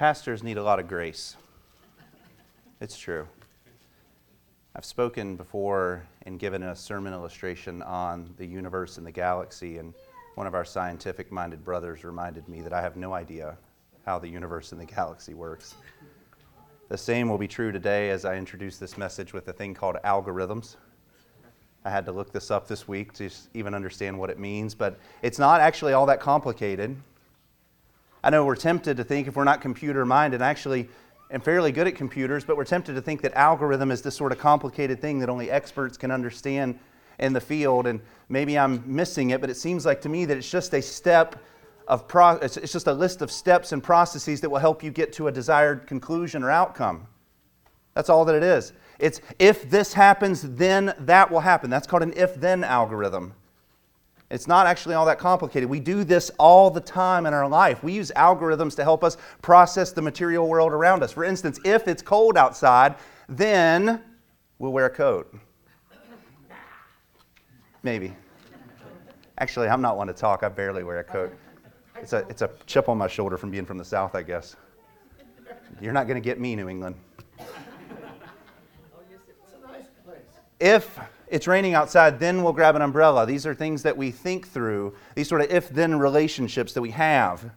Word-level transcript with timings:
Pastors 0.00 0.42
need 0.42 0.56
a 0.56 0.62
lot 0.62 0.80
of 0.80 0.88
grace. 0.88 1.36
It's 2.80 2.96
true. 2.96 3.28
I've 4.74 4.86
spoken 4.86 5.36
before 5.36 6.08
and 6.24 6.38
given 6.38 6.62
a 6.62 6.74
sermon 6.74 7.12
illustration 7.12 7.82
on 7.82 8.32
the 8.38 8.46
universe 8.46 8.96
and 8.96 9.06
the 9.06 9.12
galaxy, 9.12 9.76
and 9.76 9.92
one 10.36 10.46
of 10.46 10.54
our 10.54 10.64
scientific 10.64 11.30
minded 11.30 11.62
brothers 11.62 12.02
reminded 12.02 12.48
me 12.48 12.62
that 12.62 12.72
I 12.72 12.80
have 12.80 12.96
no 12.96 13.12
idea 13.12 13.58
how 14.06 14.18
the 14.18 14.26
universe 14.26 14.72
and 14.72 14.80
the 14.80 14.86
galaxy 14.86 15.34
works. 15.34 15.74
The 16.88 16.96
same 16.96 17.28
will 17.28 17.36
be 17.36 17.46
true 17.46 17.70
today 17.70 18.08
as 18.08 18.24
I 18.24 18.36
introduce 18.36 18.78
this 18.78 18.96
message 18.96 19.34
with 19.34 19.48
a 19.48 19.52
thing 19.52 19.74
called 19.74 19.96
algorithms. 20.02 20.76
I 21.84 21.90
had 21.90 22.06
to 22.06 22.12
look 22.12 22.32
this 22.32 22.50
up 22.50 22.66
this 22.66 22.88
week 22.88 23.12
to 23.12 23.28
even 23.52 23.74
understand 23.74 24.18
what 24.18 24.30
it 24.30 24.38
means, 24.38 24.74
but 24.74 24.98
it's 25.20 25.38
not 25.38 25.60
actually 25.60 25.92
all 25.92 26.06
that 26.06 26.20
complicated. 26.20 26.96
I 28.22 28.30
know 28.30 28.44
we're 28.44 28.56
tempted 28.56 28.96
to 28.98 29.04
think 29.04 29.28
if 29.28 29.36
we're 29.36 29.44
not 29.44 29.60
computer 29.60 30.04
minded, 30.04 30.42
actually 30.42 30.88
am 31.30 31.40
fairly 31.40 31.72
good 31.72 31.86
at 31.86 31.94
computers, 31.94 32.44
but 32.44 32.56
we're 32.56 32.64
tempted 32.64 32.94
to 32.94 33.00
think 33.00 33.22
that 33.22 33.34
algorithm 33.34 33.90
is 33.90 34.02
this 34.02 34.16
sort 34.16 34.32
of 34.32 34.38
complicated 34.38 35.00
thing 35.00 35.18
that 35.20 35.28
only 35.28 35.50
experts 35.50 35.96
can 35.96 36.10
understand 36.10 36.78
in 37.18 37.32
the 37.32 37.40
field. 37.40 37.86
And 37.86 38.00
maybe 38.28 38.58
I'm 38.58 38.82
missing 38.86 39.30
it, 39.30 39.40
but 39.40 39.48
it 39.48 39.56
seems 39.56 39.86
like 39.86 40.00
to 40.02 40.08
me 40.08 40.24
that 40.26 40.36
it's 40.36 40.50
just 40.50 40.74
a 40.74 40.82
step 40.82 41.36
of 41.88 42.06
pro- 42.06 42.36
it's 42.36 42.54
just 42.54 42.86
a 42.86 42.92
list 42.92 43.22
of 43.22 43.30
steps 43.32 43.72
and 43.72 43.82
processes 43.82 44.40
that 44.40 44.50
will 44.50 44.58
help 44.58 44.82
you 44.82 44.90
get 44.90 45.12
to 45.14 45.28
a 45.28 45.32
desired 45.32 45.86
conclusion 45.86 46.42
or 46.42 46.50
outcome. 46.50 47.06
That's 47.94 48.08
all 48.08 48.24
that 48.26 48.34
it 48.34 48.42
is. 48.42 48.72
It's 48.98 49.20
if 49.38 49.68
this 49.68 49.94
happens, 49.94 50.42
then 50.42 50.94
that 51.00 51.30
will 51.30 51.40
happen. 51.40 51.70
That's 51.70 51.86
called 51.86 52.02
an 52.02 52.12
if 52.16 52.34
then 52.36 52.62
algorithm. 52.62 53.34
It's 54.30 54.46
not 54.46 54.68
actually 54.68 54.94
all 54.94 55.06
that 55.06 55.18
complicated. 55.18 55.68
We 55.68 55.80
do 55.80 56.04
this 56.04 56.30
all 56.38 56.70
the 56.70 56.80
time 56.80 57.26
in 57.26 57.34
our 57.34 57.48
life. 57.48 57.82
We 57.82 57.92
use 57.92 58.12
algorithms 58.14 58.76
to 58.76 58.84
help 58.84 59.02
us 59.02 59.16
process 59.42 59.90
the 59.90 60.02
material 60.02 60.48
world 60.48 60.72
around 60.72 61.02
us. 61.02 61.10
For 61.10 61.24
instance, 61.24 61.58
if 61.64 61.88
it's 61.88 62.00
cold 62.00 62.38
outside, 62.38 62.94
then 63.28 64.00
we'll 64.60 64.72
wear 64.72 64.86
a 64.86 64.90
coat. 64.90 65.34
Maybe. 67.82 68.14
Actually, 69.38 69.68
I'm 69.68 69.82
not 69.82 69.96
one 69.96 70.06
to 70.06 70.12
talk. 70.12 70.44
I 70.44 70.48
barely 70.48 70.84
wear 70.84 71.00
a 71.00 71.04
coat. 71.04 71.34
It's 71.96 72.12
a, 72.12 72.18
it's 72.28 72.42
a 72.42 72.50
chip 72.66 72.88
on 72.88 72.98
my 72.98 73.08
shoulder 73.08 73.36
from 73.36 73.50
being 73.50 73.66
from 73.66 73.78
the 73.78 73.84
South, 73.84 74.14
I 74.14 74.22
guess. 74.22 74.54
You're 75.80 75.92
not 75.92 76.06
going 76.06 76.20
to 76.20 76.24
get 76.24 76.38
me, 76.38 76.54
New 76.54 76.68
England. 76.68 76.94
If 80.60 81.00
it's 81.30 81.46
raining 81.46 81.74
outside, 81.74 82.18
then 82.18 82.42
we'll 82.42 82.52
grab 82.52 82.76
an 82.76 82.82
umbrella. 82.82 83.24
These 83.24 83.46
are 83.46 83.54
things 83.54 83.82
that 83.84 83.96
we 83.96 84.10
think 84.10 84.48
through, 84.48 84.94
these 85.14 85.28
sort 85.28 85.40
of 85.40 85.50
if 85.50 85.68
then 85.68 85.98
relationships 85.98 86.72
that 86.72 86.82
we 86.82 86.90
have. 86.90 87.52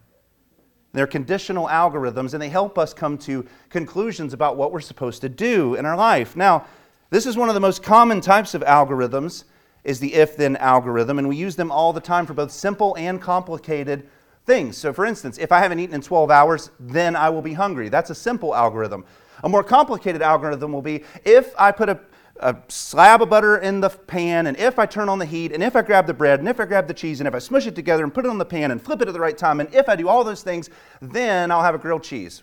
They're 0.92 1.08
conditional 1.08 1.66
algorithms, 1.66 2.34
and 2.34 2.40
they 2.40 2.48
help 2.48 2.78
us 2.78 2.94
come 2.94 3.18
to 3.18 3.44
conclusions 3.68 4.32
about 4.32 4.56
what 4.56 4.70
we're 4.70 4.80
supposed 4.80 5.20
to 5.22 5.28
do 5.28 5.74
in 5.74 5.84
our 5.86 5.96
life. 5.96 6.36
Now, 6.36 6.66
this 7.10 7.26
is 7.26 7.36
one 7.36 7.48
of 7.48 7.54
the 7.54 7.60
most 7.60 7.82
common 7.82 8.20
types 8.20 8.54
of 8.54 8.62
algorithms 8.62 9.44
is 9.82 9.98
the 9.98 10.14
if 10.14 10.36
then 10.36 10.56
algorithm, 10.56 11.18
and 11.18 11.28
we 11.28 11.36
use 11.36 11.56
them 11.56 11.72
all 11.72 11.92
the 11.92 12.00
time 12.00 12.26
for 12.26 12.32
both 12.32 12.52
simple 12.52 12.96
and 12.96 13.20
complicated 13.20 14.08
things. 14.46 14.76
So, 14.76 14.92
for 14.92 15.04
instance, 15.04 15.36
if 15.38 15.50
I 15.50 15.58
haven't 15.58 15.80
eaten 15.80 15.96
in 15.96 16.00
12 16.00 16.30
hours, 16.30 16.70
then 16.78 17.16
I 17.16 17.28
will 17.28 17.42
be 17.42 17.54
hungry. 17.54 17.88
That's 17.88 18.10
a 18.10 18.14
simple 18.14 18.54
algorithm. 18.54 19.04
A 19.42 19.48
more 19.48 19.64
complicated 19.64 20.22
algorithm 20.22 20.72
will 20.72 20.80
be 20.80 21.02
if 21.24 21.52
I 21.58 21.72
put 21.72 21.88
a 21.88 21.98
a 22.40 22.56
slab 22.68 23.22
of 23.22 23.30
butter 23.30 23.58
in 23.58 23.80
the 23.80 23.90
pan, 23.90 24.46
and 24.46 24.56
if 24.56 24.78
I 24.78 24.86
turn 24.86 25.08
on 25.08 25.18
the 25.18 25.24
heat, 25.24 25.52
and 25.52 25.62
if 25.62 25.76
I 25.76 25.82
grab 25.82 26.06
the 26.06 26.14
bread, 26.14 26.40
and 26.40 26.48
if 26.48 26.58
I 26.58 26.64
grab 26.64 26.88
the 26.88 26.94
cheese, 26.94 27.20
and 27.20 27.28
if 27.28 27.34
I 27.34 27.38
smush 27.38 27.66
it 27.66 27.76
together 27.76 28.02
and 28.02 28.12
put 28.12 28.24
it 28.24 28.28
on 28.28 28.38
the 28.38 28.44
pan 28.44 28.70
and 28.70 28.82
flip 28.82 29.00
it 29.02 29.08
at 29.08 29.14
the 29.14 29.20
right 29.20 29.36
time, 29.38 29.60
and 29.60 29.72
if 29.72 29.88
I 29.88 29.96
do 29.96 30.08
all 30.08 30.24
those 30.24 30.42
things, 30.42 30.68
then 31.00 31.50
I'll 31.50 31.62
have 31.62 31.74
a 31.74 31.78
grilled 31.78 32.02
cheese. 32.02 32.42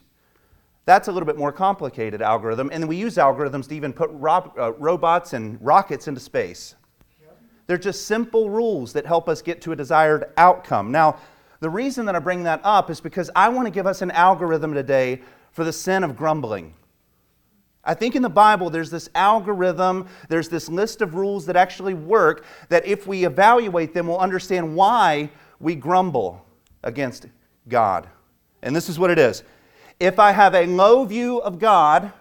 That's 0.86 1.08
a 1.08 1.12
little 1.12 1.28
bit 1.28 1.38
more 1.38 1.52
complicated 1.52 2.22
algorithm, 2.22 2.70
and 2.74 2.88
we 2.88 2.96
use 2.96 3.16
algorithms 3.16 3.68
to 3.70 3.76
even 3.76 3.94
put 3.94 4.10
ro- 4.14 4.54
uh, 4.58 4.74
robots 4.74 5.34
and 5.34 5.58
rockets 5.62 6.08
into 6.08 6.20
space. 6.20 6.76
They're 7.68 7.78
just 7.78 8.06
simple 8.06 8.50
rules 8.50 8.92
that 8.94 9.06
help 9.06 9.30
us 9.30 9.42
get 9.42 9.62
to 9.62 9.72
a 9.72 9.76
desired 9.76 10.26
outcome. 10.36 10.92
Now, 10.92 11.18
the 11.60 11.70
reason 11.70 12.06
that 12.08 12.16
I 12.16 12.20
bring 12.20 12.44
that 12.44 12.60
up 12.64 12.90
is 12.90 13.00
because 13.00 13.30
I 13.36 13.50
want 13.50 13.68
to 13.68 13.72
give 13.72 13.88
us 13.88 14.02
an 14.02 14.12
algorithm 14.12 14.74
today 14.74 15.22
for 15.52 15.64
the 15.64 15.72
sin 15.72 16.04
of 16.04 16.18
grumbling. 16.18 16.74
I 17.84 17.94
think 17.94 18.16
in 18.16 18.22
the 18.22 18.30
Bible 18.30 18.70
there's 18.70 18.92
this 18.92 19.10
algorithm, 19.16 20.08
there's 20.30 20.50
this 20.50 20.70
list 20.70 21.02
of 21.02 21.16
rules 21.16 21.46
that 21.48 21.56
actually 21.56 21.94
work, 21.94 22.46
that 22.70 22.86
if 22.86 23.08
we 23.08 23.26
evaluate 23.26 23.94
them, 23.94 24.08
we'll 24.08 24.20
understand 24.20 24.76
why 24.76 25.30
we 25.60 25.76
grumble 25.76 26.46
against 26.84 27.28
God. 27.68 28.08
And 28.62 28.76
this 28.76 28.90
is 28.90 29.00
what 29.00 29.10
it 29.10 29.20
is 29.20 29.44
if 30.00 30.18
I 30.18 30.32
have 30.32 30.56
a 30.56 30.66
low 30.66 31.06
view 31.06 31.40
of 31.40 31.60
God, 31.60 32.12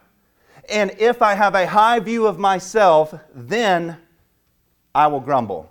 and 0.69 0.95
if 0.99 1.23
I 1.23 1.35
have 1.35 1.55
a 1.55 1.67
high 1.67 1.99
view 1.99 2.27
of 2.27 2.39
myself, 2.39 3.15
then 3.35 3.97
I 4.95 5.07
will 5.07 5.21
grumble. 5.21 5.71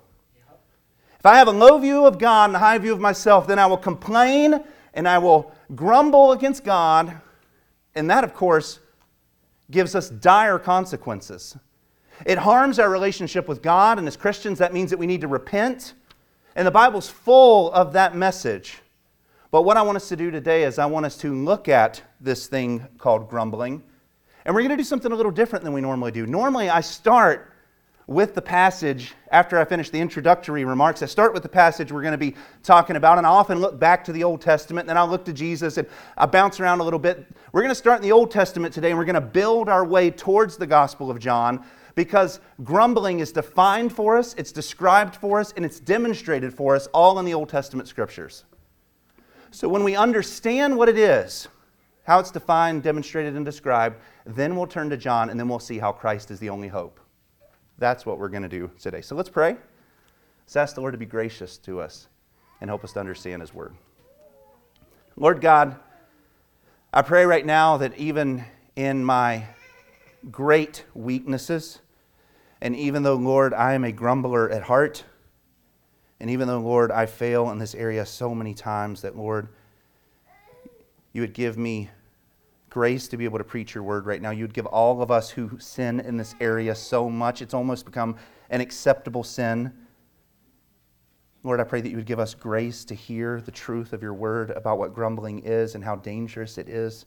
If 1.18 1.26
I 1.26 1.36
have 1.36 1.48
a 1.48 1.52
low 1.52 1.78
view 1.78 2.06
of 2.06 2.18
God 2.18 2.50
and 2.50 2.56
a 2.56 2.58
high 2.58 2.78
view 2.78 2.92
of 2.92 3.00
myself, 3.00 3.46
then 3.46 3.58
I 3.58 3.66
will 3.66 3.76
complain 3.76 4.64
and 4.94 5.06
I 5.06 5.18
will 5.18 5.52
grumble 5.74 6.32
against 6.32 6.64
God. 6.64 7.20
And 7.94 8.10
that, 8.10 8.24
of 8.24 8.34
course, 8.34 8.80
gives 9.70 9.94
us 9.94 10.10
dire 10.10 10.58
consequences. 10.58 11.56
It 12.26 12.38
harms 12.38 12.78
our 12.78 12.90
relationship 12.90 13.48
with 13.48 13.62
God, 13.62 13.98
and 13.98 14.06
as 14.06 14.16
Christians, 14.16 14.58
that 14.58 14.74
means 14.74 14.90
that 14.90 14.98
we 14.98 15.06
need 15.06 15.22
to 15.22 15.28
repent. 15.28 15.94
And 16.54 16.66
the 16.66 16.70
Bible's 16.70 17.08
full 17.08 17.72
of 17.72 17.92
that 17.94 18.14
message. 18.14 18.78
But 19.50 19.62
what 19.62 19.76
I 19.76 19.82
want 19.82 19.96
us 19.96 20.08
to 20.10 20.16
do 20.16 20.30
today 20.30 20.64
is 20.64 20.78
I 20.78 20.86
want 20.86 21.06
us 21.06 21.16
to 21.18 21.34
look 21.34 21.68
at 21.68 22.02
this 22.20 22.46
thing 22.46 22.86
called 22.98 23.28
grumbling. 23.28 23.82
And 24.44 24.54
we're 24.54 24.60
going 24.60 24.70
to 24.70 24.76
do 24.76 24.84
something 24.84 25.12
a 25.12 25.16
little 25.16 25.32
different 25.32 25.64
than 25.64 25.72
we 25.72 25.80
normally 25.80 26.12
do. 26.12 26.26
Normally, 26.26 26.68
I 26.68 26.80
start 26.80 27.49
with 28.10 28.34
the 28.34 28.42
passage 28.42 29.14
after 29.30 29.56
I 29.56 29.64
finish 29.64 29.88
the 29.88 30.00
introductory 30.00 30.64
remarks. 30.64 31.00
I 31.00 31.06
start 31.06 31.32
with 31.32 31.44
the 31.44 31.48
passage 31.48 31.92
we're 31.92 32.02
going 32.02 32.10
to 32.10 32.18
be 32.18 32.34
talking 32.64 32.96
about, 32.96 33.18
and 33.18 33.26
I 33.26 33.30
often 33.30 33.60
look 33.60 33.78
back 33.78 34.02
to 34.06 34.12
the 34.12 34.24
Old 34.24 34.40
Testament, 34.40 34.82
and 34.82 34.88
then 34.88 34.96
I'll 34.96 35.06
look 35.06 35.24
to 35.26 35.32
Jesus, 35.32 35.76
and 35.76 35.86
I 36.18 36.26
bounce 36.26 36.58
around 36.58 36.80
a 36.80 36.82
little 36.82 36.98
bit. 36.98 37.24
We're 37.52 37.60
going 37.62 37.70
to 37.70 37.76
start 37.76 37.98
in 37.98 38.02
the 38.02 38.10
Old 38.10 38.32
Testament 38.32 38.74
today, 38.74 38.90
and 38.90 38.98
we're 38.98 39.04
going 39.04 39.14
to 39.14 39.20
build 39.20 39.68
our 39.68 39.84
way 39.84 40.10
towards 40.10 40.56
the 40.56 40.66
Gospel 40.66 41.08
of 41.08 41.20
John 41.20 41.64
because 41.94 42.40
grumbling 42.64 43.20
is 43.20 43.30
defined 43.30 43.92
for 43.92 44.18
us, 44.18 44.34
it's 44.36 44.50
described 44.50 45.14
for 45.14 45.38
us, 45.38 45.52
and 45.54 45.64
it's 45.64 45.78
demonstrated 45.78 46.52
for 46.52 46.74
us 46.74 46.88
all 46.88 47.16
in 47.20 47.24
the 47.24 47.34
Old 47.34 47.48
Testament 47.48 47.86
scriptures. 47.86 48.44
So 49.52 49.68
when 49.68 49.84
we 49.84 49.94
understand 49.94 50.76
what 50.76 50.88
it 50.88 50.98
is, 50.98 51.46
how 52.02 52.18
it's 52.18 52.32
defined, 52.32 52.82
demonstrated, 52.82 53.36
and 53.36 53.44
described, 53.44 53.98
then 54.26 54.56
we'll 54.56 54.66
turn 54.66 54.90
to 54.90 54.96
John, 54.96 55.30
and 55.30 55.38
then 55.38 55.48
we'll 55.48 55.60
see 55.60 55.78
how 55.78 55.92
Christ 55.92 56.32
is 56.32 56.40
the 56.40 56.50
only 56.50 56.66
hope. 56.66 56.99
That's 57.80 58.06
what 58.06 58.18
we're 58.18 58.28
going 58.28 58.42
to 58.42 58.48
do 58.48 58.70
today. 58.78 59.00
So 59.00 59.16
let's 59.16 59.30
pray. 59.30 59.56
Let's 60.44 60.56
ask 60.56 60.74
the 60.74 60.82
Lord 60.82 60.92
to 60.92 60.98
be 60.98 61.06
gracious 61.06 61.56
to 61.58 61.80
us 61.80 62.08
and 62.60 62.68
help 62.68 62.84
us 62.84 62.92
to 62.92 63.00
understand 63.00 63.40
His 63.40 63.54
Word. 63.54 63.74
Lord 65.16 65.40
God, 65.40 65.76
I 66.92 67.02
pray 67.02 67.24
right 67.24 67.44
now 67.44 67.78
that 67.78 67.96
even 67.96 68.44
in 68.76 69.02
my 69.02 69.46
great 70.30 70.84
weaknesses, 70.92 71.80
and 72.60 72.76
even 72.76 73.02
though, 73.02 73.14
Lord, 73.14 73.54
I 73.54 73.72
am 73.72 73.84
a 73.84 73.92
grumbler 73.92 74.50
at 74.50 74.64
heart, 74.64 75.04
and 76.20 76.28
even 76.28 76.48
though, 76.48 76.60
Lord, 76.60 76.90
I 76.92 77.06
fail 77.06 77.50
in 77.50 77.58
this 77.58 77.74
area 77.74 78.04
so 78.04 78.34
many 78.34 78.52
times, 78.52 79.00
that, 79.00 79.16
Lord, 79.16 79.48
you 81.14 81.22
would 81.22 81.32
give 81.32 81.56
me 81.56 81.88
grace 82.70 83.08
to 83.08 83.16
be 83.16 83.24
able 83.24 83.38
to 83.38 83.44
preach 83.44 83.74
your 83.74 83.84
word 83.84 84.06
right 84.06 84.22
now. 84.22 84.30
You 84.30 84.44
would 84.44 84.54
give 84.54 84.66
all 84.66 85.02
of 85.02 85.10
us 85.10 85.28
who 85.28 85.58
sin 85.58 86.00
in 86.00 86.16
this 86.16 86.34
area 86.40 86.74
so 86.74 87.10
much. 87.10 87.42
It's 87.42 87.54
almost 87.54 87.84
become 87.84 88.16
an 88.48 88.60
acceptable 88.60 89.24
sin. 89.24 89.72
Lord, 91.42 91.60
I 91.60 91.64
pray 91.64 91.80
that 91.80 91.88
you 91.88 91.96
would 91.96 92.06
give 92.06 92.20
us 92.20 92.34
grace 92.34 92.84
to 92.84 92.94
hear 92.94 93.40
the 93.40 93.50
truth 93.50 93.92
of 93.92 94.02
your 94.02 94.14
word 94.14 94.50
about 94.50 94.78
what 94.78 94.94
grumbling 94.94 95.40
is 95.40 95.74
and 95.74 95.82
how 95.82 95.96
dangerous 95.96 96.58
it 96.58 96.68
is. 96.68 97.06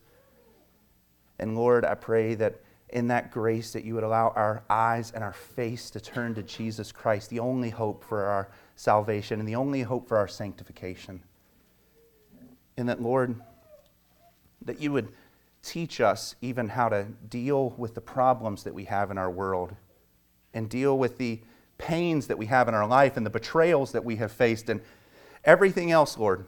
And 1.38 1.56
Lord, 1.56 1.84
I 1.84 1.94
pray 1.94 2.34
that 2.34 2.60
in 2.90 3.08
that 3.08 3.30
grace 3.30 3.72
that 3.72 3.84
you 3.84 3.94
would 3.94 4.04
allow 4.04 4.32
our 4.36 4.62
eyes 4.68 5.12
and 5.12 5.24
our 5.24 5.32
face 5.32 5.90
to 5.90 6.00
turn 6.00 6.34
to 6.34 6.42
Jesus 6.42 6.92
Christ, 6.92 7.30
the 7.30 7.40
only 7.40 7.70
hope 7.70 8.04
for 8.04 8.24
our 8.24 8.50
salvation 8.76 9.40
and 9.40 9.48
the 9.48 9.56
only 9.56 9.82
hope 9.82 10.06
for 10.08 10.16
our 10.16 10.28
sanctification. 10.28 11.22
And 12.76 12.88
that, 12.88 13.00
Lord, 13.00 13.40
that 14.64 14.80
you 14.80 14.92
would 14.92 15.08
teach 15.64 16.00
us 16.00 16.36
even 16.42 16.68
how 16.68 16.88
to 16.88 17.04
deal 17.28 17.70
with 17.78 17.94
the 17.94 18.00
problems 18.00 18.64
that 18.64 18.74
we 18.74 18.84
have 18.84 19.10
in 19.10 19.18
our 19.18 19.30
world 19.30 19.74
and 20.52 20.68
deal 20.68 20.98
with 20.98 21.18
the 21.18 21.40
pains 21.78 22.26
that 22.26 22.38
we 22.38 22.46
have 22.46 22.68
in 22.68 22.74
our 22.74 22.86
life 22.86 23.16
and 23.16 23.24
the 23.24 23.30
betrayals 23.30 23.92
that 23.92 24.04
we 24.04 24.16
have 24.16 24.30
faced 24.30 24.68
and 24.68 24.80
everything 25.44 25.90
else, 25.90 26.16
Lord, 26.18 26.46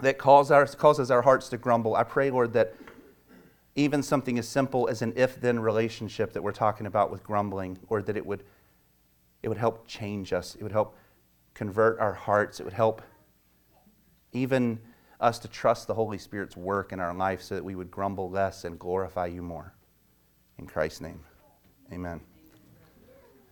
that 0.00 0.18
causes 0.18 0.50
our, 0.50 0.66
causes 0.66 1.10
our 1.10 1.22
hearts 1.22 1.48
to 1.50 1.56
grumble. 1.56 1.94
I 1.94 2.02
pray, 2.02 2.30
Lord, 2.30 2.52
that 2.52 2.74
even 3.76 4.02
something 4.02 4.38
as 4.38 4.48
simple 4.48 4.88
as 4.88 5.02
an 5.02 5.12
if 5.16 5.40
then 5.40 5.58
relationship 5.58 6.32
that 6.32 6.42
we're 6.42 6.52
talking 6.52 6.86
about 6.86 7.10
with 7.10 7.22
grumbling, 7.22 7.78
or 7.88 8.02
that 8.02 8.16
it 8.16 8.26
would, 8.26 8.42
it 9.42 9.48
would 9.48 9.58
help 9.58 9.86
change 9.86 10.32
us, 10.32 10.54
it 10.54 10.62
would 10.62 10.72
help 10.72 10.96
convert 11.54 11.98
our 12.00 12.12
hearts, 12.12 12.58
it 12.58 12.64
would 12.64 12.72
help 12.72 13.02
even 14.32 14.78
us 15.20 15.38
to 15.40 15.48
trust 15.48 15.86
the 15.86 15.94
Holy 15.94 16.18
Spirit's 16.18 16.56
work 16.56 16.92
in 16.92 17.00
our 17.00 17.14
life 17.14 17.42
so 17.42 17.54
that 17.54 17.64
we 17.64 17.74
would 17.74 17.90
grumble 17.90 18.30
less 18.30 18.64
and 18.64 18.78
glorify 18.78 19.26
you 19.26 19.42
more. 19.42 19.72
In 20.58 20.66
Christ's 20.66 21.00
name, 21.00 21.20
amen. 21.92 22.20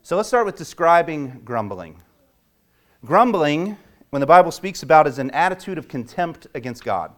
So 0.03 0.17
let's 0.17 0.29
start 0.29 0.47
with 0.47 0.57
describing 0.57 1.41
grumbling. 1.45 2.01
Grumbling, 3.05 3.77
when 4.11 4.21
the 4.21 4.27
Bible 4.27 4.51
speaks 4.51 4.83
about, 4.83 5.07
is 5.07 5.19
an 5.19 5.31
attitude 5.31 5.79
of 5.79 5.89
contempt 5.89 6.47
against 6.55 6.85
God. 6.85 7.13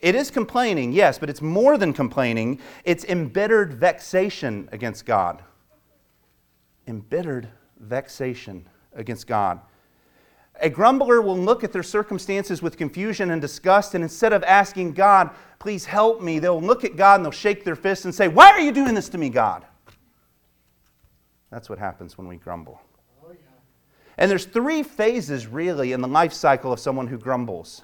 It 0.00 0.14
is 0.14 0.30
complaining, 0.30 0.92
yes, 0.92 1.18
but 1.18 1.30
it's 1.30 1.40
more 1.40 1.78
than 1.78 1.92
complaining. 1.92 2.60
It's 2.84 3.04
embittered 3.04 3.72
vexation 3.72 4.68
against 4.72 5.06
God. 5.06 5.42
Embittered 6.86 7.48
vexation 7.78 8.66
against 8.94 9.26
God. 9.26 9.60
A 10.60 10.68
grumbler 10.68 11.20
will 11.22 11.38
look 11.38 11.64
at 11.64 11.72
their 11.72 11.82
circumstances 11.82 12.62
with 12.62 12.76
confusion 12.76 13.30
and 13.30 13.40
disgust, 13.40 13.94
and 13.94 14.04
instead 14.04 14.32
of 14.32 14.44
asking 14.44 14.92
God, 14.92 15.30
please 15.58 15.84
help 15.84 16.20
me, 16.20 16.38
they'll 16.38 16.60
look 16.60 16.84
at 16.84 16.96
God 16.96 17.16
and 17.16 17.24
they'll 17.24 17.32
shake 17.32 17.64
their 17.64 17.76
fist 17.76 18.04
and 18.04 18.14
say, 18.14 18.28
Why 18.28 18.50
are 18.50 18.60
you 18.60 18.72
doing 18.72 18.94
this 18.94 19.08
to 19.10 19.18
me, 19.18 19.28
God? 19.28 19.64
That's 21.50 21.68
what 21.68 21.78
happens 21.78 22.16
when 22.16 22.28
we 22.28 22.36
grumble. 22.36 22.80
And 24.18 24.30
there's 24.30 24.44
three 24.44 24.82
phases, 24.82 25.46
really, 25.46 25.92
in 25.92 26.00
the 26.00 26.08
life 26.08 26.32
cycle 26.32 26.72
of 26.72 26.78
someone 26.78 27.06
who 27.06 27.18
grumbles. 27.18 27.82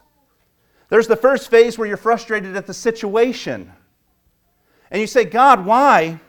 There's 0.88 1.06
the 1.06 1.17
first 1.17 1.50
phase 1.50 1.79
where 1.79 1.88
you're 1.88 1.97
frustrated 1.97 2.56
at 2.56 2.67
the 2.67 2.75
situation. 2.75 3.73
And 4.91 5.00
you 5.00 5.06
say, 5.06 5.25
God, 5.25 5.65
why 5.65 6.20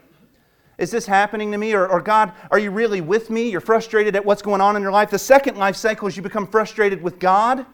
is 0.79 0.91
this 0.91 1.05
happening 1.05 1.51
to 1.51 1.57
me? 1.57 1.73
Or, 1.73 1.85
or, 1.85 2.01
God, 2.01 2.31
are 2.49 2.57
you 2.57 2.71
really 2.71 3.01
with 3.01 3.29
me? 3.29 3.49
You're 3.49 3.59
frustrated 3.59 4.15
at 4.15 4.23
what's 4.25 4.41
going 4.41 4.61
on 4.61 4.77
in 4.77 4.81
your 4.81 4.93
life. 4.93 5.11
The 5.11 5.19
second 5.19 5.57
life 5.57 5.75
cycle 5.75 6.07
is 6.07 6.15
you 6.15 6.23
become 6.23 6.47
frustrated 6.47 7.03
with 7.03 7.19
God. 7.19 7.65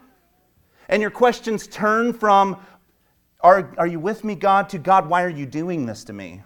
And 0.89 1.01
your 1.01 1.11
questions 1.11 1.67
turn 1.67 2.13
from, 2.13 2.57
are, 3.41 3.73
are 3.77 3.87
you 3.87 3.99
with 3.99 4.23
me, 4.23 4.33
God, 4.33 4.69
to 4.69 4.79
God, 4.79 5.07
why 5.07 5.23
are 5.23 5.29
you 5.29 5.45
doing 5.45 5.85
this 5.85 6.03
to 6.05 6.13
me? 6.13 6.41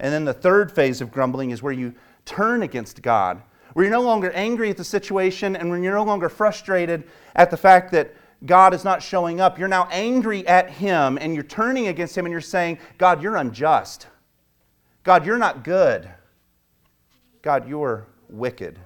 And 0.00 0.12
then 0.12 0.24
the 0.24 0.34
third 0.34 0.72
phase 0.72 1.00
of 1.00 1.12
grumbling 1.12 1.50
is 1.50 1.62
where 1.62 1.72
you 1.72 1.94
turn 2.24 2.62
against 2.62 3.00
God, 3.00 3.40
where 3.72 3.84
you're 3.84 3.92
no 3.92 4.02
longer 4.02 4.32
angry 4.32 4.70
at 4.70 4.76
the 4.76 4.84
situation 4.84 5.54
and 5.54 5.70
when 5.70 5.82
you're 5.82 5.94
no 5.94 6.04
longer 6.04 6.28
frustrated 6.28 7.04
at 7.36 7.50
the 7.50 7.56
fact 7.56 7.92
that 7.92 8.14
God 8.44 8.74
is 8.74 8.84
not 8.84 9.02
showing 9.02 9.40
up. 9.40 9.58
You're 9.58 9.68
now 9.68 9.88
angry 9.90 10.46
at 10.46 10.70
Him 10.70 11.16
and 11.20 11.34
you're 11.34 11.44
turning 11.44 11.88
against 11.88 12.16
Him 12.16 12.26
and 12.26 12.32
you're 12.32 12.40
saying, 12.40 12.78
God, 12.98 13.22
you're 13.22 13.36
unjust. 13.36 14.08
God, 15.08 15.24
you're 15.24 15.38
not 15.38 15.64
good. 15.64 16.06
God, 17.40 17.66
you're 17.66 18.06
wicked. 18.28 18.78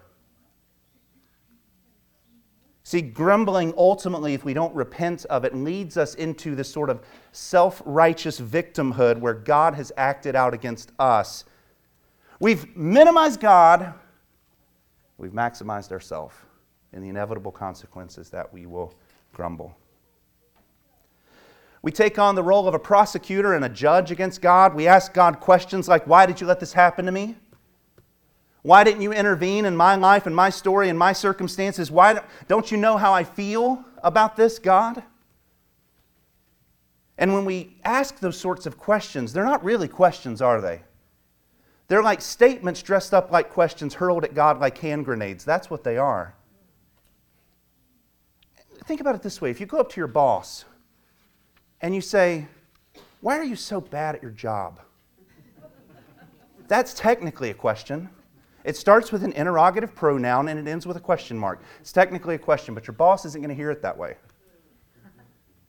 See, 2.85 3.01
grumbling 3.01 3.75
ultimately, 3.77 4.33
if 4.33 4.45
we 4.45 4.55
don't 4.55 4.73
repent 4.73 5.25
of 5.25 5.45
it, 5.45 5.53
leads 5.53 5.97
us 5.97 6.15
into 6.15 6.55
this 6.55 6.71
sort 6.71 6.91
of 6.91 7.01
self 7.33 7.83
righteous 7.85 8.41
victimhood 8.41 9.19
where 9.19 9.35
God 9.35 9.75
has 9.75 9.91
acted 9.97 10.37
out 10.37 10.55
against 10.55 10.93
us. 11.01 11.45
We've 12.39 12.77
minimized 12.77 13.41
God, 13.41 13.93
we've 15.19 15.33
maximized 15.33 15.91
ourselves 15.91 16.37
and 16.93 17.03
the 17.03 17.09
inevitable 17.09 17.51
consequences 17.51 18.31
that 18.31 18.55
we 18.55 18.67
will 18.67 18.95
grumble. 19.33 19.77
We 21.83 21.91
take 21.91 22.19
on 22.19 22.37
the 22.37 22.43
role 22.45 22.69
of 22.69 22.75
a 22.75 22.79
prosecutor 22.79 23.55
and 23.55 23.65
a 23.65 23.69
judge 23.69 24.13
against 24.13 24.41
God. 24.41 24.75
We 24.75 24.87
ask 24.87 25.13
God 25.13 25.41
questions 25.41 25.89
like, 25.89 26.07
Why 26.07 26.27
did 26.27 26.41
you 26.41 26.47
let 26.47 26.61
this 26.61 26.73
happen 26.73 27.05
to 27.07 27.13
me? 27.13 27.37
Why 28.63 28.85
didn't 28.85 29.03
you 29.03 29.13
intervene 29.13 29.65
in 29.65 29.77
my 29.77 29.97
life 29.97 30.27
and 30.27 30.35
my 30.35 30.49
story 30.49 30.89
and 30.89 30.97
my 30.97 31.13
circumstances? 31.13 31.91
Why 31.91 32.21
don't 32.47 32.71
you 32.71 32.77
know 32.77 32.97
how 32.97 33.13
I 33.13 33.25
feel 33.25 33.85
about 34.05 34.37
this, 34.37 34.61
God? 34.61 35.03
And 37.19 37.35
when 37.35 37.45
we 37.45 37.77
ask 37.85 38.21
those 38.21 38.39
sorts 38.39 38.65
of 38.67 38.79
questions, 38.79 39.33
they're 39.33 39.45
not 39.45 39.65
really 39.65 39.89
questions, 39.89 40.41
are 40.41 40.61
they? 40.61 40.83
They're 41.89 42.03
like 42.03 42.21
statements 42.21 42.83
dressed 42.83 43.13
up 43.13 43.33
like 43.33 43.51
questions 43.51 43.95
hurled 43.95 44.25
at 44.25 44.35
God 44.35 44.61
like 44.61 44.79
hand 44.79 45.05
grenades. 45.05 45.45
That's 45.45 45.69
what 45.69 45.83
they 45.83 45.99
are. 45.99 46.35
Think 48.85 49.01
about 49.01 49.15
it 49.17 49.23
this 49.23 49.41
way 49.41 49.51
if 49.51 49.61
you 49.61 49.67
go 49.67 49.79
up 49.79 49.91
to 49.91 50.01
your 50.01 50.07
boss 50.07 50.65
and 51.83 51.95
you 51.95 52.01
say, 52.01 52.47
Why 53.21 53.37
are 53.37 53.45
you 53.45 53.57
so 53.57 53.81
bad 53.81 54.15
at 54.15 54.23
your 54.23 54.31
job? 54.31 54.81
That's 56.69 56.95
technically 56.95 57.51
a 57.51 57.55
question. 57.55 58.09
It 58.65 58.77
starts 58.77 59.11
with 59.11 59.25
an 59.25 59.33
interrogative 59.33 59.95
pronoun 59.95 60.49
and 60.49 60.59
it 60.59 60.71
ends 60.71 60.87
with 60.87 60.97
a 60.97 61.01
question 61.01 61.37
mark. 61.37 61.61
It's 61.81 61.93
technically 61.93 62.37
a 62.37 62.39
question, 62.39 62.75
but 62.75 62.87
your 62.87 62.95
boss 62.95 63.25
isn't 63.25 63.41
going 63.41 63.51
to 63.51 63.55
hear 63.55 63.71
it 63.71 63.83
that 63.83 63.99
way. 63.99 64.17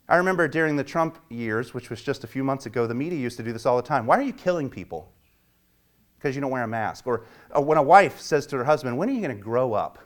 I 0.08 0.18
remember 0.18 0.48
during 0.48 0.76
the 0.76 0.84
Trump 0.84 1.18
years, 1.30 1.74
which 1.74 1.90
was 1.90 2.02
just 2.02 2.24
a 2.24 2.28
few 2.28 2.44
months 2.44 2.68
ago, 2.68 2.86
the 2.86 2.94
media 2.94 3.18
used 3.18 3.38
to 3.38 3.44
do 3.44 3.52
this 3.52 3.66
all 3.66 3.78
the 3.78 3.84
time. 3.84 4.06
Why 4.06 4.20
are 4.20 4.24
you 4.24 4.34
killing 4.34 4.70
people? 4.70 5.12
Because 6.18 6.36
you 6.36 6.42
don't 6.42 6.52
wear 6.52 6.64
a 6.64 6.68
mask. 6.68 7.08
Or, 7.08 7.26
uh, 7.56 7.62
when 7.62 7.78
a 7.78 7.84
wife 7.84 8.20
says 8.20 8.46
to 8.48 8.58
her 8.58 8.64
husband, 8.64 8.98
When 8.98 9.10
are 9.10 9.14
you 9.14 9.22
going 9.22 9.36
to 9.36 9.42
grow 9.42 9.74
up? 9.74 10.00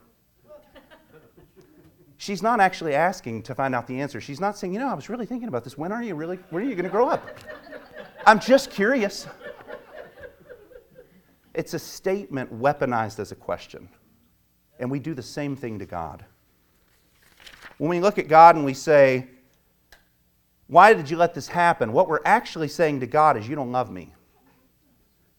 She's 2.18 2.42
not 2.42 2.60
actually 2.60 2.96
asking 2.96 3.44
to 3.44 3.56
find 3.56 3.76
out 3.76 3.86
the 3.86 4.02
answer. 4.02 4.20
She's 4.20 4.40
not 4.40 4.58
saying, 4.58 4.74
You 4.74 4.80
know, 4.80 4.88
I 4.88 4.96
was 4.96 5.10
really 5.10 5.26
thinking 5.26 5.48
about 5.48 5.64
this. 5.64 5.78
When 5.78 5.92
are 5.92 6.02
you 6.02 6.16
really, 6.16 6.40
when 6.50 6.64
are 6.64 6.66
you 6.66 6.76
going 6.76 6.86
to 6.86 6.92
grow 6.92 7.10
up? 7.10 7.28
I'm 8.26 8.40
just 8.40 8.72
curious. 8.72 9.28
It's 11.54 11.74
a 11.74 11.80
statement 11.80 12.54
weaponized 12.54 13.20
as 13.20 13.32
a 13.32 13.36
question. 13.36 13.88
And 14.80 14.92
we 14.92 15.00
do 15.00 15.14
the 15.14 15.24
same 15.24 15.56
thing 15.56 15.80
to 15.80 15.86
God. 15.86 16.26
When 17.78 17.90
we 17.90 18.00
look 18.00 18.18
at 18.18 18.28
God 18.28 18.56
and 18.56 18.66
we 18.66 18.74
say, 18.74 19.28
Why 20.66 20.94
did 20.94 21.10
you 21.10 21.18
let 21.18 21.36
this 21.36 21.48
happen? 21.48 21.94
What 21.94 22.10
we're 22.10 22.20
actually 22.26 22.68
saying 22.68 23.00
to 23.02 23.08
God 23.08 23.38
is, 23.38 23.48
You 23.48 23.56
don't 23.56 23.72
love 23.72 23.92
me. 23.92 24.14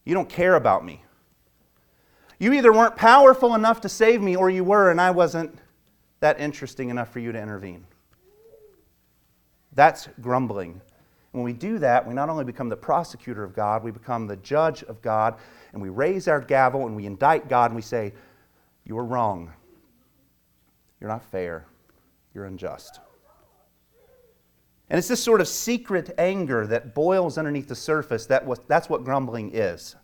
You 0.05 0.15
don't 0.15 0.29
care 0.29 0.55
about 0.55 0.85
me. 0.85 1.03
You 2.39 2.53
either 2.53 2.73
weren't 2.73 2.95
powerful 2.95 3.57
enough 3.57 3.81
to 3.81 3.89
save 3.89 4.23
me 4.23 4.37
or 4.37 4.49
you 4.49 4.63
were, 4.63 4.93
and 4.93 5.01
I 5.01 5.11
wasn't 5.11 5.59
that 6.21 6.41
interesting 6.41 6.91
enough 6.91 7.13
for 7.13 7.21
you 7.21 7.33
to 7.33 7.41
intervene. 7.41 7.85
That's 9.73 10.09
grumbling. 10.21 10.81
When 11.33 11.45
we 11.45 11.53
do 11.53 11.79
that, 11.79 12.07
we 12.07 12.15
not 12.15 12.29
only 12.29 12.45
become 12.45 12.69
the 12.69 12.77
prosecutor 12.77 13.45
of 13.45 13.55
God, 13.55 13.85
we 13.85 13.91
become 13.91 14.27
the 14.27 14.37
judge 14.37 14.83
of 14.85 15.01
God, 15.03 15.37
and 15.73 15.81
we 15.83 15.89
raise 15.89 16.27
our 16.27 16.41
gavel 16.41 16.87
and 16.87 16.97
we 16.97 17.07
indict 17.07 17.49
God 17.49 17.67
and 17.71 17.77
we 17.77 17.83
say, 17.83 18.13
You 18.85 18.99
are 18.99 19.05
wrong. 19.05 19.53
You're 21.01 21.11
not 21.11 21.23
fair. 21.23 21.67
You're 22.35 22.47
unjust. 22.47 23.01
And 24.91 24.99
it's 24.99 25.09
this 25.09 25.23
sort 25.23 25.41
of 25.41 25.49
secret 25.49 26.15
anger 26.17 26.67
that 26.67 26.95
boils 26.95 27.37
underneath 27.37 27.69
the 27.69 27.75
surface. 27.75 28.25
That 28.27 28.47
was, 28.47 28.59
that's 28.69 28.89
what 28.89 29.05
grumbling 29.05 29.55
is. 29.55 29.97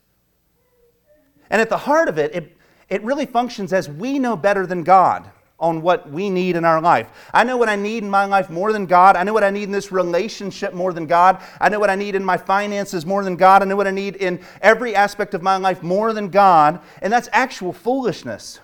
And 1.49 1.61
at 1.61 1.71
the 1.71 1.79
heart 1.79 2.09
of 2.09 2.19
it, 2.19 2.35
it, 2.35 2.57
it 2.91 3.03
really 3.03 3.25
functions 3.25 3.73
as 3.73 3.88
we 3.88 4.19
know 4.19 4.37
better 4.37 4.67
than 4.67 4.85
God 4.85 5.31
on 5.59 5.83
what 5.83 6.11
we 6.11 6.29
need 6.29 6.57
in 6.57 6.65
our 6.65 6.81
life. 6.81 7.09
I 7.33 7.45
know 7.45 7.57
what 7.57 7.69
I 7.69 7.77
need 7.77 8.03
in 8.03 8.11
my 8.11 8.25
life 8.25 8.51
more 8.51 8.73
than 8.73 8.87
God. 8.87 9.17
I 9.17 9.23
know 9.23 9.33
what 9.33 9.45
I 9.45 9.51
need 9.51 9.65
in 9.65 9.71
this 9.71 9.93
relationship 9.93 10.75
more 10.75 10.93
than 10.93 11.07
God. 11.07 11.41
I 11.61 11.69
know 11.69 11.79
what 11.79 11.91
I 11.91 11.95
need 11.95 12.15
in 12.15 12.25
my 12.25 12.37
finances 12.37 13.07
more 13.07 13.23
than 13.23 13.37
God. 13.37 13.63
I 13.63 13.65
know 13.67 13.77
what 13.77 13.87
I 13.87 13.93
need 13.93 14.17
in 14.17 14.41
every 14.61 14.95
aspect 14.97 15.33
of 15.33 15.43
my 15.43 15.57
life 15.57 15.83
more 15.83 16.13
than 16.13 16.29
God. 16.29 16.81
And 17.03 17.13
that's 17.13 17.29
actual 17.33 17.73
foolishness. 17.73 18.59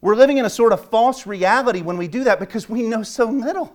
We're 0.00 0.16
living 0.16 0.38
in 0.38 0.44
a 0.44 0.50
sort 0.50 0.72
of 0.72 0.88
false 0.90 1.26
reality 1.26 1.82
when 1.82 1.98
we 1.98 2.08
do 2.08 2.24
that 2.24 2.38
because 2.38 2.68
we 2.68 2.82
know 2.82 3.02
so 3.02 3.26
little. 3.26 3.74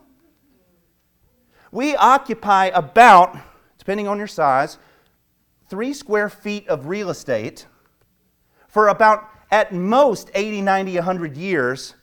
We 1.71 1.95
occupy 1.95 2.65
about, 2.67 3.37
depending 3.77 4.07
on 4.07 4.17
your 4.17 4.27
size, 4.27 4.79
three 5.69 5.93
square 5.93 6.29
feet 6.29 6.67
of 6.67 6.87
real 6.87 7.09
estate 7.09 7.67
for 8.67 8.87
about 8.87 9.29
at 9.51 9.73
most 9.73 10.29
80, 10.33 10.61
90, 10.61 10.95
100 10.95 11.37
years. 11.37 11.95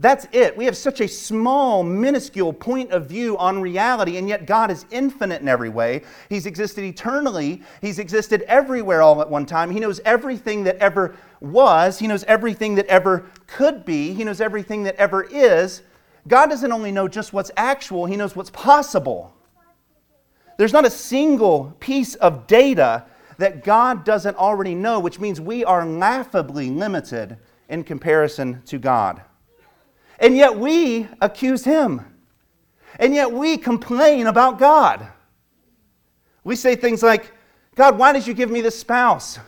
That's 0.00 0.26
it. 0.32 0.56
We 0.56 0.64
have 0.64 0.78
such 0.78 1.02
a 1.02 1.06
small, 1.06 1.82
minuscule 1.82 2.54
point 2.54 2.90
of 2.90 3.06
view 3.06 3.36
on 3.36 3.60
reality, 3.60 4.16
and 4.16 4.30
yet 4.30 4.46
God 4.46 4.70
is 4.70 4.86
infinite 4.90 5.42
in 5.42 5.48
every 5.48 5.68
way. 5.68 6.02
He's 6.30 6.46
existed 6.46 6.84
eternally, 6.84 7.62
He's 7.82 7.98
existed 7.98 8.40
everywhere 8.48 9.02
all 9.02 9.20
at 9.20 9.28
one 9.28 9.44
time. 9.44 9.70
He 9.70 9.78
knows 9.78 10.00
everything 10.06 10.64
that 10.64 10.78
ever 10.78 11.16
was, 11.40 11.98
He 11.98 12.06
knows 12.06 12.24
everything 12.24 12.74
that 12.76 12.86
ever 12.86 13.26
could 13.46 13.84
be, 13.84 14.14
He 14.14 14.24
knows 14.24 14.40
everything 14.40 14.84
that 14.84 14.96
ever 14.96 15.24
is. 15.24 15.82
God 16.26 16.46
doesn't 16.46 16.72
only 16.72 16.92
know 16.92 17.06
just 17.06 17.34
what's 17.34 17.50
actual, 17.58 18.06
He 18.06 18.16
knows 18.16 18.34
what's 18.34 18.50
possible. 18.50 19.34
There's 20.56 20.72
not 20.72 20.86
a 20.86 20.90
single 20.90 21.76
piece 21.78 22.14
of 22.16 22.46
data 22.46 23.04
that 23.40 23.64
God 23.64 24.04
doesn't 24.04 24.36
already 24.36 24.74
know, 24.74 25.00
which 25.00 25.18
means 25.18 25.40
we 25.40 25.64
are 25.64 25.84
laughably 25.84 26.70
limited 26.70 27.36
in 27.68 27.84
comparison 27.84 28.62
to 28.66 28.78
God. 28.78 29.22
And 30.18 30.36
yet 30.36 30.58
we 30.58 31.08
accuse 31.20 31.64
Him. 31.64 32.04
And 32.98 33.14
yet 33.14 33.32
we 33.32 33.56
complain 33.56 34.26
about 34.26 34.58
God. 34.58 35.08
We 36.44 36.56
say 36.56 36.76
things 36.76 37.02
like, 37.02 37.32
God, 37.74 37.96
why 37.98 38.12
did 38.12 38.26
you 38.26 38.34
give 38.34 38.50
me 38.50 38.60
this 38.60 38.78
spouse? 38.78 39.38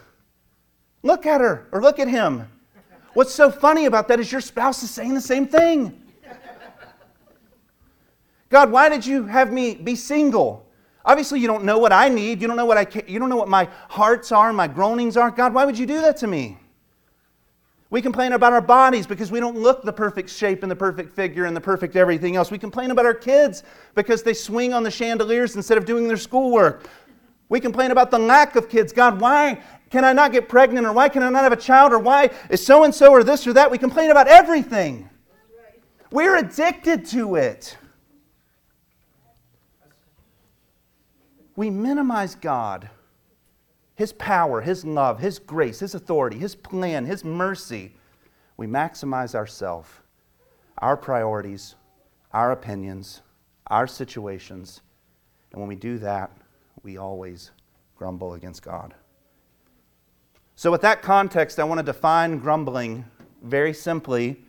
Look 1.03 1.27
at 1.27 1.41
her 1.41 1.69
or 1.73 1.83
look 1.83 1.99
at 1.99 2.09
him. 2.09 2.49
What's 3.15 3.35
so 3.35 3.51
funny 3.51 3.87
about 3.87 4.09
that 4.09 4.21
is 4.21 4.31
your 4.31 4.41
spouse 4.41 4.83
is 4.83 4.91
saying 4.91 5.15
the 5.15 5.21
same 5.21 5.47
thing. 5.47 6.01
God, 8.49 8.71
why 8.71 8.89
did 8.89 9.05
you 9.05 9.25
have 9.25 9.53
me 9.53 9.75
be 9.75 9.97
single? 9.97 10.62
Obviously, 11.05 11.41
you 11.41 11.49
don't 11.49 11.65
know 11.65 11.79
what 11.79 11.93
I 11.93 12.09
need. 12.09 12.41
You 12.41 12.49
don't 12.49 12.57
know 12.57 12.65
what 12.65 12.79
I 12.79 12.87
you 13.07 13.19
don't 13.19 13.29
know 13.29 13.37
what 13.37 13.49
my 13.49 13.69
hearts 13.89 14.31
are, 14.33 14.53
my 14.53 14.69
groanings 14.69 15.17
are. 15.17 15.31
God, 15.31 15.53
why 15.53 15.65
would 15.65 15.79
you 15.79 15.87
do 15.87 16.01
that 16.01 16.17
to 16.19 16.27
me? 16.27 16.59
We 17.91 18.01
complain 18.01 18.33
about 18.33 18.55
our 18.55 18.63
bodies 18.63 19.07
because 19.07 19.31
we 19.31 19.39
don't 19.39 19.59
look 19.59 19.83
the 19.83 19.93
perfect 19.93 20.31
shape 20.31 20.63
and 20.63 20.71
the 20.71 20.77
perfect 20.77 21.13
figure 21.13 21.45
and 21.45 21.55
the 21.55 21.61
perfect 21.61 21.95
everything 21.95 22.37
else. 22.37 22.51
We 22.51 22.57
complain 22.57 22.91
about 22.91 23.05
our 23.05 23.13
kids 23.13 23.65
because 23.95 24.23
they 24.23 24.33
swing 24.33 24.73
on 24.73 24.83
the 24.83 24.91
chandeliers 24.91 25.57
instead 25.57 25.77
of 25.77 25.85
doing 25.85 26.09
their 26.09 26.17
schoolwork. 26.17 26.89
We 27.51 27.61
complain 27.61 27.91
about 27.91 28.11
the 28.11 28.19
lack 28.19 28.57
of 28.57 28.71
kids. 28.71 28.95
God, 28.95 29.21
why 29.21 29.61
can 29.91 30.07
I 30.07 30.15
not 30.15 30.33
get 30.33 30.49
pregnant 30.49 30.87
or 30.87 30.93
why 30.95 31.11
can 31.11 31.23
I 31.23 31.29
not 31.29 31.43
have 31.43 31.53
a 31.53 31.57
child 31.57 31.93
or 31.93 31.99
why 31.99 32.31
is 32.49 32.65
so 32.65 32.85
and 32.85 32.95
so 32.95 33.13
or 33.13 33.23
this 33.23 33.47
or 33.47 33.53
that? 33.53 33.71
We 33.71 33.77
complain 33.77 34.11
about 34.11 34.27
everything. 34.27 35.11
We're 36.11 36.37
addicted 36.37 37.05
to 37.09 37.35
it. 37.35 37.77
We 41.57 41.71
minimize 41.71 42.35
God, 42.35 42.89
His 43.95 44.13
power, 44.13 44.61
His 44.61 44.85
love, 44.85 45.21
His 45.21 45.39
grace, 45.39 45.81
His 45.81 45.95
authority, 45.95 46.39
His 46.39 46.55
plan, 46.55 47.05
His 47.05 47.25
mercy. 47.25 47.95
We 48.57 48.67
maximize 48.67 49.35
ourselves, 49.35 49.89
our 50.79 50.97
priorities, 50.97 51.75
our 52.33 52.53
opinions, 52.53 53.23
our 53.67 53.87
situations. 53.87 54.81
And 55.53 55.61
when 55.61 55.69
we 55.69 55.77
do 55.77 55.99
that, 55.99 56.31
we 56.83 56.97
always 56.97 57.51
grumble 57.97 58.35
against 58.35 58.63
God. 58.63 58.95
So, 60.55 60.71
with 60.71 60.83
that 60.83 61.03
context, 61.03 61.59
I 61.59 61.65
want 61.65 61.79
to 61.79 61.85
define 61.85 62.39
grumbling 62.39 63.05
very 63.43 63.73
simply 63.73 64.45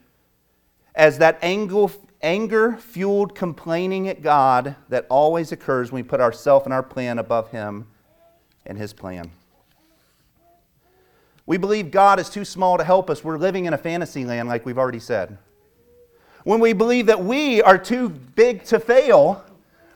as 0.96 1.18
that 1.18 1.40
anger 2.24 2.78
fueled 2.78 3.36
complaining 3.36 4.08
at 4.08 4.22
God 4.22 4.76
that 4.90 5.06
always 5.10 5.52
occurs 5.52 5.92
when 5.92 6.04
we 6.04 6.08
put 6.08 6.22
ourselves 6.22 6.66
and 6.66 6.74
our 6.74 6.82
plan 6.82 7.20
above 7.20 7.52
Him 7.52 7.86
and 8.66 8.78
His 8.78 8.94
plan. 8.94 9.30
We 11.46 11.58
believe 11.58 11.92
God 11.92 12.20
is 12.20 12.30
too 12.30 12.46
small 12.46 12.78
to 12.78 12.84
help 12.84 13.10
us. 13.10 13.24
We're 13.24 13.38
living 13.38 13.66
in 13.66 13.74
a 13.74 13.78
fantasy 13.78 14.24
land, 14.24 14.48
like 14.48 14.66
we've 14.66 14.78
already 14.78 15.00
said. 15.00 15.38
When 16.46 16.60
we 16.60 16.74
believe 16.74 17.06
that 17.08 17.24
we 17.24 17.62
are 17.62 17.78
too 17.78 18.10
big 18.10 18.64
to 18.66 18.80
fail, 18.80 19.44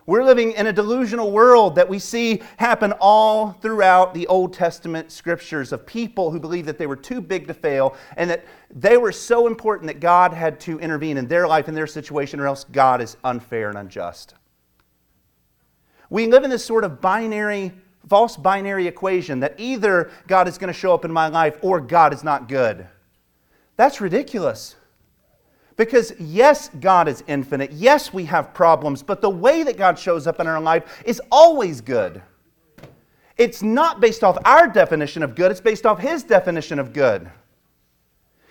we're 0.08 0.24
living 0.24 0.54
in 0.54 0.68
a 0.68 0.74
delusional 0.74 1.32
world 1.32 1.76
that 1.76 1.90
we 1.90 2.00
see 2.00 2.42
happen 2.56 2.94
all 2.94 3.52
throughout 3.52 4.14
the 4.14 4.26
Old 4.28 4.54
Testament 4.54 5.12
scriptures 5.12 5.74
of 5.74 5.86
people 5.86 6.32
who 6.32 6.40
believed 6.40 6.66
that 6.70 6.78
they 6.78 6.88
were 6.88 6.96
too 6.96 7.20
big 7.20 7.46
to 7.48 7.54
fail 7.54 7.94
and 8.16 8.30
that 8.30 8.46
they 8.74 8.96
were 8.96 9.12
so 9.12 9.48
important 9.48 9.88
that 9.88 10.00
God 10.00 10.32
had 10.32 10.62
to 10.62 10.80
intervene 10.80 11.18
in 11.18 11.28
their 11.28 11.46
life 11.46 11.68
and 11.68 11.76
their 11.76 11.88
situation, 11.88 12.40
or 12.40 12.48
else 12.48 12.64
God 12.64 13.02
is 13.02 13.18
unfair 13.26 13.68
and 13.68 13.78
unjust. 13.78 14.34
We 16.10 16.28
live 16.28 16.46
in 16.46 16.50
this 16.50 16.64
sort 16.64 16.86
of 16.86 17.02
binary, 17.02 17.74
false 18.08 18.38
binary 18.38 18.88
equation 18.88 19.42
that 19.42 19.56
either 19.58 20.10
God 20.26 20.48
is 20.48 20.58
going 20.58 20.74
to 20.74 20.80
show 20.80 20.94
up 20.94 21.04
in 21.04 21.12
my 21.12 21.28
life 21.28 21.58
or 21.62 21.82
God 21.82 22.14
is 22.14 22.24
not 22.24 22.48
good. 22.48 22.88
That's 23.76 24.00
ridiculous. 24.00 24.77
Because 25.78 26.12
yes, 26.20 26.70
God 26.80 27.08
is 27.08 27.24
infinite. 27.28 27.72
Yes, 27.72 28.12
we 28.12 28.26
have 28.26 28.54
problems, 28.54 29.04
but 29.04 29.22
the 29.22 29.30
way 29.30 29.64
that 29.64 29.78
God 29.78 29.98
shows 29.98 30.28
up 30.28 30.40
in 30.40 30.48
our 30.48 30.60
life 30.60 31.04
is 31.06 31.22
always 31.32 31.82
good. 31.82 32.22
It's 33.38 33.62
not 33.62 34.02
based 34.02 34.24
off 34.24 34.38
our 34.44 34.68
definition 34.68 35.22
of 35.22 35.36
good, 35.36 35.52
it's 35.52 35.62
based 35.62 35.86
off 35.86 36.00
His 36.00 36.24
definition 36.24 36.80
of 36.80 36.92
good. 36.92 37.30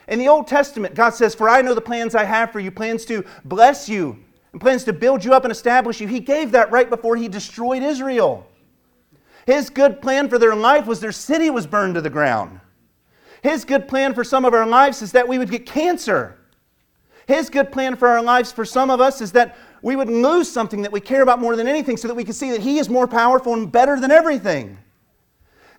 In 0.06 0.21
the 0.21 0.28
Old 0.28 0.47
Testament, 0.47 0.95
God 0.95 1.11
says, 1.11 1.35
For 1.35 1.49
I 1.49 1.62
know 1.62 1.75
the 1.75 1.80
plans 1.80 2.14
I 2.14 2.23
have 2.23 2.52
for 2.52 2.61
you, 2.61 2.71
plans 2.71 3.04
to 3.06 3.25
bless 3.45 3.88
you, 3.88 4.16
and 4.52 4.61
plans 4.61 4.85
to 4.85 4.92
build 4.92 5.25
you 5.25 5.35
up 5.35 5.45
and 5.45 5.50
establish 5.50 6.00
you. 6.00 6.06
He 6.06 6.21
gave 6.21 6.52
that 6.52 6.71
right 6.71 6.88
before 6.88 7.16
He 7.16 7.26
destroyed 7.26 7.83
Israel. 7.83 8.47
His 9.47 9.68
good 9.68 10.00
plan 10.00 10.28
for 10.28 10.38
their 10.38 10.54
life 10.54 10.87
was 10.87 11.00
their 11.00 11.11
city 11.11 11.50
was 11.50 11.66
burned 11.66 11.95
to 11.97 12.00
the 12.00 12.11
ground. 12.11 12.61
His 13.42 13.64
good 13.64 13.88
plan 13.88 14.14
for 14.14 14.23
some 14.23 14.45
of 14.45 14.54
our 14.54 14.66
lives 14.66 15.02
is 15.02 15.12
that 15.12 15.26
we 15.26 15.38
would 15.38 15.50
get 15.50 15.66
cancer. 15.66 16.38
His 17.26 17.50
good 17.50 17.73
plan 17.73 17.97
for 17.97 18.09
our 18.09 18.23
lives 18.23 18.52
for 18.52 18.64
some 18.64 18.90
of 18.90 19.00
us 19.00 19.21
is 19.21 19.33
that 19.33 19.56
we 19.83 19.97
would 19.97 20.09
lose 20.09 20.50
something 20.50 20.83
that 20.83 20.92
we 20.92 21.00
care 21.00 21.23
about 21.23 21.40
more 21.40 21.56
than 21.56 21.66
anything 21.66 21.97
so 21.97 22.09
that 22.09 22.14
we 22.14 22.25
can 22.25 22.33
see 22.33 22.50
that 22.52 22.61
He 22.61 22.78
is 22.78 22.88
more 22.88 23.06
powerful 23.06 23.52
and 23.52 23.71
better 23.71 23.99
than 23.99 24.11
everything. 24.11 24.78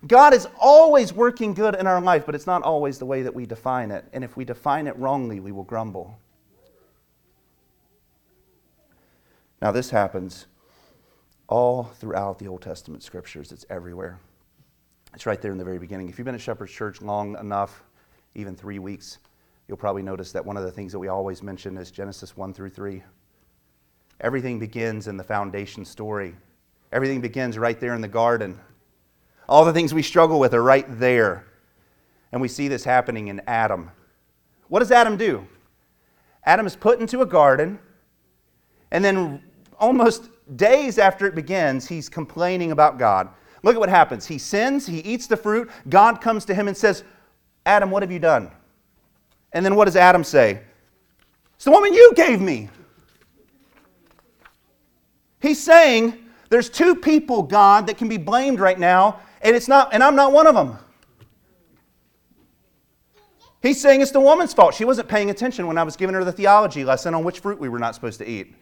God 0.06 0.32
is 0.32 0.46
always 0.60 1.12
working 1.12 1.54
good 1.54 1.74
in 1.74 1.86
our 1.86 2.00
life, 2.00 2.24
but 2.24 2.34
it's 2.34 2.46
not 2.46 2.62
always 2.62 2.98
the 2.98 3.06
way 3.06 3.22
that 3.22 3.34
we 3.34 3.46
define 3.46 3.90
it. 3.90 4.04
And 4.12 4.22
if 4.22 4.36
we 4.36 4.44
define 4.44 4.86
it 4.86 4.96
wrongly, 4.96 5.40
we 5.40 5.50
will 5.50 5.64
grumble. 5.64 6.16
Now, 9.60 9.72
this 9.72 9.90
happens 9.90 10.46
all 11.48 11.84
throughout 11.84 12.38
the 12.38 12.46
Old 12.46 12.62
Testament 12.62 13.02
scriptures, 13.02 13.50
it's 13.50 13.64
everywhere. 13.70 14.20
It's 15.14 15.26
right 15.26 15.40
there 15.40 15.50
in 15.50 15.58
the 15.58 15.64
very 15.64 15.78
beginning. 15.78 16.08
If 16.08 16.18
you've 16.18 16.26
been 16.26 16.34
at 16.34 16.40
Shepherd's 16.40 16.72
Church 16.72 17.00
long 17.00 17.36
enough, 17.38 17.82
even 18.34 18.54
three 18.54 18.78
weeks, 18.78 19.18
you'll 19.68 19.76
probably 19.76 20.02
notice 20.02 20.32
that 20.32 20.44
one 20.44 20.56
of 20.56 20.64
the 20.64 20.72
things 20.72 20.90
that 20.92 20.98
we 20.98 21.08
always 21.08 21.42
mention 21.42 21.76
is 21.76 21.90
Genesis 21.90 22.36
1 22.36 22.54
through 22.54 22.70
3. 22.70 23.02
Everything 24.20 24.58
begins 24.58 25.06
in 25.06 25.16
the 25.16 25.22
foundation 25.22 25.84
story, 25.84 26.34
everything 26.90 27.20
begins 27.20 27.58
right 27.58 27.78
there 27.78 27.94
in 27.94 28.00
the 28.00 28.08
garden. 28.08 28.58
All 29.48 29.64
the 29.64 29.72
things 29.72 29.94
we 29.94 30.02
struggle 30.02 30.38
with 30.38 30.52
are 30.52 30.62
right 30.62 30.86
there. 30.98 31.46
And 32.32 32.42
we 32.42 32.48
see 32.48 32.68
this 32.68 32.84
happening 32.84 33.28
in 33.28 33.40
Adam. 33.46 33.90
What 34.68 34.80
does 34.80 34.92
Adam 34.92 35.16
do? 35.16 35.46
Adam 36.44 36.66
is 36.66 36.76
put 36.76 37.00
into 37.00 37.22
a 37.22 37.26
garden, 37.26 37.78
and 38.90 39.02
then 39.02 39.42
almost 39.78 40.28
days 40.56 40.98
after 40.98 41.26
it 41.26 41.34
begins, 41.34 41.86
he's 41.86 42.08
complaining 42.08 42.72
about 42.72 42.98
God. 42.98 43.28
Look 43.62 43.74
at 43.74 43.80
what 43.80 43.88
happens. 43.88 44.26
He 44.26 44.38
sins, 44.38 44.86
he 44.86 44.98
eats 45.00 45.26
the 45.26 45.36
fruit. 45.36 45.70
God 45.88 46.20
comes 46.20 46.44
to 46.46 46.54
him 46.54 46.68
and 46.68 46.76
says, 46.76 47.04
Adam, 47.66 47.90
what 47.90 48.02
have 48.02 48.12
you 48.12 48.18
done? 48.18 48.50
And 49.52 49.64
then 49.64 49.74
what 49.76 49.86
does 49.86 49.96
Adam 49.96 50.24
say? 50.24 50.60
It's 51.56 51.64
the 51.64 51.70
woman 51.70 51.92
you 51.92 52.12
gave 52.14 52.40
me. 52.40 52.68
He's 55.40 55.62
saying 55.62 56.18
there's 56.50 56.68
two 56.68 56.94
people, 56.94 57.42
God, 57.42 57.86
that 57.86 57.98
can 57.98 58.08
be 58.08 58.16
blamed 58.16 58.60
right 58.60 58.78
now, 58.78 59.20
and 59.42 59.54
it's 59.54 59.68
not, 59.68 59.92
and 59.92 60.02
I'm 60.02 60.16
not 60.16 60.32
one 60.32 60.46
of 60.46 60.54
them. 60.54 60.78
He's 63.60 63.80
saying 63.80 64.00
it's 64.00 64.12
the 64.12 64.20
woman's 64.20 64.54
fault. 64.54 64.74
She 64.74 64.84
wasn't 64.84 65.08
paying 65.08 65.30
attention 65.30 65.66
when 65.66 65.78
I 65.78 65.82
was 65.82 65.96
giving 65.96 66.14
her 66.14 66.24
the 66.24 66.32
theology 66.32 66.84
lesson 66.84 67.14
on 67.14 67.24
which 67.24 67.40
fruit 67.40 67.58
we 67.58 67.68
were 67.68 67.78
not 67.78 67.94
supposed 67.94 68.18
to 68.18 68.28
eat. 68.28 68.54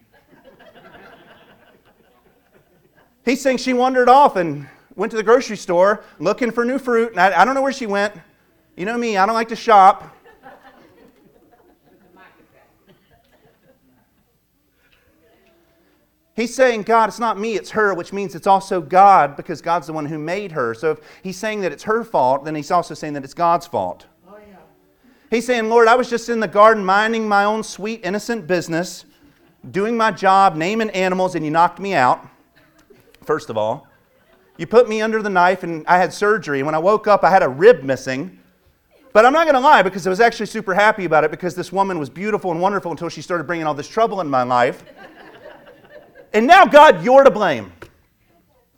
He's 3.25 3.41
saying 3.41 3.59
she 3.59 3.73
wandered 3.73 4.09
off 4.09 4.37
and 4.37 4.67
went 4.95 5.11
to 5.11 5.17
the 5.17 5.23
grocery 5.23 5.57
store 5.57 6.05
looking 6.19 6.51
for 6.51 6.65
new 6.65 6.79
fruit, 6.79 7.11
and 7.11 7.21
I, 7.21 7.43
I 7.43 7.45
don't 7.45 7.55
know 7.55 7.63
where 7.63 7.73
she 7.73 7.87
went. 7.87 8.15
You 8.77 8.87
know 8.87 8.97
me, 8.97 9.17
I 9.17 9.27
don't 9.27 9.35
like 9.35 9.49
to 9.49 9.57
shop. 9.57 10.16
He's 16.37 16.55
saying, 16.55 16.83
God, 16.83 17.09
it's 17.09 17.19
not 17.19 17.39
me, 17.39 17.55
it's 17.55 17.71
her, 17.71 17.95
which 17.95 18.13
means 18.13 18.35
it's 18.35 18.47
also 18.47 18.83
God 18.83 19.37
because 19.37 19.63
God's 19.63 19.87
the 19.87 19.95
one 19.95 20.05
who 20.05 20.19
made 20.19 20.53
her. 20.53 20.75
So 20.75 20.91
if 20.91 21.01
he's 21.23 21.39
saying 21.39 21.63
that 21.63 21.73
it's 21.73 21.85
her 21.85 22.05
fault, 22.05 22.45
then 22.45 22.55
he's 22.55 22.71
also 22.71 22.93
saying 22.93 23.15
that 23.15 23.25
it's 23.25 23.33
God's 23.33 23.67
fault. 23.67 24.05
Oh, 24.29 24.37
yeah. 24.37 24.57
He's 25.31 25.47
saying, 25.47 25.71
Lord, 25.71 25.89
I 25.89 25.95
was 25.95 26.11
just 26.11 26.29
in 26.29 26.39
the 26.39 26.47
garden 26.47 26.85
minding 26.85 27.27
my 27.27 27.45
own 27.45 27.63
sweet, 27.63 28.03
innocent 28.05 28.47
business, 28.47 29.07
doing 29.71 29.97
my 29.97 30.11
job, 30.11 30.57
naming 30.57 30.91
animals, 30.91 31.37
and 31.37 31.45
you 31.45 31.51
knocked 31.51 31.79
me 31.79 31.95
out, 31.95 32.29
first 33.25 33.49
of 33.49 33.57
all. 33.57 33.87
You 34.59 34.67
put 34.67 34.91
me 34.91 35.01
under 35.01 35.23
the 35.23 35.31
knife, 35.31 35.63
and 35.63 35.87
I 35.87 35.97
had 35.97 36.13
surgery. 36.13 36.59
And 36.61 36.67
when 36.67 36.75
I 36.75 36.79
woke 36.79 37.07
up, 37.07 37.25
I 37.25 37.31
had 37.31 37.43
a 37.43 37.49
rib 37.49 37.83
missing. 37.83 38.39
But 39.15 39.25
I'm 39.25 39.33
not 39.33 39.45
going 39.45 39.55
to 39.55 39.61
lie 39.61 39.81
because 39.81 40.07
I 40.07 40.11
was 40.11 40.21
actually 40.21 40.47
super 40.47 40.75
happy 40.75 41.07
about 41.07 41.25
it 41.25 41.31
because 41.31 41.55
this 41.55 41.73
woman 41.73 41.99
was 41.99 42.11
beautiful 42.11 42.51
and 42.51 42.61
wonderful 42.61 42.91
until 42.91 43.09
she 43.09 43.23
started 43.23 43.45
bringing 43.45 43.67
all 43.67 43.73
this 43.73 43.89
trouble 43.89 44.21
in 44.21 44.29
my 44.29 44.43
life. 44.43 44.85
And 46.33 46.47
now, 46.47 46.67
God, 46.67 47.05
you're 47.05 47.25
to 47.25 47.31
blame. 47.31 47.73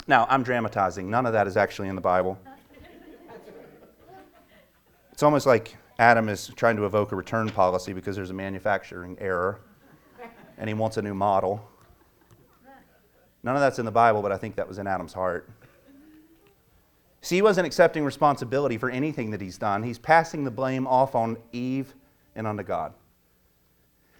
Now, 0.06 0.26
I'm 0.30 0.42
dramatizing. 0.42 1.10
None 1.10 1.26
of 1.26 1.32
that 1.32 1.46
is 1.46 1.56
actually 1.56 1.88
in 1.88 1.94
the 1.94 2.00
Bible. 2.00 2.38
It's 5.12 5.22
almost 5.22 5.46
like 5.46 5.76
Adam 5.98 6.28
is 6.28 6.50
trying 6.54 6.76
to 6.76 6.86
evoke 6.86 7.12
a 7.12 7.16
return 7.16 7.50
policy 7.50 7.92
because 7.92 8.14
there's 8.14 8.30
a 8.30 8.34
manufacturing 8.34 9.16
error 9.20 9.60
and 10.56 10.68
he 10.68 10.74
wants 10.74 10.96
a 10.96 11.02
new 11.02 11.14
model. 11.14 11.68
None 13.42 13.54
of 13.54 13.60
that's 13.60 13.78
in 13.78 13.84
the 13.84 13.90
Bible, 13.90 14.22
but 14.22 14.32
I 14.32 14.36
think 14.36 14.56
that 14.56 14.68
was 14.68 14.78
in 14.78 14.86
Adam's 14.86 15.12
heart. 15.12 15.48
See, 17.20 17.36
he 17.36 17.42
wasn't 17.42 17.66
accepting 17.66 18.04
responsibility 18.04 18.78
for 18.78 18.90
anything 18.90 19.30
that 19.32 19.40
he's 19.40 19.58
done. 19.58 19.82
He's 19.82 19.98
passing 19.98 20.44
the 20.44 20.50
blame 20.50 20.86
off 20.86 21.14
on 21.14 21.36
Eve 21.52 21.94
and 22.34 22.46
onto 22.46 22.62
God. 22.62 22.92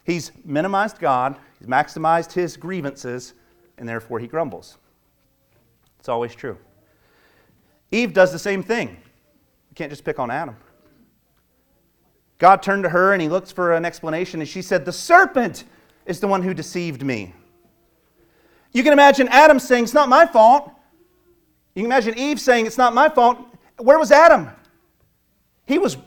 He's 0.08 0.32
minimized 0.42 0.98
God, 0.98 1.36
he's 1.58 1.68
maximized 1.68 2.32
his 2.32 2.56
grievances, 2.56 3.34
and 3.76 3.86
therefore 3.86 4.18
he 4.18 4.26
grumbles. 4.26 4.78
It's 5.98 6.08
always 6.08 6.34
true. 6.34 6.56
Eve 7.92 8.14
does 8.14 8.32
the 8.32 8.38
same 8.38 8.62
thing. 8.62 8.88
You 8.88 9.74
can't 9.74 9.90
just 9.90 10.04
pick 10.04 10.18
on 10.18 10.30
Adam. 10.30 10.56
God 12.38 12.62
turned 12.62 12.84
to 12.84 12.88
her 12.88 13.12
and 13.12 13.20
he 13.20 13.28
looked 13.28 13.52
for 13.52 13.74
an 13.74 13.84
explanation, 13.84 14.40
and 14.40 14.48
she 14.48 14.62
said, 14.62 14.86
The 14.86 14.94
serpent 14.94 15.64
is 16.06 16.20
the 16.20 16.26
one 16.26 16.42
who 16.42 16.54
deceived 16.54 17.04
me. 17.04 17.34
You 18.72 18.82
can 18.82 18.94
imagine 18.94 19.28
Adam 19.28 19.58
saying, 19.58 19.84
It's 19.84 19.92
not 19.92 20.08
my 20.08 20.24
fault. 20.24 20.72
You 21.74 21.82
can 21.82 21.92
imagine 21.92 22.18
Eve 22.18 22.40
saying, 22.40 22.64
It's 22.64 22.78
not 22.78 22.94
my 22.94 23.10
fault. 23.10 23.38
Where 23.76 23.98
was 23.98 24.10
Adam? 24.10 24.48
He 25.66 25.76
was, 25.76 25.98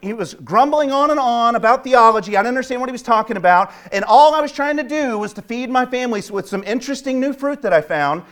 he 0.00 0.12
was 0.12 0.34
grumbling 0.34 0.90
on 0.90 1.10
and 1.10 1.20
on 1.20 1.54
about 1.54 1.84
theology. 1.84 2.36
I 2.36 2.40
didn't 2.40 2.48
understand 2.48 2.80
what 2.80 2.88
he 2.88 2.92
was 2.92 3.02
talking 3.02 3.36
about. 3.36 3.72
And 3.92 4.04
all 4.04 4.34
I 4.34 4.40
was 4.40 4.50
trying 4.50 4.76
to 4.78 4.82
do 4.82 5.18
was 5.18 5.32
to 5.34 5.42
feed 5.42 5.70
my 5.70 5.86
family 5.86 6.22
with 6.30 6.48
some 6.48 6.64
interesting 6.64 7.20
new 7.20 7.32
fruit 7.32 7.62
that 7.62 7.72
I 7.72 7.80
found. 7.80 8.24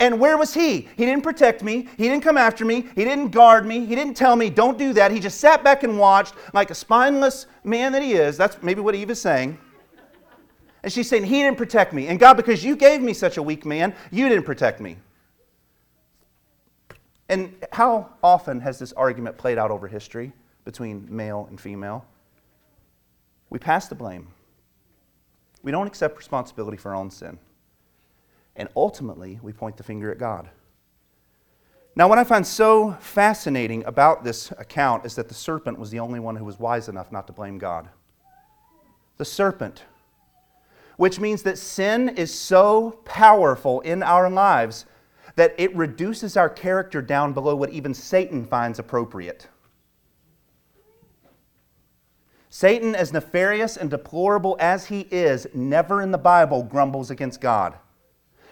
And 0.00 0.18
where 0.18 0.36
was 0.36 0.52
he? 0.52 0.88
He 0.96 1.06
didn't 1.06 1.22
protect 1.22 1.62
me. 1.62 1.88
He 1.96 2.08
didn't 2.08 2.22
come 2.22 2.36
after 2.36 2.64
me. 2.64 2.82
He 2.94 3.04
didn't 3.04 3.28
guard 3.28 3.64
me. 3.64 3.86
He 3.86 3.94
didn't 3.94 4.14
tell 4.14 4.36
me, 4.36 4.50
don't 4.50 4.76
do 4.76 4.92
that. 4.92 5.12
He 5.12 5.20
just 5.20 5.38
sat 5.38 5.62
back 5.62 5.82
and 5.82 5.98
watched 5.98 6.34
like 6.52 6.70
a 6.70 6.74
spineless 6.74 7.46
man 7.62 7.92
that 7.92 8.02
he 8.02 8.14
is. 8.14 8.36
That's 8.36 8.60
maybe 8.62 8.80
what 8.80 8.94
Eve 8.94 9.10
is 9.10 9.20
saying. 9.20 9.56
And 10.82 10.92
she's 10.92 11.08
saying, 11.08 11.24
He 11.24 11.42
didn't 11.42 11.56
protect 11.56 11.94
me. 11.94 12.08
And 12.08 12.20
God, 12.20 12.34
because 12.34 12.62
you 12.62 12.76
gave 12.76 13.00
me 13.00 13.14
such 13.14 13.38
a 13.38 13.42
weak 13.42 13.64
man, 13.64 13.94
you 14.10 14.28
didn't 14.28 14.44
protect 14.44 14.80
me. 14.80 14.98
And 17.28 17.54
how 17.72 18.10
often 18.22 18.60
has 18.60 18.78
this 18.78 18.92
argument 18.92 19.38
played 19.38 19.58
out 19.58 19.70
over 19.70 19.88
history 19.88 20.32
between 20.64 21.06
male 21.08 21.46
and 21.48 21.60
female? 21.60 22.04
We 23.50 23.58
pass 23.58 23.88
the 23.88 23.94
blame. 23.94 24.28
We 25.62 25.72
don't 25.72 25.86
accept 25.86 26.18
responsibility 26.18 26.76
for 26.76 26.90
our 26.90 26.96
own 26.96 27.10
sin. 27.10 27.38
And 28.56 28.68
ultimately, 28.76 29.40
we 29.42 29.52
point 29.52 29.76
the 29.76 29.82
finger 29.82 30.12
at 30.12 30.18
God. 30.18 30.48
Now, 31.96 32.08
what 32.08 32.18
I 32.18 32.24
find 32.24 32.46
so 32.46 32.92
fascinating 33.00 33.84
about 33.84 34.24
this 34.24 34.50
account 34.52 35.06
is 35.06 35.14
that 35.14 35.28
the 35.28 35.34
serpent 35.34 35.78
was 35.78 35.90
the 35.90 36.00
only 36.00 36.20
one 36.20 36.36
who 36.36 36.44
was 36.44 36.58
wise 36.58 36.88
enough 36.88 37.12
not 37.12 37.26
to 37.28 37.32
blame 37.32 37.56
God. 37.56 37.88
The 39.16 39.24
serpent, 39.24 39.84
which 40.96 41.20
means 41.20 41.44
that 41.44 41.56
sin 41.56 42.08
is 42.08 42.34
so 42.34 43.00
powerful 43.04 43.80
in 43.82 44.02
our 44.02 44.28
lives 44.28 44.86
that 45.36 45.54
it 45.58 45.74
reduces 45.74 46.36
our 46.36 46.48
character 46.48 47.02
down 47.02 47.32
below 47.32 47.56
what 47.56 47.70
even 47.70 47.92
Satan 47.92 48.44
finds 48.44 48.78
appropriate. 48.78 49.48
Satan, 52.48 52.94
as 52.94 53.12
nefarious 53.12 53.76
and 53.76 53.90
deplorable 53.90 54.56
as 54.60 54.86
he 54.86 55.08
is, 55.10 55.46
never 55.54 56.00
in 56.02 56.12
the 56.12 56.18
Bible 56.18 56.62
grumbles 56.62 57.10
against 57.10 57.40
God. 57.40 57.74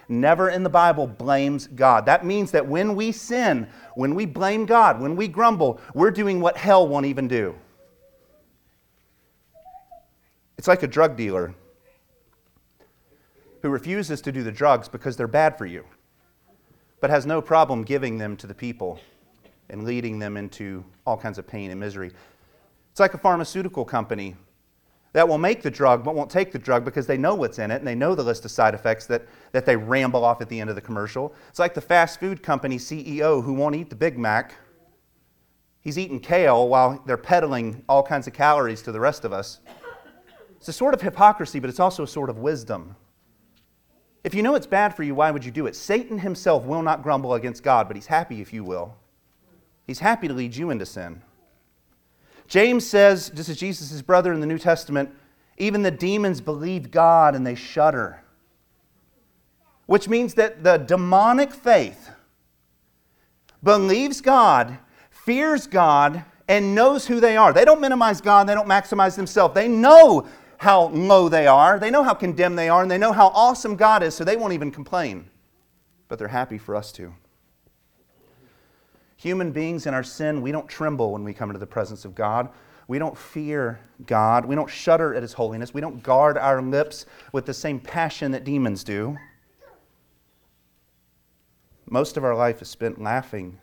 Never 0.09 0.51
in 0.51 0.65
the 0.65 0.69
Bible 0.69 1.07
blames 1.07 1.69
God. 1.69 2.05
That 2.07 2.27
means 2.27 2.51
that 2.51 2.67
when 2.67 2.97
we 2.97 3.13
sin, 3.13 3.69
when 3.95 4.17
we 4.17 4.27
blame 4.27 4.67
God, 4.67 5.01
when 5.01 5.15
we 5.15 5.29
grumble, 5.29 5.81
we're 5.95 6.11
doing 6.11 6.41
what 6.41 6.57
hell 6.57 6.89
won't 6.89 7.07
even 7.07 7.29
do. 7.29 7.55
It's 10.59 10.67
like 10.67 10.83
a 10.83 10.89
drug 10.89 11.17
dealer 11.17 11.55
who 13.63 13.69
refuses 13.69 14.21
to 14.23 14.33
do 14.33 14.43
the 14.43 14.51
drugs 14.51 14.89
because 14.89 15.17
they're 15.17 15.29
bad 15.29 15.57
for 15.57 15.67
you 15.67 15.85
but 17.03 17.11
has 17.11 17.27
no 17.27 17.43
problem 17.43 17.83
giving 17.83 18.17
them 18.17 18.37
to 18.37 18.47
the 18.47 18.55
people 18.55 19.01
and 19.69 19.83
leading 19.83 20.21
them 20.21 20.37
into 20.37 20.85
all 21.05 21.17
kinds 21.17 21.37
of 21.37 21.45
pain 21.45 21.73
and 21.73 21.81
misery. 21.81 22.13
It's 22.93 23.01
like 23.01 23.13
a 23.13 23.19
pharmaceutical 23.19 23.85
company 23.85 24.37
that 25.13 25.27
will 25.27 25.37
make 25.37 25.63
the 25.63 25.71
drug 25.71 26.05
but 26.05 26.15
won't 26.15 26.31
take 26.31 26.53
the 26.53 26.61
drug 26.61 26.85
because 26.85 27.09
they 27.09 27.19
know 27.19 27.35
what's 27.35 27.59
in 27.59 27.73
it 27.73 27.79
and 27.79 27.87
they 27.87 27.97
know 27.97 28.15
the 28.15 28.23
list 28.23 28.45
of 28.45 28.53
side 28.53 28.73
effects 28.73 29.07
that, 29.07 29.27
that 29.51 29.67
they 29.67 29.77
ramble 29.77 30.25
off 30.25 30.41
at 30.41 30.49
the 30.49 30.61
end 30.61 30.71
of 30.71 30.77
the 30.77 30.81
commercial. 30.81 31.35
It's 31.49 31.59
like 31.59 31.75
the 31.75 31.81
fast 31.81 32.21
food 32.21 32.41
company 32.41 32.79
CEO 32.79 33.43
who 33.43 33.53
won't 33.53 33.75
eat 33.75 33.91
the 33.91 33.97
Big 33.97 34.17
Mac. 34.17 34.55
He's 35.81 35.99
eating 35.99 36.21
kale 36.21 36.69
while 36.69 37.03
they're 37.05 37.17
peddling 37.17 37.83
all 37.89 38.05
kinds 38.05 38.29
of 38.29 38.33
calories 38.33 38.81
to 38.83 38.93
the 38.93 39.01
rest 39.01 39.25
of 39.25 39.33
us. 39.33 39.59
It's 40.59 40.69
a 40.69 40.73
sort 40.73 40.95
of 40.95 41.03
hypocrisy, 41.03 41.59
but 41.59 41.69
it's 41.69 41.81
also 41.81 42.05
a 42.05 42.09
sort 42.09 42.31
of 42.31 42.39
wisdom. 42.39 42.95
If 44.25 44.35
you 44.35 44.43
know 44.43 44.55
it's 44.55 44.67
bad 44.67 44.95
for 44.95 45.03
you, 45.03 45.15
why 45.15 45.31
would 45.31 45.45
you 45.45 45.51
do 45.51 45.67
it? 45.67 45.75
Satan 45.75 46.19
himself 46.19 46.65
will 46.65 46.83
not 46.83 47.03
grumble 47.03 47.35
against 47.35 47.63
God, 47.63 47.89
but 47.89 47.97
he's 47.97 48.07
happy 48.07 48.41
if 48.41 48.53
you 48.53 48.63
will. 48.63 48.97
He's 49.87 49.99
happy 49.99 50.29
to 50.29 50.35
lead 50.35 50.55
you 50.55 50.71
into 50.71 50.87
sin. 50.87 51.23
James 52.47 52.87
says, 52.87 53.31
just 53.31 53.49
as 53.49 53.57
Jesus' 53.57 54.03
brother 54.03 54.33
in 54.33 54.41
the 54.41 54.47
New 54.47 54.59
Testament, 54.59 55.11
even 55.59 55.83
the 55.83 55.91
demons 55.91 56.41
believe 56.41 56.91
God 56.91 57.35
and 57.35 57.47
they 57.47 57.55
shudder. 57.55 58.23
Which 59.87 60.09
means 60.09 60.35
that 60.35 60.63
the 60.63 60.77
demonic 60.77 61.53
faith 61.53 62.11
believes 63.63 64.21
God, 64.21 64.79
fears 65.11 65.67
God, 65.67 66.25
and 66.49 66.75
knows 66.75 67.07
who 67.07 67.21
they 67.21 67.37
are. 67.37 67.53
They 67.53 67.65
don't 67.65 67.81
minimize 67.81 68.21
God, 68.21 68.47
they 68.47 68.55
don't 68.55 68.69
maximize 68.69 69.17
themselves. 69.17 69.55
They 69.55 69.69
know 69.69 70.27
how 70.63 70.85
low 70.91 71.29
they 71.29 71.49
are, 71.49 71.81
they 71.81 71.91
know 71.91 72.05
how 72.05 72.15
condemned 72.15 72.57
they 72.57 72.69
are, 72.69 72.83
and 72.83 72.91
they 72.91 72.97
know 72.97 73.11
how 73.11 73.33
awesome 73.35 73.75
God 73.75 74.01
is, 74.05 74.15
so 74.15 74.23
they 74.23 74.37
won't 74.37 74.53
even 74.53 74.71
complain. 74.71 75.29
But 76.07 76.21
they're 76.21 76.29
happy 76.29 76.57
for 76.57 76.77
us 76.77 76.93
to. 76.93 77.13
Human 79.17 79.51
beings 79.51 79.87
in 79.87 79.95
our 79.95 80.05
sin, 80.05 80.41
we 80.41 80.53
don't 80.53 80.69
tremble 80.69 81.11
when 81.11 81.25
we 81.25 81.35
come 81.35 81.51
into 81.51 81.59
the 81.59 81.67
presence 81.67 82.05
of 82.05 82.15
God. 82.15 82.49
We 82.87 83.01
don't 83.01 83.19
fear 83.19 83.81
God. 84.07 84.45
We 84.45 84.55
don't 84.55 84.71
shudder 84.71 85.17
at 85.17 85.23
His 85.23 85.33
holiness. 85.33 85.75
We 85.75 85.81
don't 85.81 86.01
guard 86.01 86.39
our 86.39 86.63
lips 86.63 87.07
with 87.33 87.45
the 87.45 87.55
same 87.55 87.81
passion 87.81 88.31
that 88.31 88.45
demons 88.45 88.85
do. 88.85 89.17
Most 91.91 92.17
of 92.17 92.23
our 92.23 92.37
life 92.37 92.63
is 92.63 92.69
spent 92.69 93.03
laughing 93.03 93.59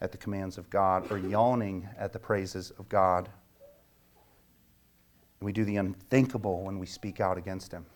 at 0.00 0.12
the 0.12 0.18
commands 0.18 0.58
of 0.58 0.70
God 0.70 1.10
or 1.10 1.18
yawning 1.18 1.88
at 1.98 2.12
the 2.12 2.20
praises 2.20 2.70
of 2.78 2.88
God. 2.88 3.30
We 5.40 5.52
do 5.52 5.64
the 5.64 5.76
unthinkable 5.76 6.62
when 6.62 6.78
we 6.78 6.86
speak 6.86 7.20
out 7.20 7.38
against 7.38 7.72
him. 7.72 7.86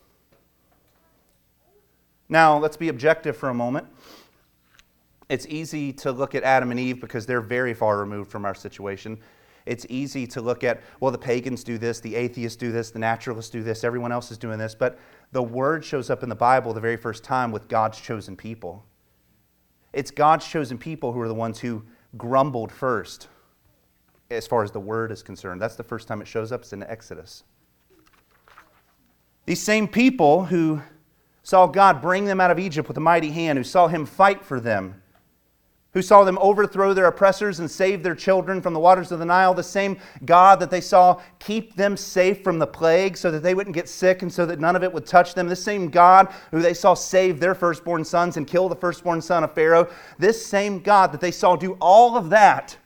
Now, 2.29 2.57
let's 2.57 2.77
be 2.77 2.89
objective 2.89 3.35
for 3.35 3.49
a 3.49 3.53
moment. 3.53 3.87
It's 5.27 5.45
easy 5.47 5.91
to 5.93 6.11
look 6.11 6.35
at 6.35 6.43
Adam 6.43 6.71
and 6.71 6.79
Eve 6.79 7.01
because 7.01 7.25
they're 7.25 7.41
very 7.41 7.73
far 7.73 7.97
removed 7.97 8.31
from 8.31 8.45
our 8.45 8.55
situation. 8.55 9.17
It's 9.65 9.85
easy 9.89 10.25
to 10.27 10.41
look 10.41 10.63
at, 10.63 10.81
well, 10.99 11.11
the 11.11 11.17
pagans 11.17 11.63
do 11.63 11.77
this, 11.77 11.99
the 11.99 12.15
atheists 12.15 12.57
do 12.57 12.71
this, 12.71 12.91
the 12.91 12.99
naturalists 12.99 13.51
do 13.51 13.63
this, 13.63 13.83
everyone 13.83 14.11
else 14.11 14.31
is 14.31 14.37
doing 14.37 14.57
this. 14.57 14.75
But 14.75 14.97
the 15.31 15.43
word 15.43 15.85
shows 15.85 16.09
up 16.09 16.23
in 16.23 16.29
the 16.29 16.35
Bible 16.35 16.73
the 16.73 16.81
very 16.81 16.97
first 16.97 17.23
time 17.23 17.51
with 17.51 17.67
God's 17.67 17.99
chosen 17.99 18.35
people. 18.35 18.85
It's 19.93 20.11
God's 20.11 20.47
chosen 20.47 20.77
people 20.77 21.11
who 21.11 21.19
are 21.21 21.27
the 21.27 21.33
ones 21.33 21.59
who 21.59 21.83
grumbled 22.17 22.71
first 22.71 23.27
as 24.31 24.47
far 24.47 24.63
as 24.63 24.71
the 24.71 24.79
word 24.79 25.11
is 25.11 25.21
concerned. 25.21 25.61
That's 25.61 25.75
the 25.75 25.83
first 25.83 26.07
time 26.07 26.21
it 26.21 26.27
shows 26.27 26.51
up, 26.51 26.61
it's 26.61 26.73
in 26.73 26.83
Exodus. 26.83 27.43
These 29.45 29.61
same 29.61 29.87
people 29.87 30.45
who 30.45 30.81
saw 31.43 31.67
God 31.67 32.01
bring 32.01 32.25
them 32.25 32.39
out 32.39 32.51
of 32.51 32.59
Egypt 32.59 32.87
with 32.87 32.97
a 32.97 33.01
mighty 33.01 33.31
hand, 33.31 33.57
who 33.57 33.63
saw 33.63 33.87
him 33.87 34.05
fight 34.05 34.45
for 34.45 34.59
them, 34.59 35.01
who 35.93 36.01
saw 36.01 36.23
them 36.23 36.37
overthrow 36.39 36.93
their 36.93 37.07
oppressors 37.07 37.59
and 37.59 37.69
save 37.69 38.01
their 38.01 38.15
children 38.15 38.61
from 38.61 38.73
the 38.73 38.79
waters 38.79 39.11
of 39.11 39.19
the 39.19 39.25
Nile, 39.25 39.53
the 39.53 39.63
same 39.63 39.97
God 40.23 40.59
that 40.59 40.69
they 40.69 40.79
saw 40.79 41.19
keep 41.39 41.75
them 41.75 41.97
safe 41.97 42.43
from 42.43 42.59
the 42.59 42.67
plague 42.67 43.17
so 43.17 43.29
that 43.31 43.43
they 43.43 43.53
wouldn't 43.53 43.75
get 43.75 43.89
sick 43.89 44.21
and 44.21 44.31
so 44.31 44.45
that 44.45 44.59
none 44.59 44.75
of 44.75 44.83
it 44.83 44.93
would 44.93 45.05
touch 45.05 45.33
them, 45.33 45.49
the 45.49 45.55
same 45.55 45.89
God 45.89 46.33
who 46.51 46.61
they 46.61 46.73
saw 46.73 46.93
save 46.93 47.39
their 47.39 47.55
firstborn 47.55 48.05
sons 48.05 48.37
and 48.37 48.47
kill 48.47 48.69
the 48.69 48.75
firstborn 48.75 49.21
son 49.21 49.43
of 49.43 49.53
Pharaoh, 49.53 49.89
this 50.17 50.45
same 50.45 50.79
God 50.79 51.11
that 51.11 51.19
they 51.19 51.31
saw 51.31 51.55
do 51.55 51.73
all 51.81 52.15
of 52.15 52.29
that 52.29 52.77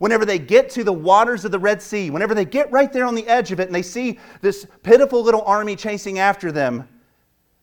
whenever 0.00 0.24
they 0.24 0.38
get 0.38 0.70
to 0.70 0.82
the 0.82 0.92
waters 0.92 1.44
of 1.44 1.52
the 1.52 1.58
Red 1.58 1.80
Sea, 1.80 2.10
whenever 2.10 2.34
they 2.34 2.46
get 2.46 2.72
right 2.72 2.90
there 2.90 3.04
on 3.04 3.14
the 3.14 3.28
edge 3.28 3.52
of 3.52 3.60
it 3.60 3.66
and 3.66 3.74
they 3.74 3.82
see 3.82 4.18
this 4.40 4.66
pitiful 4.82 5.22
little 5.22 5.42
army 5.42 5.76
chasing 5.76 6.18
after 6.18 6.50
them, 6.50 6.88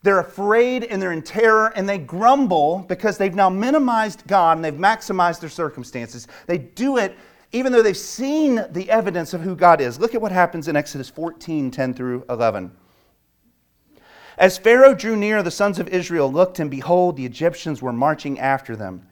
they're 0.03 0.19
afraid 0.19 0.83
and 0.83 1.01
they're 1.01 1.11
in 1.11 1.23
terror 1.23 1.73
and 1.75 1.89
they 1.89 1.97
grumble 1.97 2.85
because 2.87 3.17
they've 3.17 3.33
now 3.33 3.49
minimized 3.49 4.23
God 4.27 4.57
and 4.57 4.63
they've 4.63 4.71
maximized 4.71 5.39
their 5.39 5.49
circumstances. 5.49 6.27
They 6.45 6.59
do 6.59 6.97
it 6.97 7.17
even 7.53 7.71
though 7.71 7.81
they've 7.81 7.97
seen 7.97 8.63
the 8.69 8.89
evidence 8.91 9.33
of 9.33 9.41
who 9.41 9.55
God 9.55 9.81
is. 9.81 9.99
Look 9.99 10.13
at 10.13 10.21
what 10.21 10.31
happens 10.31 10.67
in 10.67 10.75
Exodus 10.75 11.09
14 11.09 11.71
10 11.71 11.93
through 11.95 12.23
11. 12.29 12.71
As 14.37 14.59
Pharaoh 14.59 14.93
drew 14.93 15.15
near, 15.15 15.41
the 15.41 15.49
sons 15.49 15.79
of 15.79 15.87
Israel 15.87 16.31
looked, 16.31 16.59
and 16.59 16.69
behold, 16.69 17.17
the 17.17 17.25
Egyptians 17.25 17.81
were 17.81 17.93
marching 17.93 18.37
after 18.39 18.75
them. 18.75 19.07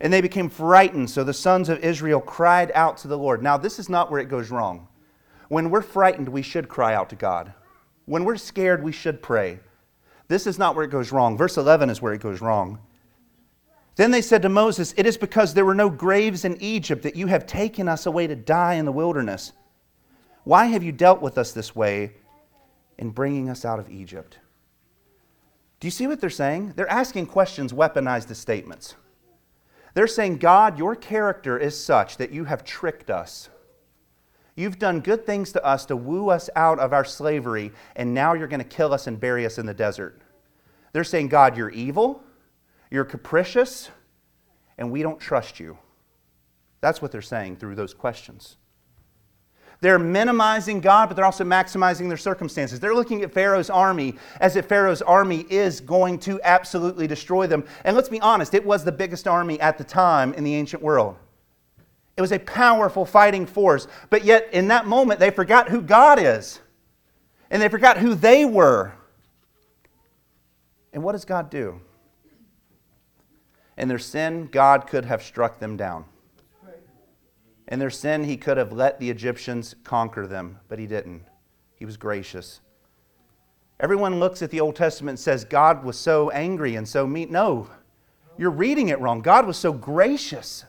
And 0.00 0.12
they 0.12 0.20
became 0.20 0.48
frightened, 0.48 1.10
so 1.10 1.24
the 1.24 1.34
sons 1.34 1.68
of 1.68 1.80
Israel 1.80 2.20
cried 2.20 2.70
out 2.74 2.98
to 2.98 3.08
the 3.08 3.18
Lord. 3.18 3.42
Now, 3.42 3.56
this 3.56 3.78
is 3.78 3.88
not 3.88 4.10
where 4.10 4.20
it 4.20 4.28
goes 4.28 4.50
wrong. 4.50 4.86
When 5.48 5.70
we're 5.70 5.82
frightened, 5.82 6.28
we 6.28 6.42
should 6.42 6.68
cry 6.68 6.94
out 6.94 7.10
to 7.10 7.16
God. 7.16 7.52
When 8.04 8.24
we're 8.24 8.36
scared, 8.36 8.82
we 8.82 8.92
should 8.92 9.22
pray. 9.22 9.60
This 10.28 10.46
is 10.46 10.58
not 10.58 10.76
where 10.76 10.84
it 10.84 10.90
goes 10.90 11.10
wrong. 11.10 11.36
Verse 11.36 11.56
11 11.56 11.90
is 11.90 12.00
where 12.00 12.12
it 12.12 12.20
goes 12.20 12.40
wrong. 12.40 12.78
Then 13.96 14.12
they 14.12 14.22
said 14.22 14.42
to 14.42 14.48
Moses, 14.48 14.94
It 14.96 15.06
is 15.06 15.16
because 15.16 15.52
there 15.52 15.64
were 15.64 15.74
no 15.74 15.90
graves 15.90 16.44
in 16.44 16.56
Egypt 16.62 17.02
that 17.02 17.16
you 17.16 17.26
have 17.26 17.46
taken 17.46 17.88
us 17.88 18.06
away 18.06 18.26
to 18.28 18.36
die 18.36 18.74
in 18.74 18.84
the 18.84 18.92
wilderness. 18.92 19.52
Why 20.44 20.66
have 20.66 20.84
you 20.84 20.92
dealt 20.92 21.20
with 21.20 21.36
us 21.36 21.52
this 21.52 21.74
way 21.74 22.12
in 22.96 23.10
bringing 23.10 23.50
us 23.50 23.64
out 23.64 23.80
of 23.80 23.90
Egypt? 23.90 24.38
Do 25.80 25.86
you 25.86 25.90
see 25.90 26.06
what 26.06 26.20
they're 26.20 26.30
saying? 26.30 26.74
They're 26.76 26.90
asking 26.90 27.26
questions 27.26 27.72
weaponized 27.72 28.30
as 28.30 28.38
statements. 28.38 28.94
They're 29.98 30.06
saying, 30.06 30.36
God, 30.36 30.78
your 30.78 30.94
character 30.94 31.58
is 31.58 31.76
such 31.76 32.18
that 32.18 32.30
you 32.30 32.44
have 32.44 32.62
tricked 32.62 33.10
us. 33.10 33.48
You've 34.54 34.78
done 34.78 35.00
good 35.00 35.26
things 35.26 35.50
to 35.54 35.64
us 35.64 35.86
to 35.86 35.96
woo 35.96 36.28
us 36.28 36.48
out 36.54 36.78
of 36.78 36.92
our 36.92 37.04
slavery, 37.04 37.72
and 37.96 38.14
now 38.14 38.34
you're 38.34 38.46
going 38.46 38.62
to 38.62 38.64
kill 38.64 38.94
us 38.94 39.08
and 39.08 39.18
bury 39.18 39.44
us 39.44 39.58
in 39.58 39.66
the 39.66 39.74
desert. 39.74 40.20
They're 40.92 41.02
saying, 41.02 41.30
God, 41.30 41.56
you're 41.56 41.70
evil, 41.70 42.22
you're 42.92 43.04
capricious, 43.04 43.90
and 44.78 44.92
we 44.92 45.02
don't 45.02 45.18
trust 45.18 45.58
you. 45.58 45.76
That's 46.80 47.02
what 47.02 47.10
they're 47.10 47.20
saying 47.20 47.56
through 47.56 47.74
those 47.74 47.92
questions. 47.92 48.56
They're 49.80 49.98
minimizing 49.98 50.80
God, 50.80 51.08
but 51.08 51.14
they're 51.14 51.24
also 51.24 51.44
maximizing 51.44 52.08
their 52.08 52.16
circumstances. 52.16 52.80
They're 52.80 52.94
looking 52.94 53.22
at 53.22 53.32
Pharaoh's 53.32 53.70
army 53.70 54.16
as 54.40 54.56
if 54.56 54.66
Pharaoh's 54.66 55.02
army 55.02 55.46
is 55.48 55.80
going 55.80 56.18
to 56.20 56.40
absolutely 56.42 57.06
destroy 57.06 57.46
them. 57.46 57.64
And 57.84 57.94
let's 57.94 58.08
be 58.08 58.20
honest, 58.20 58.54
it 58.54 58.66
was 58.66 58.84
the 58.84 58.90
biggest 58.90 59.28
army 59.28 59.60
at 59.60 59.78
the 59.78 59.84
time 59.84 60.34
in 60.34 60.42
the 60.42 60.54
ancient 60.54 60.82
world. 60.82 61.16
It 62.16 62.20
was 62.20 62.32
a 62.32 62.40
powerful 62.40 63.06
fighting 63.06 63.46
force. 63.46 63.86
But 64.10 64.24
yet, 64.24 64.48
in 64.52 64.66
that 64.68 64.86
moment, 64.86 65.20
they 65.20 65.30
forgot 65.30 65.68
who 65.68 65.80
God 65.80 66.18
is. 66.18 66.58
And 67.48 67.62
they 67.62 67.68
forgot 67.68 67.98
who 67.98 68.16
they 68.16 68.44
were. 68.44 68.92
And 70.92 71.04
what 71.04 71.12
does 71.12 71.24
God 71.24 71.50
do? 71.50 71.80
In 73.76 73.86
their 73.86 74.00
sin, 74.00 74.48
God 74.50 74.88
could 74.88 75.04
have 75.04 75.22
struck 75.22 75.60
them 75.60 75.76
down. 75.76 76.06
In 77.68 77.78
their 77.78 77.90
sin, 77.90 78.24
he 78.24 78.36
could 78.36 78.56
have 78.56 78.72
let 78.72 78.98
the 78.98 79.10
Egyptians 79.10 79.74
conquer 79.84 80.26
them, 80.26 80.58
but 80.68 80.78
he 80.78 80.86
didn't. 80.86 81.22
He 81.76 81.84
was 81.84 81.96
gracious. 81.96 82.60
Everyone 83.78 84.18
looks 84.18 84.42
at 84.42 84.50
the 84.50 84.60
Old 84.60 84.74
Testament 84.74 85.18
and 85.18 85.20
says 85.20 85.44
God 85.44 85.84
was 85.84 85.96
so 85.96 86.30
angry 86.30 86.74
and 86.74 86.88
so 86.88 87.06
mean. 87.06 87.30
No, 87.30 87.68
you're 88.36 88.50
reading 88.50 88.88
it 88.88 88.98
wrong. 89.00 89.20
God 89.20 89.46
was 89.46 89.56
so 89.56 89.72
gracious. 89.72 90.64